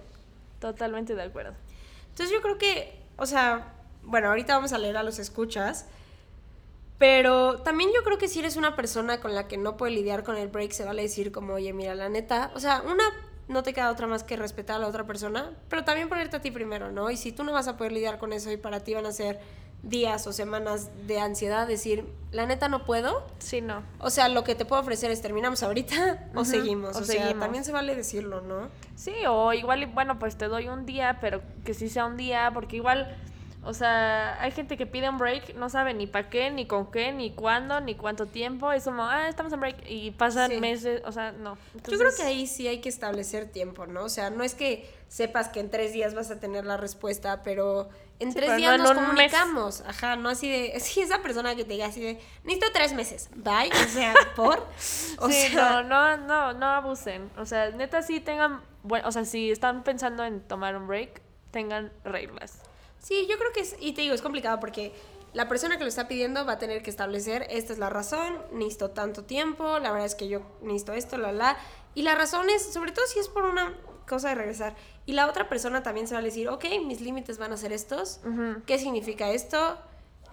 Totalmente 0.60 1.14
de 1.14 1.22
acuerdo. 1.22 1.54
Entonces 2.10 2.34
yo 2.34 2.40
creo 2.40 2.58
que, 2.58 2.98
o 3.16 3.26
sea, 3.26 3.74
bueno, 4.02 4.28
ahorita 4.28 4.54
vamos 4.54 4.72
a 4.72 4.78
leer 4.78 4.96
a 4.96 5.02
los 5.02 5.18
escuchas, 5.18 5.86
pero 6.98 7.60
también 7.60 7.90
yo 7.94 8.02
creo 8.04 8.18
que 8.18 8.28
si 8.28 8.38
eres 8.38 8.56
una 8.56 8.76
persona 8.76 9.20
con 9.20 9.34
la 9.34 9.48
que 9.48 9.56
no 9.56 9.76
puede 9.76 9.92
lidiar 9.92 10.22
con 10.22 10.36
el 10.36 10.48
break, 10.48 10.72
se 10.72 10.84
vale 10.84 11.02
decir 11.02 11.32
como, 11.32 11.54
oye, 11.54 11.72
mira, 11.72 11.94
la 11.94 12.08
neta, 12.08 12.52
o 12.54 12.60
sea, 12.60 12.82
una, 12.82 13.04
no 13.48 13.62
te 13.62 13.72
queda 13.74 13.90
otra 13.90 14.06
más 14.06 14.24
que 14.24 14.36
respetar 14.36 14.76
a 14.76 14.78
la 14.78 14.86
otra 14.88 15.04
persona, 15.04 15.50
pero 15.68 15.84
también 15.84 16.08
ponerte 16.08 16.36
a 16.36 16.40
ti 16.40 16.50
primero, 16.50 16.90
¿no? 16.90 17.10
Y 17.10 17.16
si 17.16 17.32
tú 17.32 17.44
no 17.44 17.52
vas 17.52 17.68
a 17.68 17.76
poder 17.76 17.92
lidiar 17.92 18.18
con 18.18 18.32
eso 18.32 18.50
y 18.50 18.56
para 18.56 18.80
ti 18.80 18.94
van 18.94 19.06
a 19.06 19.12
ser 19.12 19.40
días 19.82 20.26
o 20.26 20.32
semanas 20.32 20.88
de 21.06 21.20
ansiedad, 21.20 21.66
decir, 21.66 22.06
la 22.32 22.46
neta 22.46 22.68
no 22.68 22.84
puedo, 22.86 23.26
Sí, 23.38 23.60
no. 23.60 23.82
o 23.98 24.08
sea, 24.08 24.28
lo 24.30 24.42
que 24.42 24.54
te 24.54 24.64
puedo 24.64 24.80
ofrecer 24.80 25.10
es 25.10 25.20
terminamos 25.20 25.62
ahorita 25.62 26.30
o 26.34 26.44
seguimos, 26.46 26.96
o 26.96 27.00
o, 27.00 27.04
sea, 27.04 27.20
seguimos. 27.20 27.40
también 27.40 27.64
se 27.64 27.72
vale 27.72 27.94
decirlo, 27.94 28.40
¿no? 28.40 28.68
Sí, 28.96 29.12
o 29.28 29.52
igual, 29.52 29.84
bueno, 29.88 30.18
pues 30.18 30.36
te 30.38 30.48
doy 30.48 30.68
un 30.68 30.86
día, 30.86 31.18
pero 31.20 31.42
que 31.66 31.74
sí 31.74 31.90
sea 31.90 32.06
un 32.06 32.16
día, 32.16 32.50
porque 32.54 32.76
igual, 32.76 33.14
o 33.64 33.74
sea, 33.74 34.40
hay 34.40 34.50
gente 34.52 34.76
que 34.76 34.86
pide 34.86 35.08
un 35.08 35.18
break, 35.18 35.54
no 35.56 35.68
sabe 35.68 35.94
ni 35.94 36.06
para 36.06 36.28
qué, 36.30 36.50
ni 36.50 36.66
con 36.66 36.90
qué, 36.90 37.12
ni 37.12 37.32
cuándo, 37.32 37.80
ni 37.80 37.94
cuánto 37.94 38.26
tiempo. 38.26 38.72
Es 38.72 38.84
como, 38.84 39.04
ah, 39.04 39.28
estamos 39.28 39.52
en 39.52 39.60
break, 39.60 39.76
y 39.88 40.10
pasan 40.12 40.50
Sí. 40.50 40.60
meses, 40.60 41.02
o 41.04 41.12
sea, 41.12 41.32
no. 41.32 41.56
Yo 41.88 41.98
creo 41.98 42.10
que 42.16 42.22
ahí 42.22 42.46
sí 42.46 42.68
hay 42.68 42.80
que 42.80 42.88
establecer 42.88 43.50
tiempo, 43.50 43.86
¿no? 43.86 44.04
O 44.04 44.08
sea, 44.08 44.30
no 44.30 44.44
es 44.44 44.54
que 44.54 44.88
sepas 45.08 45.48
que 45.48 45.60
en 45.60 45.70
tres 45.70 45.92
días 45.92 46.14
vas 46.14 46.30
a 46.30 46.40
tener 46.40 46.64
la 46.64 46.76
respuesta, 46.76 47.42
pero 47.42 47.88
en 48.20 48.30
Sí, 48.32 48.36
tres 48.36 48.46
pero 48.50 48.56
días 48.58 48.78
no 48.78 48.84
nos 48.84 48.94
mes. 48.96 49.02
comunicamos. 49.06 49.80
Ajá, 49.86 50.16
no 50.16 50.28
así 50.28 50.50
de. 50.50 50.78
Sí, 50.80 51.00
esa 51.00 51.22
persona 51.22 51.54
que 51.56 51.64
te 51.64 51.72
diga 51.72 51.86
así 51.86 52.00
de. 52.00 52.20
Necesito 52.44 52.66
tres 52.72 52.92
meses. 52.92 53.28
Bye. 53.34 53.70
O 53.72 53.88
sea, 53.88 54.14
por. 54.36 54.58
O 55.18 55.28
sí, 55.30 55.48
sea, 55.52 55.82
no, 55.82 56.16
no, 56.16 56.16
no, 56.18 56.52
no 56.52 56.66
abusen. 56.66 57.30
O 57.38 57.46
sea, 57.46 57.70
neta 57.70 58.02
sí 58.02 58.20
tengan, 58.20 58.62
bueno, 58.82 59.08
o 59.08 59.12
sea, 59.12 59.24
si 59.24 59.50
están 59.50 59.82
pensando 59.84 60.24
en 60.24 60.40
tomar 60.40 60.76
un 60.76 60.86
break, 60.86 61.22
tengan 61.50 61.92
reglas. 62.04 62.60
Sí, 63.04 63.26
yo 63.28 63.36
creo 63.36 63.52
que 63.52 63.60
es, 63.60 63.76
y 63.80 63.92
te 63.92 64.00
digo, 64.00 64.14
es 64.14 64.22
complicado 64.22 64.58
porque 64.60 64.92
la 65.34 65.48
persona 65.48 65.76
que 65.76 65.82
lo 65.82 65.88
está 65.88 66.08
pidiendo 66.08 66.46
va 66.46 66.54
a 66.54 66.58
tener 66.58 66.82
que 66.82 66.88
establecer, 66.88 67.46
esta 67.50 67.72
es 67.72 67.78
la 67.78 67.90
razón, 67.90 68.38
necesito 68.52 68.90
tanto 68.92 69.24
tiempo, 69.24 69.78
la 69.78 69.90
verdad 69.90 70.06
es 70.06 70.14
que 70.14 70.28
yo 70.28 70.40
necesito 70.62 70.94
esto, 70.94 71.18
la, 71.18 71.32
la. 71.32 71.58
Y 71.94 72.02
la 72.02 72.14
razón 72.14 72.48
es, 72.48 72.62
sobre 72.62 72.92
todo 72.92 73.06
si 73.06 73.18
es 73.18 73.28
por 73.28 73.44
una 73.44 73.76
cosa 74.08 74.30
de 74.30 74.36
regresar. 74.36 74.74
Y 75.06 75.12
la 75.12 75.28
otra 75.28 75.48
persona 75.48 75.82
también 75.82 76.06
se 76.06 76.14
va 76.14 76.20
a 76.20 76.22
decir, 76.22 76.48
ok, 76.48 76.64
mis 76.86 77.00
límites 77.00 77.36
van 77.38 77.52
a 77.52 77.56
ser 77.56 77.72
estos, 77.72 78.20
¿qué 78.64 78.78
significa 78.78 79.30
esto? 79.30 79.78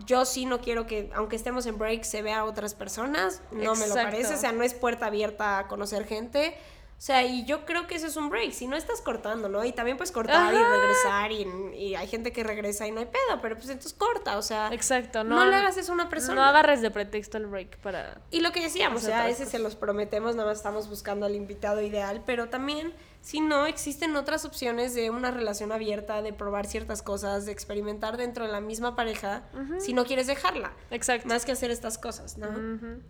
Yo 0.05 0.23
sí 0.25 0.45
no 0.45 0.61
quiero 0.61 0.87
que, 0.87 1.11
aunque 1.13 1.35
estemos 1.35 1.65
en 1.65 1.77
break, 1.77 2.03
se 2.03 2.21
vea 2.21 2.39
a 2.39 2.45
otras 2.45 2.73
personas, 2.73 3.41
no 3.51 3.57
me 3.57 3.65
lo 3.65 3.73
Exacto. 3.73 4.03
parece, 4.03 4.33
o 4.35 4.37
sea, 4.37 4.51
no 4.51 4.63
es 4.63 4.73
puerta 4.73 5.07
abierta 5.07 5.59
a 5.59 5.67
conocer 5.67 6.05
gente. 6.05 6.55
O 7.01 7.03
sea, 7.03 7.23
y 7.23 7.45
yo 7.45 7.65
creo 7.65 7.87
que 7.87 7.95
eso 7.95 8.05
es 8.05 8.15
un 8.15 8.29
break, 8.29 8.51
si 8.51 8.67
no 8.67 8.75
estás 8.75 9.01
cortando, 9.01 9.49
¿no? 9.49 9.65
Y 9.65 9.71
también 9.71 9.97
puedes 9.97 10.11
cortar 10.11 10.53
y 10.53 10.57
regresar 10.57 11.31
y, 11.31 11.75
y 11.75 11.95
hay 11.95 12.07
gente 12.07 12.31
que 12.31 12.43
regresa 12.43 12.85
y 12.85 12.91
no 12.91 12.99
hay 12.99 13.07
pedo, 13.07 13.41
pero 13.41 13.55
pues 13.55 13.69
entonces 13.69 13.93
corta, 13.93 14.37
o 14.37 14.43
sea, 14.43 14.69
Exacto, 14.71 15.23
no, 15.23 15.37
no, 15.37 15.49
le 15.49 15.55
hagas 15.55 15.77
eso 15.77 15.93
a 15.93 15.95
una 15.95 16.09
persona. 16.09 16.35
No 16.35 16.43
agarres 16.43 16.79
de 16.83 16.91
pretexto 16.91 17.39
el 17.39 17.47
break 17.47 17.77
para... 17.77 18.21
Y 18.29 18.41
lo 18.41 18.51
que 18.51 18.61
decíamos, 18.61 19.01
o 19.01 19.05
sea, 19.07 19.23
a 19.23 19.25
veces 19.25 19.49
se 19.49 19.57
los 19.57 19.75
prometemos, 19.75 20.35
nada 20.35 20.49
más 20.49 20.57
estamos 20.57 20.89
buscando 20.89 21.25
al 21.25 21.33
invitado 21.33 21.81
ideal, 21.81 22.21
pero 22.23 22.49
también, 22.49 22.93
si 23.21 23.41
no, 23.41 23.65
existen 23.65 24.15
otras 24.15 24.45
opciones 24.45 24.93
de 24.93 25.09
una 25.09 25.31
relación 25.31 25.71
abierta, 25.71 26.21
de 26.21 26.33
probar 26.33 26.67
ciertas 26.67 27.01
cosas, 27.01 27.47
de 27.47 27.51
experimentar 27.51 28.15
dentro 28.17 28.45
de 28.45 28.51
la 28.51 28.61
misma 28.61 28.95
pareja, 28.95 29.41
si 29.79 29.93
no 29.93 30.05
quieres 30.05 30.27
dejarla, 30.27 30.71
Exacto. 30.91 31.27
más 31.27 31.45
que 31.45 31.53
hacer 31.53 31.71
estas 31.71 31.97
cosas, 31.97 32.37
¿no? 32.37 32.47
Ujú. 32.47 33.01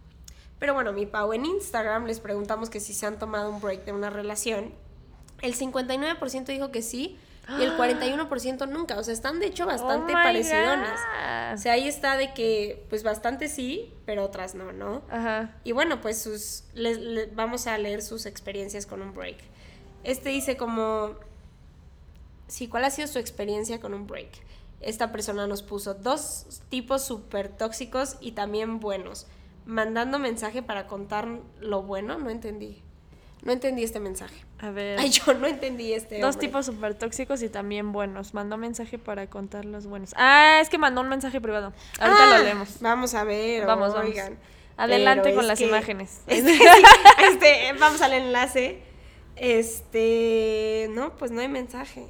Pero 0.62 0.76
bueno, 0.76 0.93
mi 0.93 1.08
Pau, 1.08 1.34
en 1.34 1.43
Instagram 1.45 2.06
les 2.06 2.19
preguntamos 2.19 2.69
que 2.69 2.80
si 2.80 2.93
se 2.93 3.08
han 3.08 3.17
tomado 3.17 3.50
un 3.50 3.60
break 3.60 3.84
de 3.84 3.93
una 3.93 4.12
relación. 4.12 4.71
El 5.41 5.56
59% 5.56 6.45
dijo 6.45 6.69
que 6.71 6.84
sí 6.84 7.17
y 7.60 7.63
el 7.63 7.71
41% 7.78 8.69
nunca. 8.69 9.00
O 9.00 9.04
sea, 9.04 9.12
están 9.15 9.39
de 9.39 9.47
hecho 9.47 9.65
bastante 9.65 10.13
Oh 10.13 10.17
my 10.17 10.24
parecidonas. 10.24 11.00
God. 11.00 11.56
O 11.56 11.58
sea, 11.58 11.74
ahí 11.74 11.88
está 11.88 12.15
de 12.15 12.36
que, 12.36 12.86
pues 12.89 13.02
bastante 13.02 13.50
sí, 13.50 13.91
pero 14.06 14.24
otras 14.24 14.54
no, 14.54 14.71
¿no? 14.71 15.02
Ajá. 15.10 15.56
Y 15.63 15.71
bueno, 15.71 16.00
pues 16.00 16.21
sus, 16.21 16.63
les- 16.76 17.00
le- 17.00 17.26
vamos 17.26 17.65
a 17.65 17.76
leer 17.80 18.04
sus 18.04 18.28
experiencias 18.28 18.86
con 18.86 19.02
un 19.02 19.15
break. 19.15 19.38
Este 20.04 20.30
dice 20.30 20.58
como, 20.58 21.15
sí, 22.47 22.67
¿cuál 22.67 22.84
ha 22.84 22.91
sido 22.91 23.08
su 23.08 23.17
experiencia 23.17 23.80
con 23.82 23.95
un 23.95 24.06
break? 24.06 24.30
Esta 24.80 25.12
persona 25.12 25.47
nos 25.47 25.63
puso 25.63 25.95
dos 25.95 26.62
tipos 26.69 27.04
súper 27.04 27.50
tóxicos 27.50 28.17
y 28.21 28.34
también 28.34 28.80
buenos. 28.80 29.26
Mandando 29.65 30.19
mensaje 30.19 30.62
para 30.62 30.88
contar 30.88 31.28
lo 31.60 31.84
bueno, 31.84 32.17
no 32.17 32.30
entendí. 32.30 32.82
No 33.43 33.52
entendí 33.52 33.84
este 33.84 34.00
mensaje. 34.00 34.36
A 34.60 34.69
ver. 34.69 35.00
Ay, 35.00 35.10
yo 35.10 35.34
no 35.34 35.47
entendí 35.47 35.93
este. 35.93 36.19
Dos 36.19 36.36
hombre. 36.36 36.47
tipos 36.47 36.65
súper 36.67 36.93
tóxicos 36.95 37.41
y 37.41 37.50
también 37.50 37.91
buenos. 37.91 38.34
Mandó 38.36 38.58
mensaje 38.58 39.00
para 39.00 39.28
contar 39.28 39.65
los 39.65 39.88
buenos. 39.88 40.13
Ah, 40.15 40.60
es 40.62 40.69
que 40.69 40.78
mandó 40.78 41.02
un 41.02 41.10
mensaje 41.10 41.41
privado. 41.41 41.74
Ahorita 42.00 42.24
Ah, 42.36 42.38
lo 42.38 42.43
leemos. 42.43 42.78
Vamos 42.82 43.13
a 43.15 43.24
ver, 43.24 43.65
Vamos, 43.65 43.93
vamos. 43.95 44.15
Adelante 44.78 45.34
con 45.34 45.47
las 45.47 45.58
que- 45.60 45.65
imágenes. 45.67 46.21
Este, 46.28 46.60
este, 47.32 47.74
vamos 47.80 48.02
al 48.02 48.13
enlace. 48.13 48.84
Este, 49.36 50.88
no, 50.91 51.15
pues 51.17 51.32
no 51.32 51.41
hay 51.41 51.47
mensaje. 51.50 52.06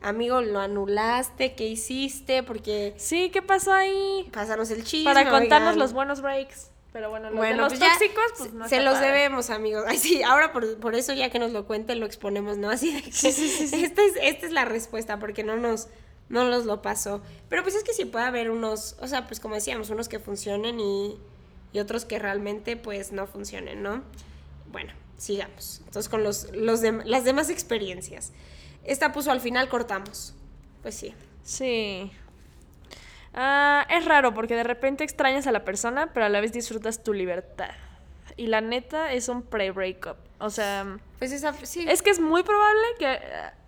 Amigo, 0.00 0.40
lo 0.40 0.60
anulaste, 0.60 1.54
¿qué 1.54 1.66
hiciste? 1.66 2.42
Porque 2.42 2.94
Sí, 2.96 3.30
¿qué 3.32 3.42
pasó 3.42 3.72
ahí? 3.72 4.28
pásanos 4.32 4.70
el 4.70 4.84
chisme. 4.84 5.12
Para 5.12 5.28
contarnos 5.28 5.70
oigan. 5.70 5.78
los 5.80 5.92
buenos 5.92 6.20
breaks. 6.22 6.70
Pero 6.92 7.10
bueno, 7.10 7.26
los 7.26 7.32
de 7.34 7.38
Bueno, 7.38 7.62
los 7.64 7.74
pues 7.74 7.80
tóxicos, 7.80 8.24
pues 8.38 8.52
no 8.54 8.68
se 8.68 8.80
los 8.80 8.94
padre. 8.94 9.08
debemos, 9.08 9.50
amigos. 9.50 9.84
Ay, 9.86 9.98
sí, 9.98 10.22
ahora 10.22 10.52
por, 10.52 10.78
por 10.78 10.94
eso 10.94 11.12
ya 11.12 11.28
que 11.30 11.38
nos 11.38 11.52
lo 11.52 11.66
cuente 11.66 11.94
lo 11.96 12.06
exponemos, 12.06 12.56
¿no? 12.56 12.70
Así 12.70 12.94
de 12.94 13.02
que 13.02 13.12
Sí, 13.12 13.30
sí, 13.32 13.48
sí, 13.48 13.68
sí. 13.68 13.84
Esta, 13.84 14.02
es, 14.02 14.12
esta 14.22 14.46
es 14.46 14.52
la 14.52 14.64
respuesta 14.64 15.18
porque 15.18 15.44
no 15.44 15.56
nos 15.56 15.88
no 16.30 16.44
nos 16.48 16.64
lo 16.66 16.80
pasó. 16.82 17.22
Pero 17.48 17.62
pues 17.62 17.74
es 17.74 17.84
que 17.84 17.92
sí 17.92 18.04
puede 18.04 18.24
haber 18.26 18.50
unos, 18.50 18.96
o 19.00 19.06
sea, 19.08 19.26
pues 19.26 19.40
como 19.40 19.54
decíamos, 19.54 19.90
unos 19.90 20.08
que 20.08 20.18
funcionen 20.18 20.78
y, 20.78 21.16
y 21.72 21.78
otros 21.80 22.04
que 22.04 22.18
realmente 22.18 22.76
pues 22.76 23.12
no 23.12 23.26
funcionen, 23.26 23.82
¿no? 23.82 24.02
Bueno, 24.70 24.92
sigamos. 25.16 25.80
Entonces 25.86 26.08
con 26.08 26.22
los, 26.22 26.50
los 26.54 26.80
las 26.82 27.24
demás 27.24 27.48
experiencias. 27.50 28.32
Esta 28.84 29.12
puso 29.12 29.30
al 29.30 29.40
final 29.40 29.68
cortamos. 29.68 30.34
Pues 30.82 30.94
sí. 30.94 31.14
Sí. 31.42 32.10
Ah, 33.34 33.86
es 33.90 34.04
raro 34.04 34.34
porque 34.34 34.54
de 34.56 34.64
repente 34.64 35.04
extrañas 35.04 35.46
a 35.46 35.52
la 35.52 35.64
persona, 35.64 36.10
pero 36.12 36.26
a 36.26 36.28
la 36.28 36.40
vez 36.40 36.52
disfrutas 36.52 37.02
tu 37.02 37.12
libertad. 37.12 37.70
Y 38.36 38.46
la 38.46 38.60
neta 38.60 39.12
es 39.12 39.28
un 39.28 39.42
pre-breakup. 39.42 40.16
O 40.38 40.50
sea, 40.50 40.98
Pues 41.18 41.32
esa, 41.32 41.52
sí. 41.64 41.84
es 41.88 42.02
que 42.02 42.10
es 42.10 42.20
muy 42.20 42.42
probable 42.42 42.82
que 42.98 43.12
eh, 43.14 43.20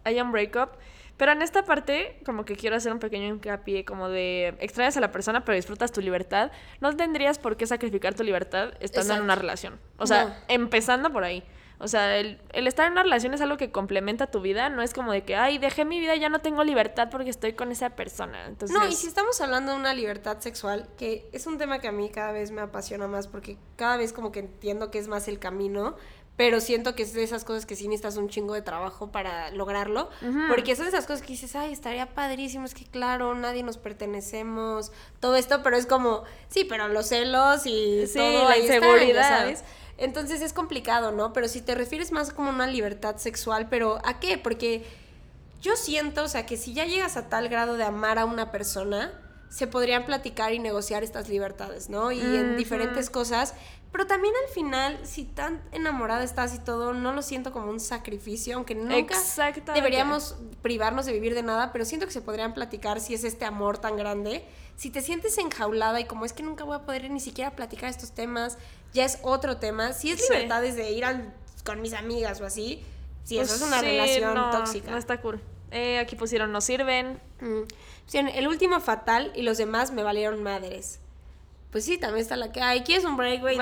haya 0.05 0.23
un 0.23 0.33
breakup. 0.33 0.71
Pero 1.17 1.33
en 1.33 1.43
esta 1.43 1.65
parte, 1.67 2.19
como 2.25 2.47
que 2.47 2.57
quiero 2.57 2.77
hacer 2.77 2.91
un 2.93 2.99
pequeño 2.99 3.27
hincapié, 3.27 3.85
como 3.85 4.09
de 4.09 4.55
extrañas 4.61 4.97
a 4.97 5.01
la 5.01 5.13
persona, 5.13 5.45
pero 5.45 5.55
disfrutas 5.55 5.93
tu 5.93 6.01
libertad. 6.01 6.51
No 6.81 6.97
tendrías 6.97 7.39
por 7.39 7.59
qué 7.59 7.67
sacrificar 7.67 8.15
tu 8.15 8.23
libertad 8.23 8.71
estando 8.81 9.15
en 9.15 9.23
una 9.23 9.35
relación. 9.35 9.79
O 9.99 10.07
sea, 10.07 10.25
No. 10.25 10.35
empezando 10.49 11.13
por 11.13 11.25
ahí. 11.25 11.45
O 11.83 11.89
sea, 11.89 12.19
el, 12.19 12.39
el 12.53 12.67
estar 12.67 12.87
en 12.87 12.93
una 12.93 13.03
relación 13.03 13.33
es 13.33 13.41
algo 13.41 13.57
que 13.57 13.73
complementa 13.73 14.27
tu 14.27 14.43
vida. 14.43 14.69
No 14.69 14.83
es 14.83 14.93
como 14.93 15.13
de 15.13 15.25
que, 15.25 15.35
ay, 15.35 15.57
dejé 15.59 15.87
mi 15.87 15.99
vida 15.99 16.15
ya 16.15 16.29
no 16.29 16.41
tengo 16.41 16.63
libertad 16.63 17.09
porque 17.11 17.31
estoy 17.31 17.55
con 17.55 17.73
esa 17.73 17.91
persona. 17.91 18.47
Entonces, 18.47 18.77
No, 18.77 18.87
y 18.87 18.93
si 18.93 19.07
estamos 19.07 19.41
hablando 19.41 19.73
de 19.73 19.79
una 19.79 19.95
libertad 19.95 20.39
sexual, 20.41 20.89
que 20.99 21.29
es 21.33 21.47
un 21.47 21.57
tema 21.57 21.79
que 21.79 21.89
a 21.89 21.93
mí 21.93 22.11
cada 22.11 22.33
vez 22.33 22.51
me 22.51 22.61
apasiona 22.61 23.07
más 23.07 23.27
porque 23.29 23.57
cada 23.77 23.97
vez 23.97 24.13
como 24.13 24.31
que 24.31 24.41
entiendo 24.41 24.91
que 24.91 24.99
es 24.99 25.09
más 25.09 25.27
el 25.27 25.39
camino, 25.39 25.97
pero 26.37 26.61
siento 26.61 26.95
que 26.95 27.03
es 27.03 27.13
de 27.13 27.23
esas 27.23 27.45
cosas 27.45 27.67
que 27.67 27.77
sí 27.77 27.87
necesitas 27.87 28.17
un 28.17 28.29
chingo 28.31 28.55
de 28.55 28.63
trabajo 28.63 29.11
para 29.13 29.51
lograrlo, 29.51 30.09
porque 30.49 30.75
son 30.75 30.87
esas 30.87 31.05
cosas 31.07 31.21
que 31.21 31.29
dices, 31.35 31.55
ay, 31.55 31.71
estaría 31.73 32.15
padrísimo, 32.15 32.65
es 32.65 32.73
que 32.75 32.85
claro, 32.87 33.35
nadie 33.35 33.63
nos 33.63 33.77
pertenecemos, 33.77 34.91
todo 35.21 35.37
esto, 35.37 35.63
pero 35.63 35.77
es 35.77 35.85
como, 35.87 36.25
sí, 36.49 36.65
pero 36.65 36.89
los 36.89 37.09
celos 37.09 37.67
y 37.67 38.07
Sí, 38.07 38.15
todo 38.19 38.49
la 38.49 38.57
inseguridad. 38.59 39.39
¿sabes? 39.39 39.65
Entonces 40.01 40.41
es 40.41 40.53
complicado, 40.53 41.13
¿no? 41.13 41.33
Pero 41.33 41.47
si 41.47 41.61
te 41.61 41.75
refieres 41.75 42.11
más 42.11 42.33
como 42.33 42.51
una 42.51 42.67
libertad 42.67 43.17
sexual, 43.19 43.69
pero 43.69 44.01
¿a 44.05 44.19
qué? 44.19 44.39
Porque 44.39 44.85
yo 45.61 45.77
siento, 45.77 46.25
o 46.25 46.29
sea, 46.29 46.47
que 46.47 46.57
si 46.57 46.73
ya 46.73 46.87
llegas 46.87 47.17
a 47.19 47.29
tal 47.29 47.49
grado 47.49 47.77
de 47.77 47.85
amar 47.85 48.19
a 48.19 48.25
una 48.25 48.51
persona, 48.51 49.13
se 49.51 49.67
podrían 49.67 50.07
platicar 50.07 50.55
y 50.55 50.59
negociar 50.59 51.03
estas 51.03 51.29
libertades, 51.29 51.91
¿no? 51.91 52.13
Y 52.13 52.21
en 52.21 52.57
diferentes 52.57 53.11
cosas. 53.11 53.55
Pero 53.93 54.07
también 54.07 54.33
al 54.47 54.55
final, 54.55 55.01
si 55.03 55.25
tan 55.25 55.61
enamorada 55.73 56.23
estás 56.23 56.55
y 56.55 56.61
todo, 56.61 56.95
no 56.95 57.13
lo 57.13 57.23
siento 57.23 57.53
como 57.53 57.69
un 57.69 57.81
sacrificio, 57.81 58.55
aunque 58.55 58.77
nunca 58.77 59.17
deberíamos 59.75 60.37
privarnos 60.63 61.07
de 61.07 61.13
vivir 61.13 61.35
de 61.35 61.43
nada, 61.43 61.73
pero 61.73 61.85
siento 61.85 62.07
que 62.07 62.13
se 62.13 62.23
podrían 62.23 62.55
platicar 62.55 63.01
si 63.01 63.15
es 63.15 63.25
este 63.25 63.45
amor 63.45 63.79
tan 63.79 63.97
grande. 63.97 64.45
Si 64.77 64.91
te 64.91 65.03
sientes 65.03 65.37
enjaulada 65.39 66.01
y 66.01 66.05
como 66.05 66.25
es 66.25 66.33
que 66.33 66.45
nunca 66.45 66.63
voy 66.63 66.77
a 66.77 66.87
poder 66.87 67.11
ni 67.11 67.19
siquiera 67.19 67.51
platicar 67.57 67.91
estos 67.91 68.13
temas, 68.13 68.57
ya 68.93 69.05
es 69.05 69.19
otro 69.23 69.57
tema. 69.59 69.93
Si 69.93 70.11
es 70.11 70.19
Sí. 70.27 70.33
libertad 70.33 70.63
desde 70.63 70.91
ir 70.93 71.05
al- 71.05 71.33
con 71.65 71.81
mis 71.83 71.93
amigas 71.95 72.41
o 72.41 72.47
así, 72.47 72.83
si 73.25 73.39
eso 73.39 73.49
pues 73.51 73.61
es 73.63 73.67
una 73.67 73.81
sí, 73.81 73.87
relación 73.87 74.35
no, 74.35 74.51
tóxica. 74.51 74.91
No 74.91 74.97
está 74.97 75.21
cool. 75.21 75.41
Eh, 75.71 75.99
aquí 75.99 76.17
pusieron 76.17 76.51
no 76.53 76.61
sirven. 76.61 77.21
Mm. 77.41 77.61
Sí, 78.07 78.19
el 78.19 78.49
último 78.49 78.81
fatal 78.81 79.31
y 79.37 79.43
los 79.43 79.57
demás 79.59 79.93
me 79.93 80.03
valieron 80.03 80.43
madres. 80.43 80.99
Pues 81.71 81.85
sí, 81.85 81.99
también 81.99 82.23
está 82.23 82.35
la 82.35 82.51
que, 82.51 82.61
ay, 82.61 82.81
¿quieres 82.81 83.05
un 83.05 83.17
break, 83.17 83.41
güey. 83.43 83.57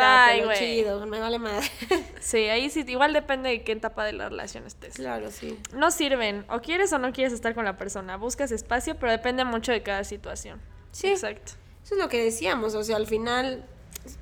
chido, 0.58 1.04
me 1.04 1.20
vale 1.20 1.38
madre. 1.38 1.66
Sí, 2.20 2.38
ahí 2.48 2.70
sí, 2.70 2.82
igual 2.88 3.12
depende 3.12 3.50
de 3.50 3.62
qué 3.62 3.72
etapa 3.72 4.02
de 4.06 4.14
la 4.14 4.30
relación 4.30 4.64
estés. 4.66 4.94
claro, 4.94 5.30
sí. 5.30 5.58
No 5.74 5.90
sirven. 5.90 6.46
O 6.48 6.60
quieres 6.60 6.90
o 6.94 6.98
no 6.98 7.12
quieres 7.12 7.34
estar 7.34 7.54
con 7.54 7.66
la 7.66 7.76
persona. 7.76 8.16
Buscas 8.16 8.50
espacio, 8.50 8.96
pero 8.98 9.12
depende 9.12 9.44
mucho 9.44 9.72
de 9.72 9.82
cada 9.82 10.04
situación. 10.04 10.58
Sí. 10.92 11.08
Exacto. 11.08 11.52
Eso 11.84 11.96
es 11.96 12.00
lo 12.00 12.08
que 12.08 12.24
decíamos, 12.24 12.74
o 12.74 12.82
sea, 12.82 12.96
al 12.96 13.06
final 13.06 13.66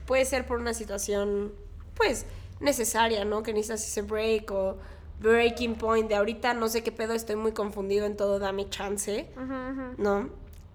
puede 0.07 0.25
ser 0.25 0.47
por 0.47 0.59
una 0.59 0.75
situación, 0.75 1.53
pues, 1.95 2.27
necesaria, 2.61 3.25
¿no? 3.25 3.43
Que 3.43 3.53
necesitas 3.53 3.87
ese 3.87 4.03
break 4.03 4.51
o 4.51 4.77
breaking 5.21 5.77
point 5.77 6.09
de 6.09 6.15
ahorita 6.15 6.55
no 6.55 6.69
sé 6.69 6.83
qué 6.83 6.93
pedo, 6.93 7.15
estoy 7.15 7.37
muy 7.37 7.53
confundido 7.53 8.07
en 8.07 8.17
todo, 8.17 8.39
dame 8.39 8.69
chance. 8.69 9.29
¿no? 9.99 10.31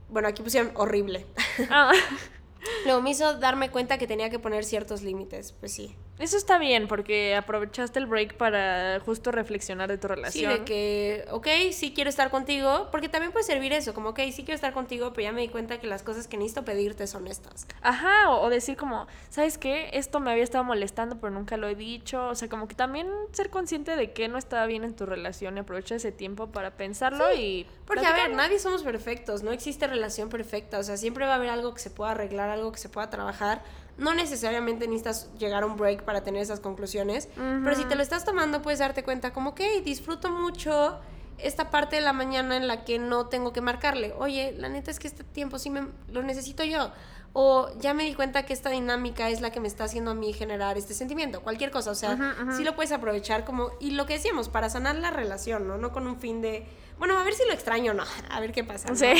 Bueno, 0.09 0.27
aquí 0.27 0.41
pusieron 0.41 0.71
horrible. 0.75 1.25
Ah, 1.69 1.91
Luego 2.85 3.01
me 3.01 3.11
hizo 3.11 3.37
darme 3.39 3.71
cuenta 3.71 3.97
que 3.97 4.07
tenía 4.07 4.29
que 4.29 4.39
poner 4.39 4.63
ciertos 4.65 5.01
límites, 5.01 5.53
pues 5.53 5.71
sí. 5.71 5.95
Eso 6.21 6.37
está 6.37 6.57
bien, 6.59 6.87
porque 6.87 7.35
aprovechaste 7.35 7.97
el 7.99 8.05
break 8.05 8.35
para 8.37 8.99
justo 9.03 9.31
reflexionar 9.31 9.89
de 9.89 9.97
tu 9.97 10.07
Sí, 10.07 10.13
relación. 10.13 10.53
de 10.53 10.63
que, 10.63 11.25
ok, 11.31 11.47
sí 11.71 11.93
quiero 11.93 12.09
estar 12.09 12.29
contigo, 12.29 12.89
porque 12.91 13.09
también 13.09 13.31
puede 13.31 13.43
servir 13.43 13.73
eso, 13.73 13.93
como, 13.93 14.09
ok, 14.09 14.19
sí 14.31 14.43
quiero 14.43 14.53
estar 14.53 14.71
contigo, 14.73 15.13
pero 15.13 15.23
ya 15.23 15.31
me 15.31 15.41
di 15.41 15.47
cuenta 15.49 15.79
que 15.79 15.87
las 15.87 16.03
cosas 16.03 16.27
que 16.27 16.37
necesito 16.37 16.63
pedirte 16.63 17.07
son 17.07 17.27
estas. 17.27 17.65
Ajá, 17.81 18.29
o, 18.29 18.41
o 18.43 18.49
decir 18.49 18.77
como, 18.77 19.07
¿sabes 19.29 19.57
qué? 19.57 19.89
Esto 19.93 20.19
me 20.19 20.31
había 20.31 20.43
estado 20.43 20.63
molestando, 20.63 21.19
pero 21.19 21.31
nunca 21.31 21.57
lo 21.57 21.67
he 21.67 21.75
dicho. 21.75 22.27
O 22.27 22.35
sea, 22.35 22.47
como 22.49 22.67
que 22.67 22.75
también 22.75 23.07
ser 23.31 23.49
consciente 23.49 23.95
de 23.95 24.11
que 24.13 24.27
no 24.27 24.37
estaba 24.37 24.65
bien 24.67 24.83
en 24.83 24.95
tu 24.95 25.05
relación 25.07 25.57
y 25.57 25.61
aprovechar 25.61 25.97
ese 25.97 26.11
tiempo 26.11 26.47
para 26.51 26.71
pensarlo 26.77 27.33
y... 27.33 27.65
Porque, 27.87 28.05
a 28.05 28.13
ver, 28.13 28.31
nadie 28.31 28.59
somos 28.59 28.83
perfectos, 28.83 29.43
no 29.43 29.51
existe 29.51 29.85
relación 29.87 30.29
perfecta, 30.29 30.79
o 30.79 30.83
sea, 30.83 30.95
siempre 30.97 31.25
va 31.25 31.33
a 31.33 31.35
haber 31.35 31.49
algo 31.49 31.73
que 31.73 31.79
se 31.81 31.89
pueda 31.89 32.11
arreglar, 32.11 32.49
algo 32.49 32.71
que 32.71 32.77
se 32.77 32.87
pueda 32.89 33.09
trabajar. 33.09 33.63
No 34.01 34.15
necesariamente 34.15 34.87
necesitas 34.87 35.29
llegar 35.37 35.61
a 35.63 35.67
un 35.67 35.77
break 35.77 36.03
para 36.03 36.23
tener 36.23 36.41
esas 36.41 36.59
conclusiones, 36.59 37.29
pero 37.35 37.75
si 37.75 37.85
te 37.85 37.95
lo 37.95 38.01
estás 38.01 38.25
tomando 38.25 38.61
puedes 38.61 38.79
darte 38.79 39.03
cuenta 39.03 39.31
como 39.31 39.53
que 39.53 39.81
disfruto 39.81 40.31
mucho 40.31 40.99
esta 41.37 41.69
parte 41.69 41.97
de 41.97 42.01
la 42.01 42.11
mañana 42.11 42.57
en 42.57 42.67
la 42.67 42.83
que 42.83 42.99
no 42.99 43.27
tengo 43.27 43.53
que 43.53 43.61
marcarle. 43.61 44.13
Oye, 44.17 44.53
la 44.57 44.69
neta 44.69 44.91
es 44.91 44.99
que 44.99 45.07
este 45.07 45.23
tiempo 45.23 45.59
sí 45.59 45.69
me 45.69 45.87
lo 46.11 46.23
necesito 46.23 46.63
yo. 46.63 46.91
O 47.33 47.69
ya 47.79 47.93
me 47.93 48.03
di 48.03 48.13
cuenta 48.13 48.43
que 48.43 48.53
esta 48.53 48.69
dinámica 48.69 49.29
es 49.29 49.39
la 49.39 49.51
que 49.51 49.59
me 49.59 49.67
está 49.67 49.85
haciendo 49.85 50.11
a 50.11 50.13
mí 50.13 50.33
generar 50.33 50.77
este 50.77 50.93
sentimiento. 50.93 51.41
Cualquier 51.41 51.71
cosa, 51.71 51.91
o 51.91 51.95
sea, 51.95 52.35
sí 52.57 52.63
lo 52.63 52.75
puedes 52.75 52.91
aprovechar 52.91 53.45
como... 53.45 53.71
Y 53.79 53.91
lo 53.91 54.05
que 54.05 54.13
decíamos, 54.13 54.49
para 54.49 54.69
sanar 54.69 54.95
la 54.95 55.11
relación, 55.11 55.67
¿no? 55.67 55.77
No 55.77 55.91
con 55.91 56.07
un 56.07 56.17
fin 56.19 56.41
de... 56.41 56.65
Bueno, 56.97 57.17
a 57.17 57.23
ver 57.23 57.33
si 57.33 57.45
lo 57.45 57.53
extraño 57.53 57.91
o 57.91 57.95
no. 57.95 58.03
A 58.29 58.39
ver 58.39 58.51
qué 58.51 58.63
pasa. 58.63 58.89
¿no? 58.89 58.95
Sí. 58.95 59.13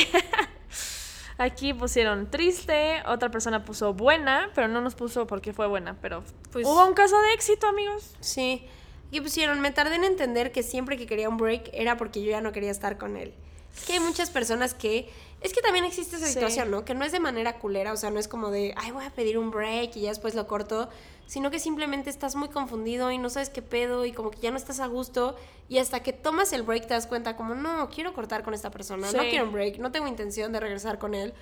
Aquí 1.37 1.73
pusieron 1.73 2.29
triste, 2.29 3.01
otra 3.07 3.29
persona 3.31 3.65
puso 3.65 3.93
buena, 3.93 4.49
pero 4.53 4.67
no 4.67 4.81
nos 4.81 4.95
puso 4.95 5.27
por 5.27 5.41
qué 5.41 5.53
fue 5.53 5.67
buena, 5.67 5.97
pero 6.01 6.23
Pues- 6.51 6.67
hubo 6.67 6.85
un 6.85 6.93
caso 6.93 7.19
de 7.21 7.33
éxito, 7.33 7.67
amigos. 7.67 8.15
Sí. 8.19 8.65
Y 9.11 9.19
pusieron, 9.21 9.59
me 9.59 9.71
tardé 9.71 9.95
en 9.95 10.03
entender 10.05 10.51
que 10.51 10.63
siempre 10.63 10.97
que 10.97 11.05
quería 11.05 11.27
un 11.27 11.37
break 11.37 11.69
era 11.73 11.97
porque 11.97 12.23
yo 12.23 12.31
ya 12.31 12.41
no 12.41 12.51
quería 12.51 12.71
estar 12.71 12.97
con 12.97 13.17
él. 13.17 13.33
Es 13.75 13.85
que 13.85 13.93
hay 13.93 13.99
muchas 13.99 14.29
personas 14.29 14.73
que... 14.73 15.09
Es 15.41 15.53
que 15.53 15.61
también 15.61 15.85
existe 15.85 16.17
esa 16.17 16.27
Sí. 16.27 16.33
situación, 16.33 16.69
¿no? 16.69 16.85
Que 16.85 16.93
no 16.93 17.03
es 17.03 17.11
de 17.11 17.19
manera 17.19 17.57
culera, 17.57 17.93
o 17.93 17.97
sea, 17.97 18.11
no 18.11 18.19
es 18.19 18.27
como 18.27 18.51
de, 18.51 18.75
ay, 18.77 18.91
voy 18.91 19.03
a 19.05 19.09
pedir 19.09 19.39
un 19.39 19.49
break 19.49 19.95
y 19.95 20.01
ya 20.01 20.09
después 20.09 20.35
lo 20.35 20.45
corto, 20.45 20.87
sino 21.25 21.49
que 21.49 21.57
simplemente 21.57 22.11
estás 22.11 22.35
muy 22.35 22.49
confundido 22.49 23.09
y 23.11 23.17
no 23.17 23.27
sabes 23.31 23.49
qué 23.49 23.63
pedo 23.63 24.05
y 24.05 24.11
como 24.11 24.29
que 24.29 24.37
ya 24.39 24.51
no 24.51 24.57
estás 24.57 24.79
a 24.79 24.85
gusto 24.85 25.35
y 25.67 25.79
hasta 25.79 26.01
que 26.03 26.13
tomas 26.13 26.53
el 26.53 26.61
break 26.61 26.83
te 26.85 26.93
das 26.93 27.07
cuenta 27.07 27.35
como, 27.35 27.55
no, 27.55 27.89
quiero 27.89 28.13
cortar 28.13 28.43
con 28.43 28.53
esta 28.53 28.69
persona, 28.69 29.11
no 29.11 29.19
quiero 29.23 29.45
un 29.45 29.51
break, 29.51 29.79
no 29.79 29.91
tengo 29.91 30.07
intención 30.07 30.51
de 30.51 30.59
regresar 30.59 30.99
con 30.99 31.15
él. 31.15 31.33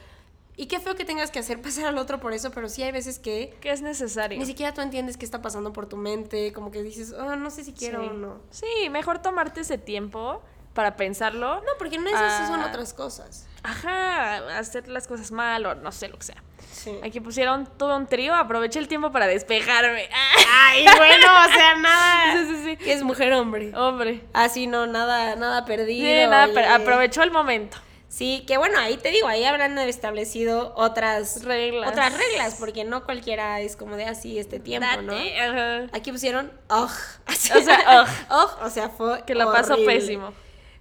Y 0.55 0.67
qué 0.67 0.79
feo 0.79 0.95
que 0.95 1.03
tengas 1.03 1.29
que 1.31 1.39
hacer 1.39 1.61
pasar 1.61 1.85
al 1.87 1.97
otro 1.97 2.21
por 2.21 2.31
eso, 2.31 2.51
pero 2.51 2.69
sí 2.69 2.83
hay 2.83 2.93
veces 2.93 3.19
que 3.19 3.53
Que 3.59 3.71
es 3.71 3.81
necesario. 3.81 4.39
ni 4.39 4.45
siquiera 4.45 4.73
tú 4.73 4.79
entiendes 4.79 5.17
qué 5.17 5.25
está 5.25 5.41
pasando 5.41 5.73
por 5.73 5.87
tu 5.87 5.97
mente, 5.97 6.53
como 6.53 6.71
que 6.71 6.83
dices, 6.83 7.11
oh, 7.11 7.35
no 7.35 7.49
sé 7.49 7.65
si 7.65 7.73
quiero 7.73 8.01
sí. 8.01 8.07
o 8.09 8.13
no. 8.13 8.37
Sí, 8.49 8.89
mejor 8.89 9.21
tomarte 9.21 9.59
ese 9.61 9.77
tiempo 9.77 10.41
para 10.73 10.95
pensarlo. 10.95 11.55
No, 11.55 11.71
porque 11.77 11.97
no 11.97 12.07
esas 12.09 12.47
son 12.47 12.61
Ah. 12.61 12.67
otras 12.69 12.93
cosas. 12.93 13.45
Ajá, 13.63 14.57
hacer 14.57 14.87
las 14.87 15.05
cosas 15.07 15.31
mal 15.31 15.65
o 15.65 15.75
no 15.75 15.91
sé 15.91 16.07
lo 16.07 16.17
que 16.17 16.25
sea. 16.25 16.41
Sí. 16.71 16.97
Aquí 17.03 17.19
pusieron 17.19 17.65
todo 17.77 17.97
un 17.97 18.07
trío, 18.07 18.33
aproveché 18.33 18.79
el 18.79 18.87
tiempo 18.87 19.11
para 19.11 19.27
despejarme. 19.27 20.09
Ay, 20.69 20.85
bueno, 20.97 21.25
o 21.45 21.51
sea, 21.53 21.75
nada. 21.75 22.33
Sí, 22.37 22.45
sí, 22.55 22.63
sí. 22.63 22.77
Que 22.77 22.93
es 22.93 23.03
mujer 23.03 23.33
hombre. 23.33 23.75
Hombre. 23.75 24.23
Así 24.33 24.65
no, 24.67 24.87
nada, 24.87 25.35
nada 25.35 25.65
perdido. 25.65 26.05
Sí, 26.07 26.29
nada, 26.29 26.75
aprovechó 26.75 27.21
el 27.23 27.31
momento. 27.31 27.77
Sí, 28.07 28.43
que 28.47 28.57
bueno, 28.57 28.79
ahí 28.79 28.97
te 28.97 29.09
digo, 29.11 29.27
ahí 29.27 29.43
habrán 29.45 29.77
establecido 29.77 30.73
otras 30.75 31.43
Reglas. 31.43 31.91
Otras 31.91 32.17
reglas, 32.17 32.55
porque 32.59 32.83
no 32.83 33.03
cualquiera 33.05 33.59
es 33.61 33.75
como 33.75 33.97
de 33.97 34.05
así 34.05 34.39
este 34.39 34.59
tiempo, 34.59 34.87
¿no? 35.03 35.13
Ajá. 35.13 35.89
Aquí 35.91 36.11
pusieron, 36.11 36.51
ugh. 36.69 36.89
O 37.27 37.31
sea, 37.61 38.01
ugh. 38.01 38.07
Ugh, 38.31 38.65
o 38.65 38.69
sea, 38.69 38.89
fue 38.89 39.23
Que 39.25 39.35
la 39.35 39.45
pasó 39.51 39.75
pésimo. 39.85 40.33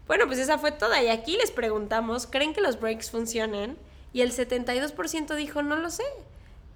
Bueno, 0.09 0.27
pues 0.27 0.39
esa 0.41 0.59
fue 0.59 0.73
toda. 0.73 1.01
Y 1.03 1.09
aquí 1.09 1.37
les 1.37 1.53
preguntamos, 1.53 2.27
¿creen 2.27 2.53
que 2.55 2.61
los 2.61 2.81
breaks 2.81 3.11
funcionen? 3.11 3.77
Y 4.13 4.23
el 4.23 4.33
72% 4.33 5.37
dijo, 5.37 5.63
no 5.63 5.77
lo 5.77 5.91
sé. 5.91 6.03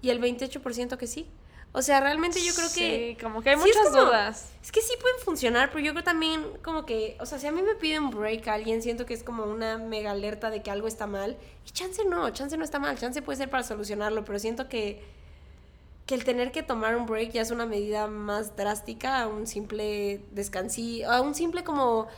Y 0.03 0.11
el 0.11 0.21
28% 0.21 0.97
que 0.97 1.07
sí. 1.09 1.29
O 1.75 1.81
sea, 1.81 2.01
realmente 2.01 2.45
yo 2.45 2.55
creo 2.55 2.69
que... 2.69 3.17
Sí, 3.17 3.23
como 3.23 3.41
que 3.41 3.49
hay 3.51 3.57
sí 3.57 3.71
es 3.71 3.77
muchas 3.77 3.91
como- 3.91 4.05
dudas. 4.05 4.51
Es 4.63 4.71
que 4.71 4.83
sí 4.83 4.93
pueden 5.01 5.19
funcionar, 5.21 5.71
pero 5.73 5.83
yo 5.83 5.93
creo 5.93 6.05
también 6.05 6.45
como 6.63 6.85
que... 6.85 7.17
O 7.19 7.25
sea, 7.25 7.39
si 7.39 7.47
a 7.47 7.53
mí 7.53 7.63
me 7.63 7.75
pide 7.75 7.99
un 7.99 8.11
break 8.11 8.47
a 8.49 8.55
alguien, 8.55 8.83
siento 8.83 9.07
que 9.07 9.15
es 9.15 9.23
como 9.25 9.45
una 9.45 9.79
mega 9.79 10.11
alerta 10.11 10.51
de 10.51 10.63
que 10.63 10.71
algo 10.71 10.87
está 10.87 11.07
mal. 11.07 11.39
Y 11.67 11.71
chance 11.71 12.05
no, 12.05 12.29
chance 12.31 12.55
no 12.59 12.65
está 12.65 12.79
mal. 12.79 12.99
Chance 12.99 13.23
puede 13.23 13.39
ser 13.39 13.49
para 13.49 13.63
solucionarlo, 13.63 14.25
pero 14.25 14.39
siento 14.39 14.69
que... 14.69 15.03
Que 16.05 16.15
el 16.17 16.25
tener 16.25 16.53
que 16.53 16.63
tomar 16.63 16.97
un 16.97 17.07
break 17.07 17.31
ya 17.31 17.41
es 17.41 17.51
una 17.53 17.65
medida 17.65 18.07
más 18.09 18.55
drástica 18.57 19.23
a 19.23 19.29
un 19.29 19.47
simple 19.47 20.21
descansí, 20.33 21.03
a 21.05 21.23
un 21.23 21.35
simple 21.35 21.63
como 21.65 22.09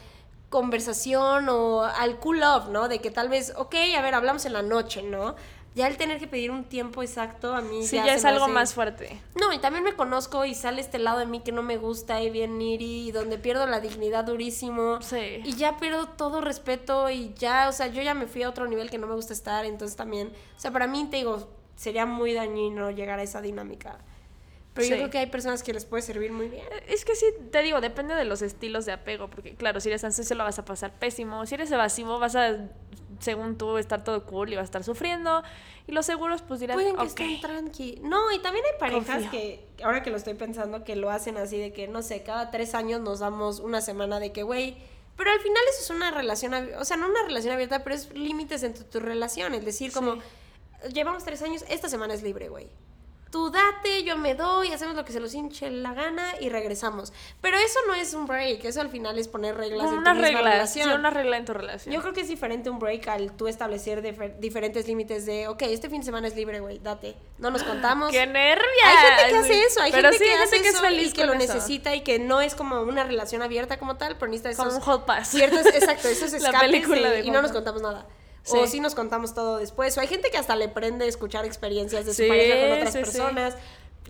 conversación 0.54 1.48
o 1.48 1.82
al 1.82 2.18
cool 2.20 2.42
off, 2.42 2.68
¿no? 2.68 2.88
De 2.88 3.00
que 3.00 3.10
tal 3.10 3.28
vez, 3.28 3.52
ok, 3.56 3.74
a 3.98 4.02
ver, 4.02 4.14
hablamos 4.14 4.44
en 4.46 4.52
la 4.52 4.62
noche, 4.62 5.02
¿no? 5.02 5.34
Ya 5.74 5.88
el 5.88 5.96
tener 5.96 6.20
que 6.20 6.28
pedir 6.28 6.52
un 6.52 6.62
tiempo 6.62 7.02
exacto 7.02 7.52
a 7.52 7.60
mí 7.60 7.84
Sí, 7.84 7.96
ya, 7.96 8.14
es 8.14 8.24
algo 8.24 8.44
hace- 8.44 8.52
más 8.52 8.74
fuerte. 8.74 9.20
No, 9.34 9.52
y 9.52 9.58
también 9.58 9.82
me 9.82 9.94
conozco 9.94 10.44
y 10.44 10.54
sale 10.54 10.80
este 10.80 11.00
lado 11.00 11.18
de 11.18 11.26
mí 11.26 11.40
que 11.40 11.50
no 11.50 11.62
me 11.64 11.76
gusta 11.78 12.22
y 12.22 12.30
bien 12.30 12.58
niri 12.58 13.08
y 13.08 13.10
donde 13.10 13.38
pierdo 13.38 13.66
la 13.66 13.80
dignidad 13.80 14.24
durísimo. 14.24 15.02
Sí. 15.02 15.40
Y 15.44 15.54
ya 15.56 15.76
pierdo 15.78 16.06
todo 16.10 16.40
respeto 16.40 17.10
y 17.10 17.34
ya, 17.34 17.68
o 17.68 17.72
sea, 17.72 17.88
yo 17.88 18.02
ya 18.02 18.14
me 18.14 18.28
fui 18.28 18.44
a 18.44 18.48
otro 18.48 18.68
nivel 18.68 18.88
que 18.88 18.98
no 18.98 19.08
me 19.08 19.14
gusta 19.16 19.32
estar, 19.32 19.64
entonces 19.64 19.96
también, 19.96 20.28
o 20.56 20.60
sea, 20.60 20.70
para 20.70 20.86
mí 20.86 21.08
te 21.10 21.16
digo, 21.16 21.48
sería 21.74 22.06
muy 22.06 22.32
dañino 22.34 22.92
llegar 22.92 23.18
a 23.18 23.24
esa 23.24 23.40
dinámica. 23.40 23.98
Pero 24.74 24.88
yo 24.88 24.96
creo 24.96 25.10
que 25.10 25.18
hay 25.18 25.26
personas 25.26 25.62
que 25.62 25.72
les 25.72 25.84
puede 25.84 26.02
servir 26.02 26.32
muy 26.32 26.48
bien. 26.48 26.64
Es 26.88 27.04
que 27.04 27.14
sí, 27.14 27.26
te 27.52 27.62
digo, 27.62 27.80
depende 27.80 28.14
de 28.16 28.24
los 28.24 28.42
estilos 28.42 28.84
de 28.84 28.92
apego, 28.92 29.30
porque 29.30 29.54
claro, 29.54 29.80
si 29.80 29.88
eres 29.88 30.02
ansioso 30.02 30.34
lo 30.34 30.42
vas 30.42 30.58
a 30.58 30.64
pasar 30.64 30.92
pésimo, 30.92 31.46
si 31.46 31.54
eres 31.54 31.70
evasivo 31.70 32.18
vas 32.18 32.34
a, 32.34 32.68
según 33.20 33.56
tú, 33.56 33.78
estar 33.78 34.02
todo 34.02 34.24
cool 34.26 34.52
y 34.52 34.56
vas 34.56 34.62
a 34.62 34.64
estar 34.64 34.82
sufriendo, 34.82 35.44
y 35.86 35.92
los 35.92 36.06
seguros 36.06 36.42
pues 36.42 36.58
dirán, 36.58 36.76
Pueden 36.76 36.96
que 36.96 37.02
ok, 37.02 37.08
estén 37.08 37.40
tranqui. 37.40 38.00
No, 38.02 38.32
y 38.32 38.40
también 38.40 38.64
hay 38.64 38.78
parejas 38.80 39.22
Confío. 39.22 39.30
que, 39.30 39.66
ahora 39.84 40.02
que 40.02 40.10
lo 40.10 40.16
estoy 40.16 40.34
pensando, 40.34 40.82
que 40.82 40.96
lo 40.96 41.08
hacen 41.08 41.36
así 41.36 41.56
de 41.56 41.72
que, 41.72 41.86
no 41.86 42.02
sé, 42.02 42.24
cada 42.24 42.50
tres 42.50 42.74
años 42.74 43.00
nos 43.00 43.20
damos 43.20 43.60
una 43.60 43.80
semana 43.80 44.18
de 44.18 44.32
que, 44.32 44.42
güey, 44.42 44.76
pero 45.16 45.30
al 45.30 45.38
final 45.38 45.62
eso 45.70 45.82
es 45.82 45.90
una 45.90 46.10
relación, 46.10 46.52
o 46.80 46.84
sea, 46.84 46.96
no 46.96 47.06
una 47.06 47.22
relación 47.22 47.54
abierta, 47.54 47.84
pero 47.84 47.94
es 47.94 48.12
límites 48.12 48.64
en 48.64 48.74
tu, 48.74 48.82
tu 48.82 48.98
relación, 48.98 49.54
es 49.54 49.64
decir, 49.64 49.92
como, 49.92 50.18
llevamos 50.92 51.22
tres 51.22 51.42
años, 51.42 51.64
esta 51.68 51.88
semana 51.88 52.14
es 52.14 52.24
libre, 52.24 52.48
güey. 52.48 52.68
Tú 53.34 53.50
date, 53.50 54.04
yo 54.04 54.16
me 54.16 54.36
doy, 54.36 54.70
hacemos 54.72 54.94
lo 54.94 55.04
que 55.04 55.12
se 55.12 55.18
nos 55.18 55.34
hinche 55.34 55.68
la 55.68 55.92
gana 55.92 56.24
y 56.40 56.50
regresamos. 56.50 57.12
Pero 57.40 57.56
eso 57.58 57.80
no 57.88 57.94
es 57.94 58.14
un 58.14 58.26
break, 58.26 58.64
eso 58.64 58.80
al 58.80 58.90
final 58.90 59.18
es 59.18 59.26
poner 59.26 59.56
reglas 59.56 59.86
con 59.88 59.96
en 59.96 60.04
tu 60.04 60.20
relación. 60.22 60.88
sí, 60.88 60.94
una 60.94 61.10
regla 61.10 61.36
en 61.38 61.44
tu 61.44 61.52
relación. 61.52 61.92
Yo 61.92 62.00
creo 62.00 62.12
que 62.14 62.20
es 62.20 62.28
diferente 62.28 62.70
un 62.70 62.78
break 62.78 63.08
al 63.08 63.32
tú 63.32 63.48
establecer 63.48 64.02
difer- 64.04 64.36
diferentes 64.38 64.86
límites 64.86 65.26
de, 65.26 65.48
ok, 65.48 65.62
este 65.62 65.90
fin 65.90 65.98
de 65.98 66.04
semana 66.04 66.28
es 66.28 66.36
libre, 66.36 66.60
güey, 66.60 66.78
date. 66.78 67.16
No 67.38 67.50
nos 67.50 67.62
contamos. 67.64 68.12
¡Qué 68.12 68.24
nervias! 68.24 68.68
Hay 68.84 68.96
gente 69.08 69.30
que 69.30 69.36
hace 69.38 69.62
eso, 69.64 69.80
hay 69.82 69.90
Pero 69.90 70.10
gente 70.12 70.24
sí, 70.24 70.30
que 70.30 70.36
hace 70.36 70.56
gente 70.56 70.62
que 70.62 70.68
es 70.76 70.80
feliz 70.80 71.08
y 71.08 71.12
que 71.12 71.26
lo 71.26 71.32
eso. 71.32 71.54
necesita 71.54 71.92
y 71.96 72.02
que 72.02 72.20
no 72.20 72.40
es 72.40 72.54
como 72.54 72.82
una 72.82 73.02
relación 73.02 73.42
abierta 73.42 73.80
como 73.80 73.96
tal, 73.96 74.16
pero 74.16 74.30
necesita 74.30 74.54
Como 74.54 74.68
esos 74.70 74.78
un 74.78 74.84
hot 74.92 75.06
pass. 75.06 75.26
ciertos, 75.30 75.66
exacto, 75.66 76.06
esos 76.06 76.30
La 76.34 76.38
escapes 76.38 76.60
película 76.60 77.10
de- 77.10 77.22
de 77.22 77.26
y 77.26 77.32
no 77.32 77.42
nos 77.42 77.50
contamos 77.50 77.82
nada. 77.82 78.06
Sí. 78.44 78.56
O 78.58 78.66
sí 78.66 78.78
nos 78.80 78.94
contamos 78.94 79.34
todo 79.34 79.56
después. 79.58 79.96
O 79.96 80.00
hay 80.00 80.06
gente 80.06 80.30
que 80.30 80.36
hasta 80.38 80.54
le 80.54 80.68
prende 80.68 81.08
escuchar 81.08 81.44
experiencias 81.44 82.04
de 82.06 82.12
su 82.14 82.22
Sí, 82.22 82.28
pareja 82.28 82.60
con 82.60 82.72
otras 82.76 82.92
sí, 82.92 82.98
personas. 82.98 83.56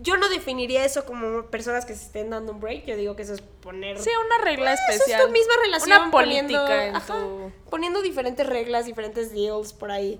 Yo 0.01 0.17
no 0.17 0.27
definiría 0.27 0.83
eso 0.83 1.05
como 1.05 1.43
personas 1.45 1.85
que 1.85 1.95
se 1.95 2.03
estén 2.07 2.29
dando 2.29 2.51
un 2.51 2.59
break. 2.59 2.85
Yo 2.85 2.97
digo 2.97 3.15
que 3.15 3.21
eso 3.21 3.33
es 3.33 3.41
poner 3.41 3.97
Sí, 3.97 4.09
una 4.25 4.43
regla 4.43 4.71
Ah, 4.71 4.73
eso 4.73 4.83
especial. 4.91 5.21
es 5.21 5.25
tu 5.27 5.31
misma 5.31 5.53
relación. 5.63 6.01
Una 6.01 6.11
política 6.11 6.65
poniendo, 6.65 6.81
en 6.89 6.95
ajá, 6.97 7.13
tu... 7.13 7.51
poniendo 7.69 8.01
diferentes 8.01 8.45
reglas, 8.45 8.85
diferentes 8.85 9.31
deals 9.31 9.71
por 9.71 9.91
ahí. 9.91 10.19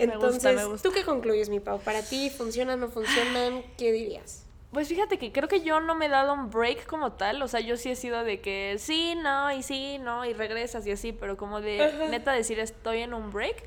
Me 0.00 0.06
gusta, 0.06 0.14
Entonces, 0.14 0.54
me 0.56 0.64
gusta. 0.64 0.88
¿tú 0.88 0.92
qué 0.94 1.04
concluyes, 1.04 1.48
mi 1.50 1.60
Pau? 1.60 1.78
¿Para 1.78 2.02
ti 2.02 2.30
funcionan, 2.30 2.80
no 2.80 2.88
funcionan? 2.88 3.62
¿Qué 3.78 3.92
dirías? 3.92 4.41
Pues 4.72 4.88
fíjate 4.88 5.18
que 5.18 5.32
creo 5.32 5.48
que 5.48 5.60
yo 5.60 5.80
no 5.80 5.94
me 5.94 6.06
he 6.06 6.08
dado 6.08 6.32
un 6.32 6.50
break 6.50 6.86
como 6.86 7.12
tal, 7.12 7.42
o 7.42 7.48
sea, 7.48 7.60
yo 7.60 7.76
sí 7.76 7.90
he 7.90 7.96
sido 7.96 8.24
de 8.24 8.40
que 8.40 8.76
sí, 8.78 9.14
no, 9.14 9.52
y 9.52 9.62
sí, 9.62 9.98
no, 9.98 10.24
y 10.24 10.32
regresas 10.32 10.86
y 10.86 10.92
así, 10.92 11.12
pero 11.12 11.36
como 11.36 11.60
de 11.60 12.08
neta 12.10 12.32
decir 12.32 12.58
estoy 12.58 13.02
en 13.02 13.12
un 13.12 13.30
break, 13.32 13.64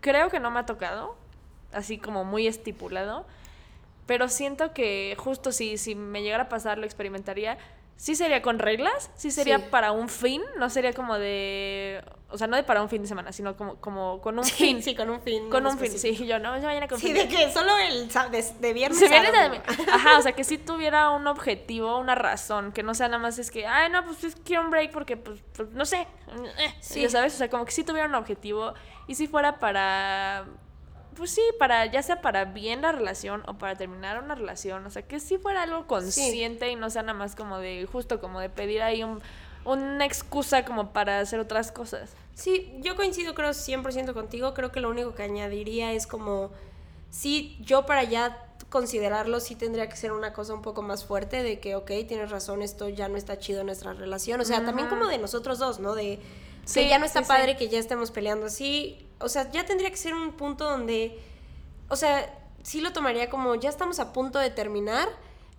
creo 0.00 0.30
que 0.30 0.38
no 0.38 0.52
me 0.52 0.60
ha 0.60 0.66
tocado, 0.66 1.16
así 1.72 1.98
como 1.98 2.22
muy 2.22 2.46
estipulado, 2.46 3.26
pero 4.06 4.28
siento 4.28 4.72
que 4.72 5.16
justo 5.18 5.50
si, 5.50 5.78
si 5.78 5.96
me 5.96 6.22
llegara 6.22 6.44
a 6.44 6.48
pasar 6.48 6.78
lo 6.78 6.84
experimentaría, 6.84 7.58
sí 7.96 8.14
sería 8.14 8.42
con 8.42 8.58
reglas, 8.58 9.10
sí 9.16 9.30
sería 9.30 9.58
Sí. 9.58 9.64
para 9.70 9.92
un 9.92 10.08
fin, 10.08 10.42
no 10.58 10.68
sería 10.70 10.92
como 10.92 11.18
de, 11.18 12.04
o 12.28 12.36
sea, 12.36 12.46
no 12.46 12.56
de 12.56 12.62
para 12.62 12.82
un 12.82 12.88
fin 12.90 13.00
de 13.02 13.08
semana, 13.08 13.32
sino 13.32 13.56
como, 13.56 13.76
como 13.76 14.20
con 14.20 14.38
un 14.38 14.44
fin. 14.44 14.82
Sí, 14.82 14.94
con 14.94 15.08
un 15.08 15.20
fin. 15.22 15.48
Con 15.48 15.66
un 15.66 15.78
fin, 15.78 15.90
sí, 15.98 16.14
yo 16.26 16.38
no, 16.38 16.56
yo 16.58 16.64
mañana 16.64 16.88
con 16.88 16.98
Sí, 16.98 17.06
fin. 17.06 17.14
de 17.14 17.28
que 17.28 17.50
solo 17.52 17.72
el 17.78 18.08
de, 18.30 18.44
de 18.60 18.72
viernes 18.74 18.98
Se 18.98 19.08
viene 19.08 19.32
de... 19.32 19.60
Ajá, 19.90 20.18
o 20.18 20.22
sea, 20.22 20.32
que 20.32 20.44
si 20.44 20.58
tuviera 20.58 21.10
un 21.10 21.26
objetivo, 21.26 21.98
una 21.98 22.14
razón, 22.14 22.72
que 22.72 22.82
no 22.82 22.94
sea 22.94 23.08
nada 23.08 23.18
más 23.22 23.38
es 23.38 23.50
que, 23.50 23.66
ay, 23.66 23.90
no, 23.90 24.04
pues 24.04 24.22
es- 24.24 24.36
quiero 24.44 24.62
un 24.62 24.70
break 24.70 24.92
porque, 24.92 25.16
pues, 25.16 25.40
pues, 25.56 25.70
no 25.70 25.84
sé. 25.86 26.06
eh, 26.58 26.74
Sí. 26.80 27.00
Ya 27.02 27.08
sabes, 27.08 27.34
o 27.34 27.38
sea, 27.38 27.48
como 27.48 27.64
que 27.64 27.72
si 27.72 27.82
tuviera 27.82 28.06
un 28.08 28.14
objetivo 28.14 28.74
y 29.06 29.14
si 29.14 29.26
fuera 29.26 29.58
para, 29.58 30.44
pues 31.16 31.30
sí, 31.30 31.42
para, 31.58 31.86
ya 31.86 32.02
sea 32.02 32.20
para 32.20 32.44
bien 32.44 32.82
la 32.82 32.92
relación 32.92 33.42
o 33.46 33.54
para 33.54 33.74
terminar 33.76 34.22
una 34.22 34.34
relación, 34.34 34.84
o 34.86 34.90
sea, 34.90 35.02
que 35.02 35.18
sí 35.18 35.38
fuera 35.38 35.62
algo 35.62 35.86
consciente 35.86 36.70
y 36.70 36.76
no 36.76 36.90
sea 36.90 37.02
nada 37.02 37.18
más 37.18 37.34
como 37.34 37.58
de, 37.58 37.88
justo 37.90 38.20
como 38.20 38.40
de 38.40 38.50
pedir 38.50 38.82
ahí 38.82 39.02
un, 39.02 39.20
una 39.64 40.04
excusa 40.04 40.64
como 40.64 40.92
para 40.92 41.20
hacer 41.20 41.40
otras 41.40 41.72
cosas. 41.72 42.10
Sí, 42.34 42.72
yo 42.80 42.96
coincido 42.96 43.34
creo 43.34 43.50
100% 43.50 44.12
contigo, 44.12 44.52
creo 44.52 44.70
que 44.70 44.80
lo 44.80 44.90
único 44.90 45.14
que 45.14 45.22
añadiría 45.22 45.92
es 45.92 46.06
como, 46.06 46.50
sí, 47.10 47.56
yo 47.60 47.86
para 47.86 48.04
ya 48.04 48.42
considerarlo 48.68 49.40
sí 49.40 49.54
tendría 49.54 49.88
que 49.88 49.96
ser 49.96 50.12
una 50.12 50.32
cosa 50.32 50.52
un 50.52 50.62
poco 50.62 50.82
más 50.82 51.04
fuerte 51.04 51.42
de 51.42 51.60
que, 51.60 51.76
ok, 51.76 51.90
tienes 52.06 52.30
razón, 52.30 52.62
esto 52.62 52.88
ya 52.88 53.08
no 53.08 53.16
está 53.16 53.38
chido 53.38 53.60
en 53.60 53.66
nuestra 53.66 53.94
relación, 53.94 54.40
o 54.40 54.44
sea, 54.44 54.64
también 54.64 54.88
como 54.88 55.06
de 55.06 55.18
nosotros 55.18 55.58
dos, 55.58 55.80
¿no? 55.80 55.94
De 55.94 56.18
que 56.72 56.88
ya 56.88 56.98
no 56.98 57.04
está 57.04 57.22
padre 57.22 57.56
que 57.56 57.68
ya 57.68 57.78
estemos 57.78 58.10
peleando 58.10 58.46
así, 58.46 59.06
o 59.20 59.28
sea, 59.28 59.50
ya 59.50 59.64
tendría 59.64 59.90
que 59.90 59.96
ser 59.96 60.14
un 60.14 60.32
punto 60.32 60.64
donde, 60.64 61.18
o 61.88 61.96
sea, 61.96 62.32
sí 62.62 62.80
lo 62.80 62.92
tomaría 62.92 63.30
como, 63.30 63.54
ya 63.54 63.70
estamos 63.70 63.98
a 64.00 64.12
punto 64.12 64.38
de 64.38 64.50
terminar, 64.50 65.08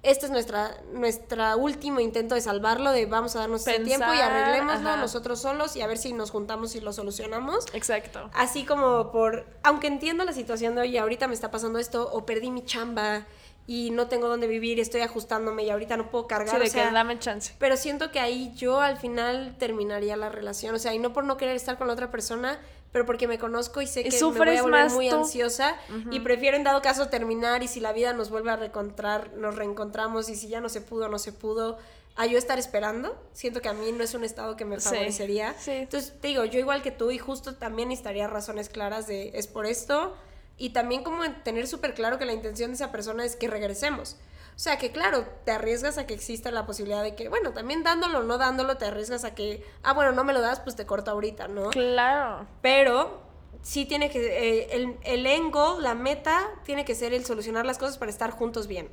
este 0.03 0.27
es 0.27 0.31
nuestra, 0.31 0.77
nuestra 0.93 1.55
último 1.55 1.99
intento 1.99 2.35
de 2.35 2.41
salvarlo, 2.41 2.91
de 2.91 3.05
vamos 3.07 3.35
a 3.35 3.39
darnos 3.39 3.67
ese 3.67 3.79
tiempo 3.79 4.13
y 4.13 4.19
arreglémoslo 4.19 4.95
nosotros 4.97 5.41
solos 5.41 5.75
y 5.75 5.81
a 5.81 5.87
ver 5.87 5.97
si 5.97 6.13
nos 6.13 6.31
juntamos 6.31 6.75
y 6.75 6.81
lo 6.81 6.93
solucionamos. 6.93 7.65
Exacto. 7.73 8.29
Así 8.33 8.63
como 8.63 9.11
por, 9.11 9.47
aunque 9.63 9.87
entiendo 9.87 10.23
la 10.23 10.33
situación 10.33 10.75
de 10.75 10.81
hoy, 10.81 10.97
ahorita 10.97 11.27
me 11.27 11.33
está 11.33 11.49
pasando 11.51 11.79
esto, 11.79 12.09
o 12.13 12.25
perdí 12.25 12.51
mi 12.51 12.63
chamba 12.63 13.25
y 13.67 13.91
no 13.91 14.07
tengo 14.07 14.29
dónde 14.29 14.47
vivir, 14.47 14.79
estoy 14.79 15.01
ajustándome 15.01 15.63
y 15.63 15.69
ahorita 15.69 15.97
no 15.97 16.09
puedo 16.09 16.25
cargar. 16.25 16.55
Sí, 16.55 16.63
de 16.63 16.71
que 16.71 16.91
dame 16.91 17.19
chance. 17.19 17.53
Pero 17.59 17.75
siento 17.75 18.11
que 18.11 18.21
ahí 18.21 18.53
yo 18.55 18.79
al 18.79 18.97
final 18.97 19.55
terminaría 19.59 20.15
la 20.15 20.29
relación, 20.29 20.73
o 20.73 20.79
sea, 20.79 20.93
y 20.93 20.99
no 20.99 21.11
por 21.11 21.25
no 21.25 21.35
querer 21.35 21.57
estar 21.57 21.77
con 21.77 21.87
la 21.87 21.93
otra 21.93 22.09
persona, 22.09 22.59
pero 22.93 23.05
porque 23.05 23.27
me 23.27 23.37
conozco 23.37 23.81
y 23.81 23.87
sé 23.87 24.05
que 24.05 24.09
me 24.09 24.31
voy 24.31 24.55
a 24.55 24.63
volver 24.63 24.91
muy 24.91 25.09
ansiosa 25.09 25.75
y 26.09 26.21
prefiero 26.21 26.55
en 26.55 26.63
dado 26.63 26.81
caso 26.81 27.09
terminar 27.09 27.61
y 27.61 27.67
si 27.67 27.81
la 27.81 27.91
vida 27.91 28.13
nos 28.13 28.29
vuelve 28.29 28.51
a 28.51 28.55
reencontrar, 28.55 29.33
nos 29.33 29.55
reencontramos 29.55 30.29
y 30.29 30.35
si 30.35 30.47
ya 30.47 30.61
no 30.61 30.69
se 30.69 30.79
pudo, 30.79 31.09
no 31.09 31.19
se 31.19 31.33
pudo, 31.33 31.77
a 32.15 32.25
yo 32.25 32.37
estar 32.37 32.57
esperando. 32.57 33.21
Siento 33.33 33.61
que 33.61 33.67
a 33.67 33.73
mí 33.73 33.91
no 33.91 34.03
es 34.03 34.13
un 34.13 34.23
estado 34.23 34.55
que 34.55 34.63
me 34.63 34.79
favorecería. 34.79 35.53
Entonces, 35.67 36.13
te 36.21 36.29
digo, 36.29 36.45
yo 36.45 36.57
igual 36.57 36.81
que 36.81 36.91
tú 36.91 37.11
y 37.11 37.17
justo 37.17 37.55
también 37.55 37.89
necesitaría 37.89 38.27
razones 38.27 38.69
claras 38.69 39.07
de 39.07 39.31
es 39.33 39.47
por 39.47 39.65
esto 39.65 40.15
y 40.57 40.71
también 40.71 41.03
como 41.03 41.23
tener 41.43 41.67
súper 41.67 41.93
claro 41.93 42.17
que 42.17 42.25
la 42.25 42.33
intención 42.33 42.71
de 42.71 42.75
esa 42.75 42.91
persona 42.91 43.23
es 43.25 43.35
que 43.35 43.47
regresemos. 43.47 44.17
O 44.55 44.59
sea, 44.59 44.79
que 44.79 44.91
claro, 44.91 45.25
te 45.45 45.51
arriesgas 45.51 45.99
a 45.99 46.07
que 46.07 46.15
exista 46.15 46.49
la 46.49 46.65
posibilidad 46.65 47.03
de 47.03 47.13
que, 47.13 47.29
bueno, 47.29 47.51
también 47.51 47.83
dándolo 47.83 48.19
o 48.19 48.23
no 48.23 48.39
dándolo, 48.39 48.77
te 48.77 48.85
arriesgas 48.85 49.23
a 49.23 49.35
que, 49.35 49.63
ah, 49.83 49.93
bueno, 49.93 50.13
no 50.13 50.23
me 50.23 50.33
lo 50.33 50.41
das, 50.41 50.59
pues 50.61 50.75
te 50.75 50.87
corto 50.87 51.11
ahorita, 51.11 51.47
¿no? 51.47 51.69
Claro. 51.69 52.47
Pero 52.63 53.21
sí 53.61 53.85
tiene 53.85 54.09
que, 54.09 54.19
eh, 54.19 54.69
el, 54.71 54.97
el 55.03 55.27
end 55.27 55.53
goal, 55.53 55.83
la 55.83 55.93
meta, 55.93 56.49
tiene 56.63 56.85
que 56.85 56.95
ser 56.95 57.13
el 57.13 57.23
solucionar 57.23 57.67
las 57.67 57.77
cosas 57.77 57.99
para 57.99 58.09
estar 58.09 58.31
juntos 58.31 58.65
bien. 58.65 58.89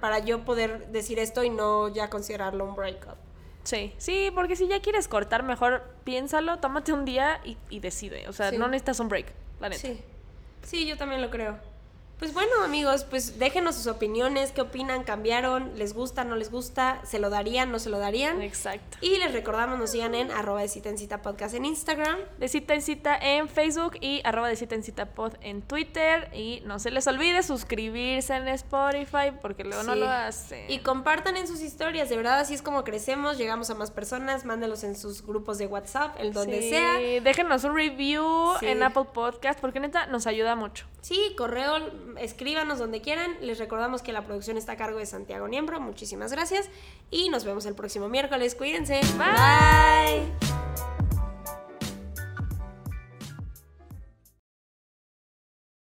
Para 0.00 0.18
yo 0.18 0.44
poder 0.44 0.88
decir 0.88 1.20
esto 1.20 1.44
y 1.44 1.50
no 1.50 1.88
ya 1.88 2.10
considerarlo 2.10 2.64
un 2.64 2.74
breakup. 2.74 3.14
Sí, 3.62 3.94
sí, 3.98 4.30
porque 4.34 4.56
si 4.56 4.66
ya 4.66 4.82
quieres 4.82 5.08
cortar, 5.08 5.42
mejor 5.42 5.84
piénsalo, 6.04 6.58
tómate 6.58 6.92
un 6.92 7.04
día 7.04 7.40
y, 7.44 7.80
decide. 7.80 8.28
O 8.28 8.32
sea, 8.32 8.50
no 8.50 8.66
necesitas 8.66 9.00
un 9.00 9.08
break, 9.08 9.32
la 9.60 9.68
neta. 9.68 9.80
Sí. 9.80 10.02
Sí, 10.64 10.86
yo 10.86 10.96
también 10.96 11.22
lo 11.22 11.30
creo. 11.30 11.73
Pues 12.18 12.32
bueno, 12.32 12.62
amigos, 12.62 13.04
pues 13.04 13.38
déjenos 13.38 13.74
sus 13.74 13.86
opiniones, 13.88 14.52
qué 14.52 14.60
opinan, 14.60 15.02
cambiaron, 15.02 15.72
les 15.76 15.94
gusta, 15.94 16.24
no 16.24 16.36
les 16.36 16.50
gusta, 16.50 17.00
se 17.04 17.18
lo 17.18 17.28
darían, 17.28 17.72
no 17.72 17.78
se 17.78 17.90
lo 17.90 17.98
darían. 17.98 18.40
Exacto. 18.40 18.98
Y 19.00 19.18
les 19.18 19.32
recordamos, 19.32 19.78
nos 19.78 19.90
sigan 19.90 20.14
en 20.14 20.30
arroba 20.30 20.60
de 20.60 20.68
cita 20.68 20.88
en 20.88 20.96
cita 20.96 21.22
podcast 21.22 21.54
en 21.54 21.64
Instagram. 21.64 22.18
De 22.38 22.48
cita 22.48 22.74
en 22.74 22.82
cita 22.82 23.16
en 23.16 23.48
Facebook 23.48 23.98
y 24.00 24.20
arroba 24.24 24.48
de 24.48 24.56
cita 24.56 24.74
en 24.74 24.84
cita 24.84 25.06
pod 25.06 25.34
en 25.40 25.62
Twitter. 25.62 26.30
Y 26.32 26.62
no 26.64 26.78
se 26.78 26.90
les 26.90 27.06
olvide 27.06 27.42
suscribirse 27.42 28.34
en 28.34 28.48
Spotify 28.48 29.32
porque 29.42 29.64
luego 29.64 29.82
no 29.82 29.94
lo 29.94 30.08
hacen. 30.08 30.70
Y 30.70 30.78
compartan 30.78 31.36
en 31.36 31.48
sus 31.48 31.60
historias, 31.60 32.08
de 32.08 32.16
verdad, 32.16 32.38
así 32.38 32.54
es 32.54 32.62
como 32.62 32.84
crecemos, 32.84 33.38
llegamos 33.38 33.70
a 33.70 33.74
más 33.74 33.90
personas, 33.90 34.44
mándenlos 34.44 34.84
en 34.84 34.96
sus 34.96 35.26
grupos 35.26 35.58
de 35.58 35.66
WhatsApp, 35.66 36.16
en 36.20 36.32
donde 36.32 36.62
sí. 36.62 36.70
sea. 36.70 36.98
Déjenos 37.20 37.64
un 37.64 37.74
review 37.74 38.54
en 38.60 38.82
Apple 38.82 39.06
Podcast 39.12 39.58
porque 39.60 39.80
neta 39.80 40.06
nos 40.06 40.26
ayuda 40.26 40.54
mucho. 40.54 40.86
Sí, 41.00 41.34
correo 41.36 41.78
escríbanos 42.18 42.78
donde 42.78 43.00
quieran. 43.00 43.36
Les 43.40 43.58
recordamos 43.58 44.02
que 44.02 44.12
la 44.12 44.24
producción 44.24 44.56
está 44.56 44.72
a 44.72 44.76
cargo 44.76 44.98
de 44.98 45.06
Santiago 45.06 45.48
Niembro. 45.48 45.80
Muchísimas 45.80 46.32
gracias 46.32 46.68
y 47.10 47.28
nos 47.28 47.44
vemos 47.44 47.66
el 47.66 47.74
próximo 47.74 48.08
miércoles. 48.08 48.54
Cuídense. 48.54 49.00
Bye. 49.18 50.93